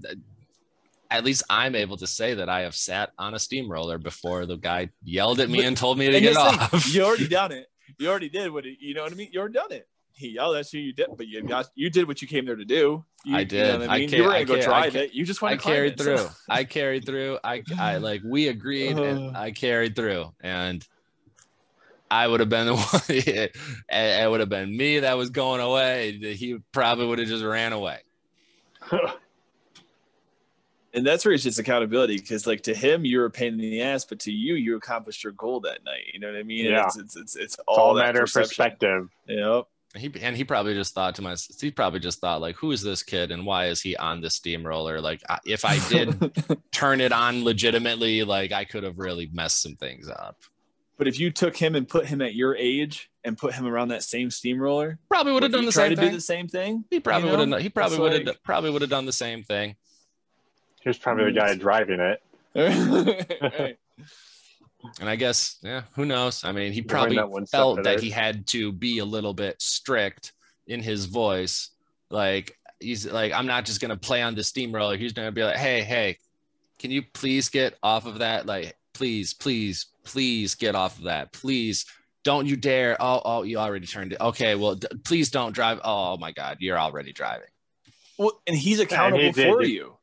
at 1.11 1.23
least 1.23 1.43
I'm 1.49 1.75
able 1.75 1.97
to 1.97 2.07
say 2.07 2.33
that 2.35 2.49
I 2.49 2.61
have 2.61 2.73
sat 2.73 3.11
on 3.19 3.33
a 3.35 3.39
steamroller 3.39 3.97
before 3.99 4.45
the 4.47 4.55
guy 4.55 4.89
yelled 5.03 5.39
at 5.41 5.49
me 5.49 5.63
and 5.63 5.75
told 5.77 5.97
me 5.99 6.07
to 6.09 6.15
And 6.15 6.23
get 6.23 6.33
here's 6.33 6.37
the 6.37 6.51
thing, 6.51 6.59
off. 6.79 6.93
You 6.95 7.03
already 7.03 7.27
done 7.39 7.51
it. 7.51 7.67
You 7.99 8.09
already 8.09 8.29
did 8.29 8.51
what 8.51 8.65
it, 8.65 8.77
you 8.79 8.93
know 8.95 9.03
what 9.03 9.11
I 9.11 9.15
mean. 9.15 9.29
You 9.31 9.41
already 9.41 9.53
done 9.55 9.71
it. 9.73 9.87
He 10.13 10.29
yelled 10.29 10.55
at 10.55 10.71
you. 10.73 10.79
You 10.81 10.93
did, 10.93 11.07
but 11.17 11.27
you 11.27 11.41
got 11.43 11.67
you 11.75 11.89
did 11.89 12.07
what 12.07 12.21
you 12.21 12.27
came 12.27 12.45
there 12.45 12.55
to 12.55 12.65
do. 12.65 13.03
You, 13.25 13.35
I 13.35 13.39
You 13.39 13.45
did. 13.45 13.67
know 13.73 13.79
what 13.79 13.89
I 13.89 13.95
I 13.95 13.99
mean, 13.99 14.09
ca- 14.09 14.15
you 14.17 14.23
were 14.23 14.29
gonna 14.31 14.45
go 14.45 14.53
ca- 14.55 14.61
I 14.61 14.63
drive 14.65 14.95
it. 14.95 15.13
You 15.13 15.25
just 15.25 15.41
want 15.41 15.53
I 15.53 15.55
to 15.57 15.61
climb 15.61 15.75
carried 15.75 15.93
it. 15.93 15.99
through. 16.03 16.27
I 16.49 16.63
carried 16.63 17.05
through. 17.05 17.39
I, 17.43 17.63
I 17.77 17.97
like 18.09 18.21
we 18.23 18.47
agreed 18.47 18.97
and 18.97 19.29
uh-huh. 19.35 19.41
I 19.43 19.51
carried 19.51 19.95
through. 19.95 20.33
And 20.41 20.85
I 22.09 22.27
would 22.27 22.39
have 22.41 22.49
been 22.49 22.67
the 22.67 22.75
one. 22.75 23.01
it, 23.09 23.55
it 23.89 24.29
would 24.29 24.39
have 24.41 24.49
been 24.49 24.75
me 24.75 24.99
that 24.99 25.17
was 25.17 25.29
going 25.29 25.61
away. 25.61 26.11
He 26.35 26.57
probably 26.71 27.07
would 27.07 27.19
have 27.19 27.27
just 27.27 27.43
ran 27.43 27.73
away. 27.73 27.99
And 30.93 31.05
that's 31.05 31.23
where 31.25 31.33
it's 31.33 31.43
just 31.43 31.59
accountability 31.59 32.17
because 32.17 32.45
like 32.47 32.61
to 32.63 32.73
him 32.73 33.05
you're 33.05 33.25
a 33.25 33.31
pain 33.31 33.53
in 33.53 33.59
the 33.59 33.81
ass 33.81 34.05
but 34.05 34.19
to 34.19 34.31
you 34.31 34.55
you 34.55 34.75
accomplished 34.75 35.23
your 35.23 35.33
goal 35.33 35.59
that 35.61 35.83
night 35.85 36.03
you 36.13 36.19
know 36.19 36.27
what 36.27 36.35
i 36.37 36.43
mean 36.43 36.65
Yeah. 36.65 36.85
it's, 36.85 36.97
it's, 36.97 37.15
it's, 37.15 37.35
it's 37.35 37.43
it's 37.55 37.55
all, 37.67 37.77
all 37.89 37.95
matter 37.95 38.19
of 38.19 38.25
perception. 38.25 38.47
perspective. 38.49 39.09
yep 39.27 39.65
He 39.95 40.11
and 40.21 40.35
he 40.37 40.43
probably 40.43 40.73
just 40.73 40.93
thought 40.93 41.15
to 41.15 41.21
myself. 41.21 41.59
He 41.59 41.69
probably 41.71 41.99
just 41.99 42.21
thought 42.21 42.39
like, 42.39 42.55
"Who 42.55 42.71
is 42.71 42.81
this 42.81 43.03
kid 43.03 43.29
and 43.31 43.45
why 43.45 43.67
is 43.67 43.81
he 43.81 43.97
on 43.97 44.21
this 44.21 44.35
steamroller? 44.35 45.01
Like, 45.01 45.21
if 45.45 45.65
I 45.65 45.79
did 45.89 46.15
turn 46.71 47.01
it 47.01 47.11
on 47.11 47.43
legitimately, 47.43 48.23
like 48.23 48.53
I 48.53 48.63
could 48.63 48.83
have 48.83 48.97
really 48.99 49.29
messed 49.33 49.61
some 49.61 49.75
things 49.75 50.07
up. 50.09 50.37
but 50.97 51.07
if 51.09 51.19
you 51.19 51.29
took 51.29 51.57
him 51.57 51.75
and 51.75 51.85
put 51.89 52.05
him 52.05 52.21
at 52.21 52.35
your 52.35 52.55
age 52.55 53.09
and 53.25 53.37
put 53.37 53.53
him 53.53 53.65
around 53.67 53.89
that 53.89 54.01
same 54.03 54.29
steamroller 54.31 54.97
Probably 55.09 55.33
would 55.33 55.43
have 55.43 55.51
would 55.51 55.57
done 55.57 55.63
he 55.63 55.67
the 55.67 55.71
try 55.73 55.83
same 55.87 55.95
to 55.95 56.01
thing. 56.01 56.09
do 56.11 56.15
the 56.15 56.21
same 56.21 56.47
thing 56.47 56.85
He 56.89 56.99
probably 57.01 57.29
You 57.29 57.37
would 57.37 57.49
have. 57.51 57.61
He 57.61 57.69
probably 57.69 57.99
would 57.99 58.13
have. 58.13 58.25
like- 58.27 58.43
Probably 58.43 58.69
would 58.71 58.81
have 58.81 58.89
done 58.89 59.05
the 59.05 59.11
same 59.11 59.43
thing. 59.43 59.75
Here's 60.81 60.97
probably 60.97 61.25
the 61.25 61.39
guy 61.39 61.55
driving 61.55 61.99
it. 61.99 62.21
Right. 62.53 63.77
And 64.99 65.07
I 65.07 65.15
guess, 65.15 65.57
yeah, 65.61 65.83
who 65.95 66.05
knows? 66.05 66.43
I 66.43 66.51
mean, 66.51 66.73
he 66.73 66.81
probably 66.81 67.15
that 67.15 67.29
one 67.29 67.45
felt 67.45 67.83
that 67.83 67.99
he 67.99 68.09
had 68.09 68.47
to 68.47 68.71
be 68.71 68.97
a 68.97 69.05
little 69.05 69.33
bit 69.33 69.61
strict 69.61 70.33
in 70.65 70.81
his 70.81 71.05
voice. 71.05 71.69
Like 72.09 72.57
he's 72.79 73.05
like, 73.05 73.31
I'm 73.31 73.45
not 73.45 73.65
just 73.65 73.79
gonna 73.79 73.95
play 73.95 74.23
on 74.23 74.33
the 74.33 74.43
steamroller. 74.43 74.97
He's 74.97 75.13
gonna 75.13 75.31
be 75.31 75.43
like, 75.43 75.57
hey, 75.57 75.83
hey, 75.83 76.17
can 76.79 76.89
you 76.89 77.03
please 77.13 77.47
get 77.47 77.77
off 77.83 78.07
of 78.07 78.19
that? 78.19 78.47
Like, 78.47 78.75
please, 78.93 79.35
please, 79.35 79.85
please 80.03 80.55
get 80.55 80.73
off 80.73 80.97
of 80.97 81.03
that. 81.03 81.31
Please. 81.31 81.85
Don't 82.23 82.47
you 82.47 82.55
dare. 82.55 82.97
Oh, 82.99 83.21
oh, 83.23 83.43
you 83.43 83.57
already 83.57 83.85
turned 83.85 84.13
it. 84.13 84.21
Okay, 84.21 84.55
well, 84.55 84.75
d- 84.75 84.87
please 85.03 85.29
don't 85.29 85.53
drive. 85.53 85.79
Oh 85.83 86.17
my 86.17 86.31
God, 86.31 86.57
you're 86.59 86.79
already 86.79 87.13
driving. 87.13 87.49
well 88.17 88.41
and 88.47 88.55
he's 88.55 88.79
accountable 88.79 89.31
did. 89.31 89.53
for 89.53 89.61
you 89.61 89.95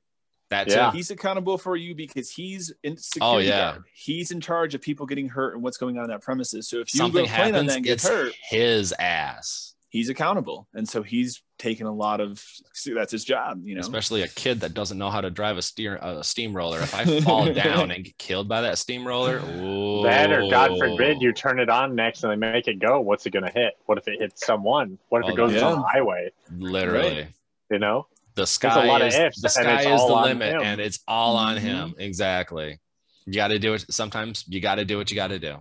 That's 0.50 0.74
Yeah. 0.74 0.90
he's 0.92 1.10
accountable 1.10 1.58
for 1.58 1.76
you 1.76 1.94
because 1.94 2.30
he's 2.30 2.72
in 2.82 2.96
Oh, 3.20 3.38
yeah. 3.38 3.72
guard. 3.72 3.84
He's 3.92 4.30
in 4.30 4.40
charge 4.40 4.74
of 4.74 4.80
people 4.80 5.04
getting 5.06 5.28
hurt 5.28 5.54
and 5.54 5.62
what's 5.62 5.76
going 5.76 5.98
on 5.98 6.04
in 6.04 6.10
that 6.10 6.22
premises. 6.22 6.68
So 6.68 6.78
if 6.80 6.94
you 6.94 6.98
Something 6.98 7.24
go 7.26 7.30
playing 7.30 7.54
on 7.54 7.66
that 7.66 7.76
and 7.76 7.84
get 7.84 8.00
hurt, 8.02 8.32
his 8.48 8.92
ass. 8.98 9.74
he's 9.90 10.08
accountable. 10.08 10.66
And 10.74 10.88
so 10.88 11.02
he's 11.02 11.42
taking 11.58 11.86
a 11.86 11.92
lot 11.94 12.20
of 12.20 12.42
see, 12.72 12.92
that's 12.94 13.10
his 13.12 13.24
job, 13.24 13.60
you 13.64 13.74
know. 13.74 13.80
especially 13.80 14.22
a 14.22 14.28
kid 14.28 14.60
that 14.60 14.72
doesn't 14.72 14.96
know 14.96 15.10
how 15.10 15.20
to 15.20 15.28
drive 15.30 15.58
a 15.58 15.62
steer 15.62 15.96
a 15.96 16.22
steamroller. 16.24 16.80
If 16.80 16.94
I 16.94 17.20
fall 17.20 17.52
down 17.52 17.90
and 17.90 18.04
get 18.04 18.16
killed 18.16 18.48
by 18.48 18.60
that 18.62 18.78
steamroller, 18.78 19.40
ooh. 19.40 20.02
That 20.04 20.30
or 20.32 20.48
God 20.50 20.78
forbid 20.78 21.20
you 21.20 21.32
turn 21.32 21.58
it 21.58 21.68
on 21.68 21.94
next 21.94 22.22
and 22.24 22.30
they 22.32 22.36
make 22.36 22.68
it 22.68 22.78
go. 22.78 23.00
What's 23.00 23.26
it 23.26 23.30
gonna 23.30 23.50
hit? 23.50 23.74
What 23.86 23.98
if 23.98 24.06
it 24.08 24.18
hits 24.20 24.46
someone? 24.46 24.98
What 25.10 25.20
if 25.24 25.26
Oh, 25.26 25.32
it 25.32 25.36
goes 25.36 25.52
yeah. 25.54 25.66
on 25.66 25.80
the 25.80 25.86
highway? 25.88 26.30
literally 26.56 27.28
You 27.70 27.78
know? 27.78 28.06
The 28.38 28.44
a 28.44 28.46
sky 28.46 28.86
lot 28.86 29.02
of 29.02 29.08
is 29.08 29.14
ifs, 29.14 29.40
the 29.42 29.48
sky 29.48 29.80
is 29.92 30.00
the 30.06 30.14
limit, 30.14 30.54
him. 30.54 30.62
and 30.62 30.80
it's 30.80 31.00
all 31.06 31.36
on 31.36 31.56
Mhm. 31.56 31.60
him. 31.60 31.94
Exactly. 31.98 32.78
You 33.26 33.34
got 33.34 33.48
to 33.48 33.58
do 33.58 33.74
it. 33.74 33.84
Sometimes 33.90 34.44
you 34.48 34.60
got 34.60 34.76
to 34.76 34.84
do 34.84 34.96
what 34.96 35.10
you 35.10 35.16
got 35.16 35.28
to 35.28 35.38
do. 35.38 35.56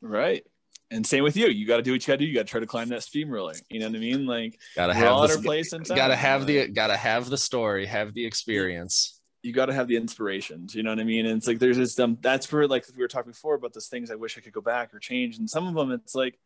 Right. 0.00 0.44
And 0.90 1.06
same 1.06 1.24
with 1.24 1.36
you. 1.36 1.46
You 1.48 1.66
got 1.66 1.76
to 1.78 1.82
do 1.82 1.92
what 1.92 2.02
you 2.02 2.06
got 2.12 2.18
to 2.18 2.18
do. 2.18 2.24
You 2.26 2.34
got 2.34 2.46
to 2.46 2.50
try 2.50 2.60
to 2.60 2.66
climb 2.66 2.88
that 2.90 3.02
steamroller. 3.02 3.54
You 3.70 3.80
know 3.80 3.86
what 3.88 3.96
I 3.96 3.98
mean? 3.98 4.26
Like 4.26 4.58
Got 4.76 4.88
to 4.88 4.94
have 4.94 5.22
at 5.30 5.36
the 5.36 5.42
place 5.42 5.72
got 5.72 6.08
to 6.08 6.16
have 6.16 6.46
the 6.46 6.68
got 6.68 6.88
to 6.88 6.96
have 6.96 7.28
the 7.30 7.38
story, 7.38 7.86
have 7.86 8.12
the 8.14 8.24
experience. 8.26 9.18
you 9.42 9.52
got 9.52 9.66
to 9.66 9.72
have 9.72 9.88
the 9.88 9.96
inspirations. 9.96 10.74
You 10.74 10.82
know 10.82 10.90
what 10.90 11.00
I 11.00 11.04
mean? 11.04 11.26
And 11.26 11.36
it's 11.38 11.46
like 11.46 11.58
there's 11.58 11.76
this 11.76 11.98
um, 11.98 12.16
that's 12.20 12.50
where 12.52 12.68
like 12.68 12.84
we 12.96 13.02
were 13.02 13.08
talking 13.08 13.32
before 13.32 13.54
about 13.56 13.72
those 13.72 13.88
things 13.88 14.10
I 14.10 14.14
wish 14.14 14.36
I 14.38 14.40
could 14.40 14.52
go 14.52 14.60
back 14.60 14.94
or 14.94 14.98
change. 14.98 15.38
And 15.38 15.48
some 15.50 15.66
of 15.66 15.74
them, 15.74 15.90
it's 15.92 16.14
like, 16.14 16.38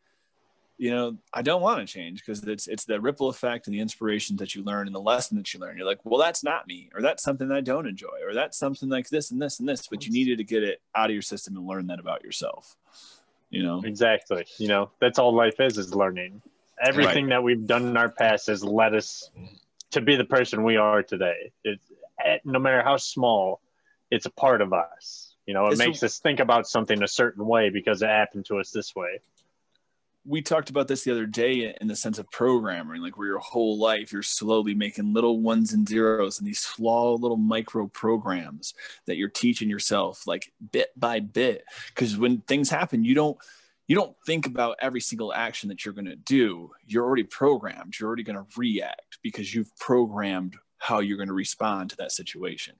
you 0.77 0.91
know, 0.91 1.17
I 1.33 1.41
don't 1.41 1.61
want 1.61 1.79
to 1.79 1.91
change 1.91 2.23
because 2.23 2.43
it's 2.43 2.67
it's 2.67 2.85
the 2.85 3.01
ripple 3.01 3.29
effect 3.29 3.67
and 3.67 3.73
the 3.73 3.79
inspiration 3.79 4.37
that 4.37 4.53
you 4.53 4.63
learn 4.63 4.85
and 4.85 4.95
the 4.95 5.01
lesson 5.01 5.37
that 5.37 5.51
you 5.53 5.59
learn. 5.59 5.75
You're 5.75 5.87
like, 5.87 5.99
well, 6.03 6.19
that's 6.19 6.43
not 6.43 6.67
me, 6.67 6.89
or 6.93 7.01
that's 7.01 7.23
something 7.23 7.47
that 7.47 7.57
I 7.57 7.61
don't 7.61 7.87
enjoy, 7.87 8.19
or 8.23 8.33
that's 8.33 8.57
something 8.57 8.87
like 8.87 9.09
this 9.09 9.31
and 9.31 9.41
this 9.41 9.59
and 9.59 9.67
this. 9.67 9.87
But 9.87 10.05
you 10.05 10.11
needed 10.11 10.37
to 10.37 10.43
get 10.43 10.63
it 10.63 10.81
out 10.95 11.09
of 11.09 11.13
your 11.13 11.23
system 11.23 11.57
and 11.57 11.65
learn 11.65 11.87
that 11.87 11.99
about 11.99 12.23
yourself. 12.23 12.75
You 13.49 13.63
know, 13.63 13.81
exactly. 13.83 14.45
You 14.57 14.67
know, 14.67 14.91
that's 14.99 15.17
all 15.17 15.33
life 15.33 15.59
is 15.59 15.77
is 15.77 15.95
learning. 15.95 16.41
Everything 16.79 17.25
right. 17.25 17.37
that 17.37 17.43
we've 17.43 17.65
done 17.65 17.87
in 17.87 17.97
our 17.97 18.09
past 18.09 18.47
has 18.47 18.63
led 18.63 18.93
us 18.93 19.31
to 19.91 20.01
be 20.01 20.15
the 20.15 20.25
person 20.25 20.63
we 20.63 20.77
are 20.77 21.01
today. 21.01 21.51
It's 21.63 21.91
eh, 22.23 22.37
no 22.45 22.59
matter 22.59 22.83
how 22.83 22.97
small, 22.97 23.61
it's 24.11 24.27
a 24.27 24.31
part 24.31 24.61
of 24.61 24.73
us. 24.73 25.33
You 25.47 25.55
know, 25.55 25.67
it 25.67 25.71
it's 25.71 25.79
makes 25.79 26.03
a, 26.03 26.05
us 26.05 26.19
think 26.19 26.39
about 26.39 26.67
something 26.67 27.01
a 27.01 27.07
certain 27.07 27.47
way 27.47 27.69
because 27.69 28.03
it 28.03 28.09
happened 28.09 28.45
to 28.47 28.59
us 28.59 28.69
this 28.69 28.95
way. 28.95 29.21
We 30.27 30.41
talked 30.41 30.69
about 30.69 30.87
this 30.87 31.03
the 31.03 31.11
other 31.11 31.25
day 31.25 31.73
in 31.79 31.87
the 31.87 31.95
sense 31.95 32.19
of 32.19 32.29
programming, 32.29 33.01
like 33.01 33.17
where 33.17 33.27
your 33.27 33.39
whole 33.39 33.79
life 33.79 34.11
you're 34.11 34.23
slowly 34.23 34.75
making 34.75 35.13
little 35.13 35.39
ones 35.39 35.71
and 35.71 35.87
zeros 35.87 36.37
and 36.37 36.47
these 36.47 36.59
small 36.59 37.17
little 37.17 37.37
micro 37.37 37.87
programs 37.87 38.73
that 39.05 39.15
you're 39.15 39.29
teaching 39.29 39.69
yourself 39.69 40.27
like 40.27 40.51
bit 40.71 40.89
by 40.97 41.21
bit. 41.21 41.63
Because 41.87 42.17
when 42.17 42.41
things 42.41 42.69
happen, 42.69 43.05
you 43.05 43.15
don't 43.15 43.37
you 43.87 43.95
don't 43.95 44.15
think 44.25 44.45
about 44.45 44.75
every 44.81 44.99
single 44.99 45.33
action 45.33 45.69
that 45.69 45.85
you're 45.85 45.93
going 45.93 46.05
to 46.05 46.15
do. 46.17 46.71
You're 46.85 47.05
already 47.05 47.23
programmed. 47.23 47.97
You're 47.97 48.07
already 48.07 48.23
going 48.23 48.37
to 48.37 48.45
react 48.57 49.19
because 49.23 49.55
you've 49.55 49.73
programmed 49.77 50.57
how 50.77 50.99
you're 50.99 51.17
going 51.17 51.29
to 51.29 51.33
respond 51.33 51.89
to 51.91 51.97
that 51.97 52.11
situation. 52.11 52.75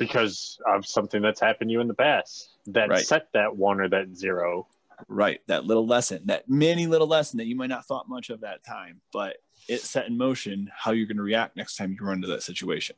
Because 0.00 0.58
of 0.66 0.86
something 0.86 1.22
that's 1.22 1.40
happened 1.40 1.68
to 1.68 1.72
you 1.72 1.80
in 1.80 1.88
the 1.88 1.94
past 1.94 2.56
that 2.66 2.88
right. 2.88 3.04
set 3.04 3.28
that 3.34 3.56
one 3.56 3.80
or 3.80 3.88
that 3.88 4.16
zero. 4.16 4.66
Right. 5.08 5.40
That 5.46 5.64
little 5.64 5.86
lesson, 5.86 6.22
that 6.26 6.48
mini 6.48 6.86
little 6.86 7.06
lesson 7.06 7.38
that 7.38 7.46
you 7.46 7.54
might 7.54 7.68
not 7.68 7.86
thought 7.86 8.08
much 8.08 8.30
of 8.30 8.40
that 8.40 8.64
time, 8.64 9.00
but 9.12 9.36
it 9.68 9.82
set 9.82 10.08
in 10.08 10.16
motion 10.16 10.70
how 10.74 10.90
you're 10.90 11.06
going 11.06 11.16
to 11.16 11.22
react 11.22 11.56
next 11.56 11.76
time 11.76 11.92
you 11.92 12.04
run 12.04 12.16
into 12.16 12.28
that 12.28 12.42
situation. 12.42 12.96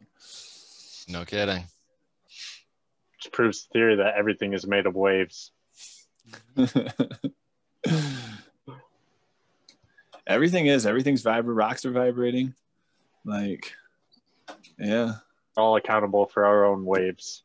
No 1.09 1.25
kidding 1.25 1.65
which 3.23 3.33
proves 3.33 3.65
the 3.65 3.69
theory 3.73 3.97
that 3.97 4.15
everything 4.17 4.53
is 4.53 4.67
made 4.67 4.87
of 4.87 4.95
waves. 4.95 5.53
everything 10.27 10.67
is. 10.67 10.87
Everything's 10.87 11.23
vibrating. 11.23 11.55
Rocks 11.55 11.85
are 11.85 11.93
vibrating. 11.93 12.55
Like, 13.25 13.73
yeah. 14.79 15.15
All 15.57 15.77
accountable 15.77 16.27
for 16.27 16.45
our 16.45 16.65
own 16.65 16.85
waves 16.85 17.45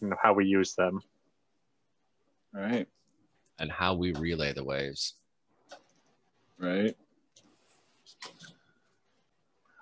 and 0.00 0.12
how 0.20 0.32
we 0.34 0.46
use 0.46 0.74
them. 0.74 1.00
Right. 2.52 2.88
And 3.58 3.70
how 3.70 3.94
we 3.94 4.12
relay 4.12 4.52
the 4.52 4.64
waves. 4.64 5.14
Right. 6.58 6.96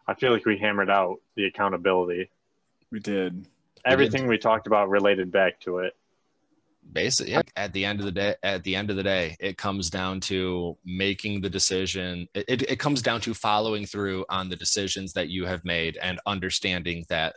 I 0.06 0.14
feel 0.14 0.32
like 0.32 0.44
we 0.44 0.58
hammered 0.58 0.90
out 0.90 1.16
the 1.34 1.46
accountability. 1.46 2.30
We 2.90 3.00
did 3.00 3.46
everything 3.84 4.26
we 4.26 4.38
talked 4.38 4.66
about 4.66 4.88
related 4.88 5.30
back 5.30 5.60
to 5.60 5.78
it 5.78 5.94
basically 6.92 7.32
yeah, 7.32 7.42
at 7.56 7.72
the 7.72 7.84
end 7.84 8.00
of 8.00 8.06
the 8.06 8.12
day 8.12 8.34
at 8.42 8.62
the 8.64 8.76
end 8.76 8.90
of 8.90 8.96
the 8.96 9.02
day 9.02 9.36
it 9.40 9.56
comes 9.58 9.90
down 9.90 10.20
to 10.20 10.76
making 10.84 11.40
the 11.40 11.50
decision 11.50 12.28
it, 12.34 12.62
it 12.62 12.78
comes 12.78 13.02
down 13.02 13.20
to 13.20 13.34
following 13.34 13.86
through 13.86 14.24
on 14.28 14.48
the 14.48 14.56
decisions 14.56 15.12
that 15.12 15.28
you 15.28 15.44
have 15.46 15.64
made 15.64 15.96
and 16.00 16.20
understanding 16.26 17.04
that 17.08 17.36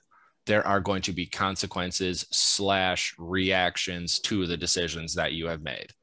there 0.50 0.66
are 0.66 0.80
going 0.80 1.04
to 1.04 1.12
be 1.14 1.28
consequences 1.28 2.26
slash 2.32 3.14
reactions 3.20 4.18
to 4.18 4.48
the 4.48 4.58
decisions 4.58 5.14
that 5.14 5.34
you 5.34 5.46
have 5.46 5.62
made. 5.62 5.94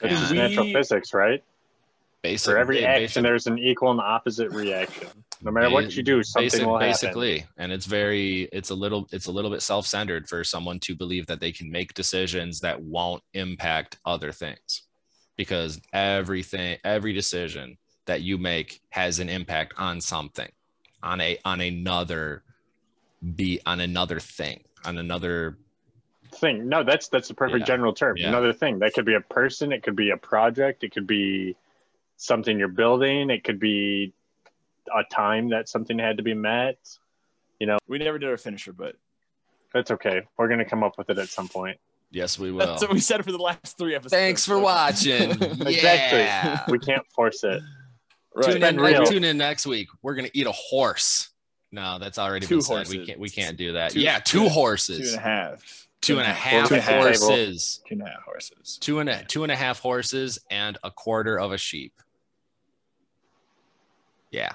It's 0.00 0.32
natural 0.32 0.72
physics 0.72 1.14
right? 1.14 1.42
Basically, 2.20 2.54
for 2.54 2.58
every 2.58 2.84
action 2.84 3.22
there's 3.22 3.46
an 3.46 3.60
equal 3.60 3.92
and 3.92 4.00
opposite 4.00 4.50
reaction. 4.50 5.06
No 5.40 5.52
matter 5.52 5.70
what 5.70 5.94
you 5.94 6.02
do 6.02 6.20
something 6.24 6.46
basic, 6.46 6.66
will 6.66 6.78
happen. 6.78 6.88
basically. 6.88 7.46
And 7.58 7.70
it's 7.70 7.86
very 7.86 8.48
it's 8.52 8.70
a 8.70 8.74
little 8.74 9.06
it's 9.12 9.26
a 9.26 9.32
little 9.32 9.52
bit 9.52 9.62
self-centered 9.62 10.28
for 10.28 10.42
someone 10.42 10.80
to 10.80 10.96
believe 10.96 11.26
that 11.26 11.38
they 11.38 11.52
can 11.52 11.70
make 11.70 11.94
decisions 11.94 12.58
that 12.60 12.82
won't 12.82 13.22
impact 13.34 13.98
other 14.04 14.32
things. 14.32 14.82
Because 15.36 15.80
everything 15.92 16.78
every 16.82 17.12
decision 17.12 17.78
that 18.06 18.22
you 18.22 18.36
make 18.36 18.80
has 18.90 19.20
an 19.20 19.28
impact 19.28 19.74
on 19.78 20.00
something 20.00 20.50
on 21.04 21.20
a 21.20 21.38
on 21.44 21.60
another 21.60 22.42
be 23.34 23.60
on 23.66 23.80
another 23.80 24.20
thing 24.20 24.62
on 24.84 24.98
another 24.98 25.56
thing 26.34 26.68
no 26.68 26.84
that's 26.84 27.08
that's 27.08 27.30
a 27.30 27.34
perfect 27.34 27.60
yeah. 27.60 27.66
general 27.66 27.92
term 27.92 28.16
yeah. 28.16 28.28
another 28.28 28.52
thing 28.52 28.78
that 28.78 28.92
could 28.92 29.06
be 29.06 29.14
a 29.14 29.20
person 29.20 29.72
it 29.72 29.82
could 29.82 29.96
be 29.96 30.10
a 30.10 30.16
project 30.16 30.84
it 30.84 30.92
could 30.92 31.06
be 31.06 31.56
something 32.16 32.58
you're 32.58 32.68
building 32.68 33.30
it 33.30 33.42
could 33.44 33.58
be 33.58 34.12
a 34.94 35.04
time 35.04 35.50
that 35.50 35.68
something 35.68 35.98
had 35.98 36.16
to 36.16 36.22
be 36.22 36.34
met. 36.34 36.78
You 37.60 37.66
know, 37.66 37.78
we 37.88 37.98
never 37.98 38.18
did 38.18 38.28
our 38.28 38.36
finisher, 38.36 38.72
but 38.72 38.96
that's 39.72 39.90
okay. 39.90 40.22
We're 40.36 40.48
gonna 40.48 40.64
come 40.64 40.82
up 40.82 40.98
with 40.98 41.10
it 41.10 41.18
at 41.18 41.28
some 41.28 41.48
point. 41.48 41.78
Yes, 42.10 42.38
we 42.38 42.52
will. 42.52 42.66
That's 42.66 42.82
what 42.82 42.92
we 42.92 43.00
said 43.00 43.24
for 43.24 43.32
the 43.32 43.38
last 43.38 43.78
three 43.78 43.94
episodes. 43.94 44.12
Thanks 44.12 44.46
for 44.46 44.58
watching. 44.58 45.30
exactly. 45.40 46.72
We 46.72 46.78
can't 46.78 47.06
force 47.10 47.42
it. 47.44 47.62
Right. 48.34 48.52
Tune 48.52 48.62
in, 48.62 48.80
real. 48.80 49.04
tune 49.04 49.24
in 49.24 49.38
next 49.38 49.66
week. 49.66 49.88
We're 50.02 50.14
gonna 50.14 50.30
eat 50.34 50.46
a 50.46 50.52
horse. 50.52 51.30
No, 51.72 51.98
that's 51.98 52.18
already 52.18 52.46
two 52.46 52.58
been 52.58 52.64
horses. 52.64 52.88
said. 52.90 52.98
We 53.00 53.06
can't. 53.06 53.18
We 53.18 53.28
can't 53.30 53.56
do 53.56 53.72
that. 53.74 53.92
Two, 53.92 54.00
yeah, 54.00 54.18
two, 54.20 54.44
two 54.44 54.48
horses. 54.48 55.10
Two 55.10 55.16
and 55.16 55.18
a 55.18 55.20
half. 55.20 55.84
Two 56.00 56.18
and 56.18 56.28
a 56.28 56.32
half 56.32 56.68
horses. 56.70 57.80
Two 57.88 57.94
and 57.94 58.02
a 58.02 58.06
half 58.06 58.22
horses. 58.22 58.78
Two 58.80 58.98
and 59.00 59.08
a 59.08 59.24
two 59.24 59.42
and 59.42 59.52
a 59.52 59.56
half 59.56 59.80
horses 59.80 60.38
and 60.50 60.78
a 60.84 60.90
quarter 60.90 61.38
of 61.38 61.52
a 61.52 61.58
sheep. 61.58 61.92
Yeah. 64.30 64.52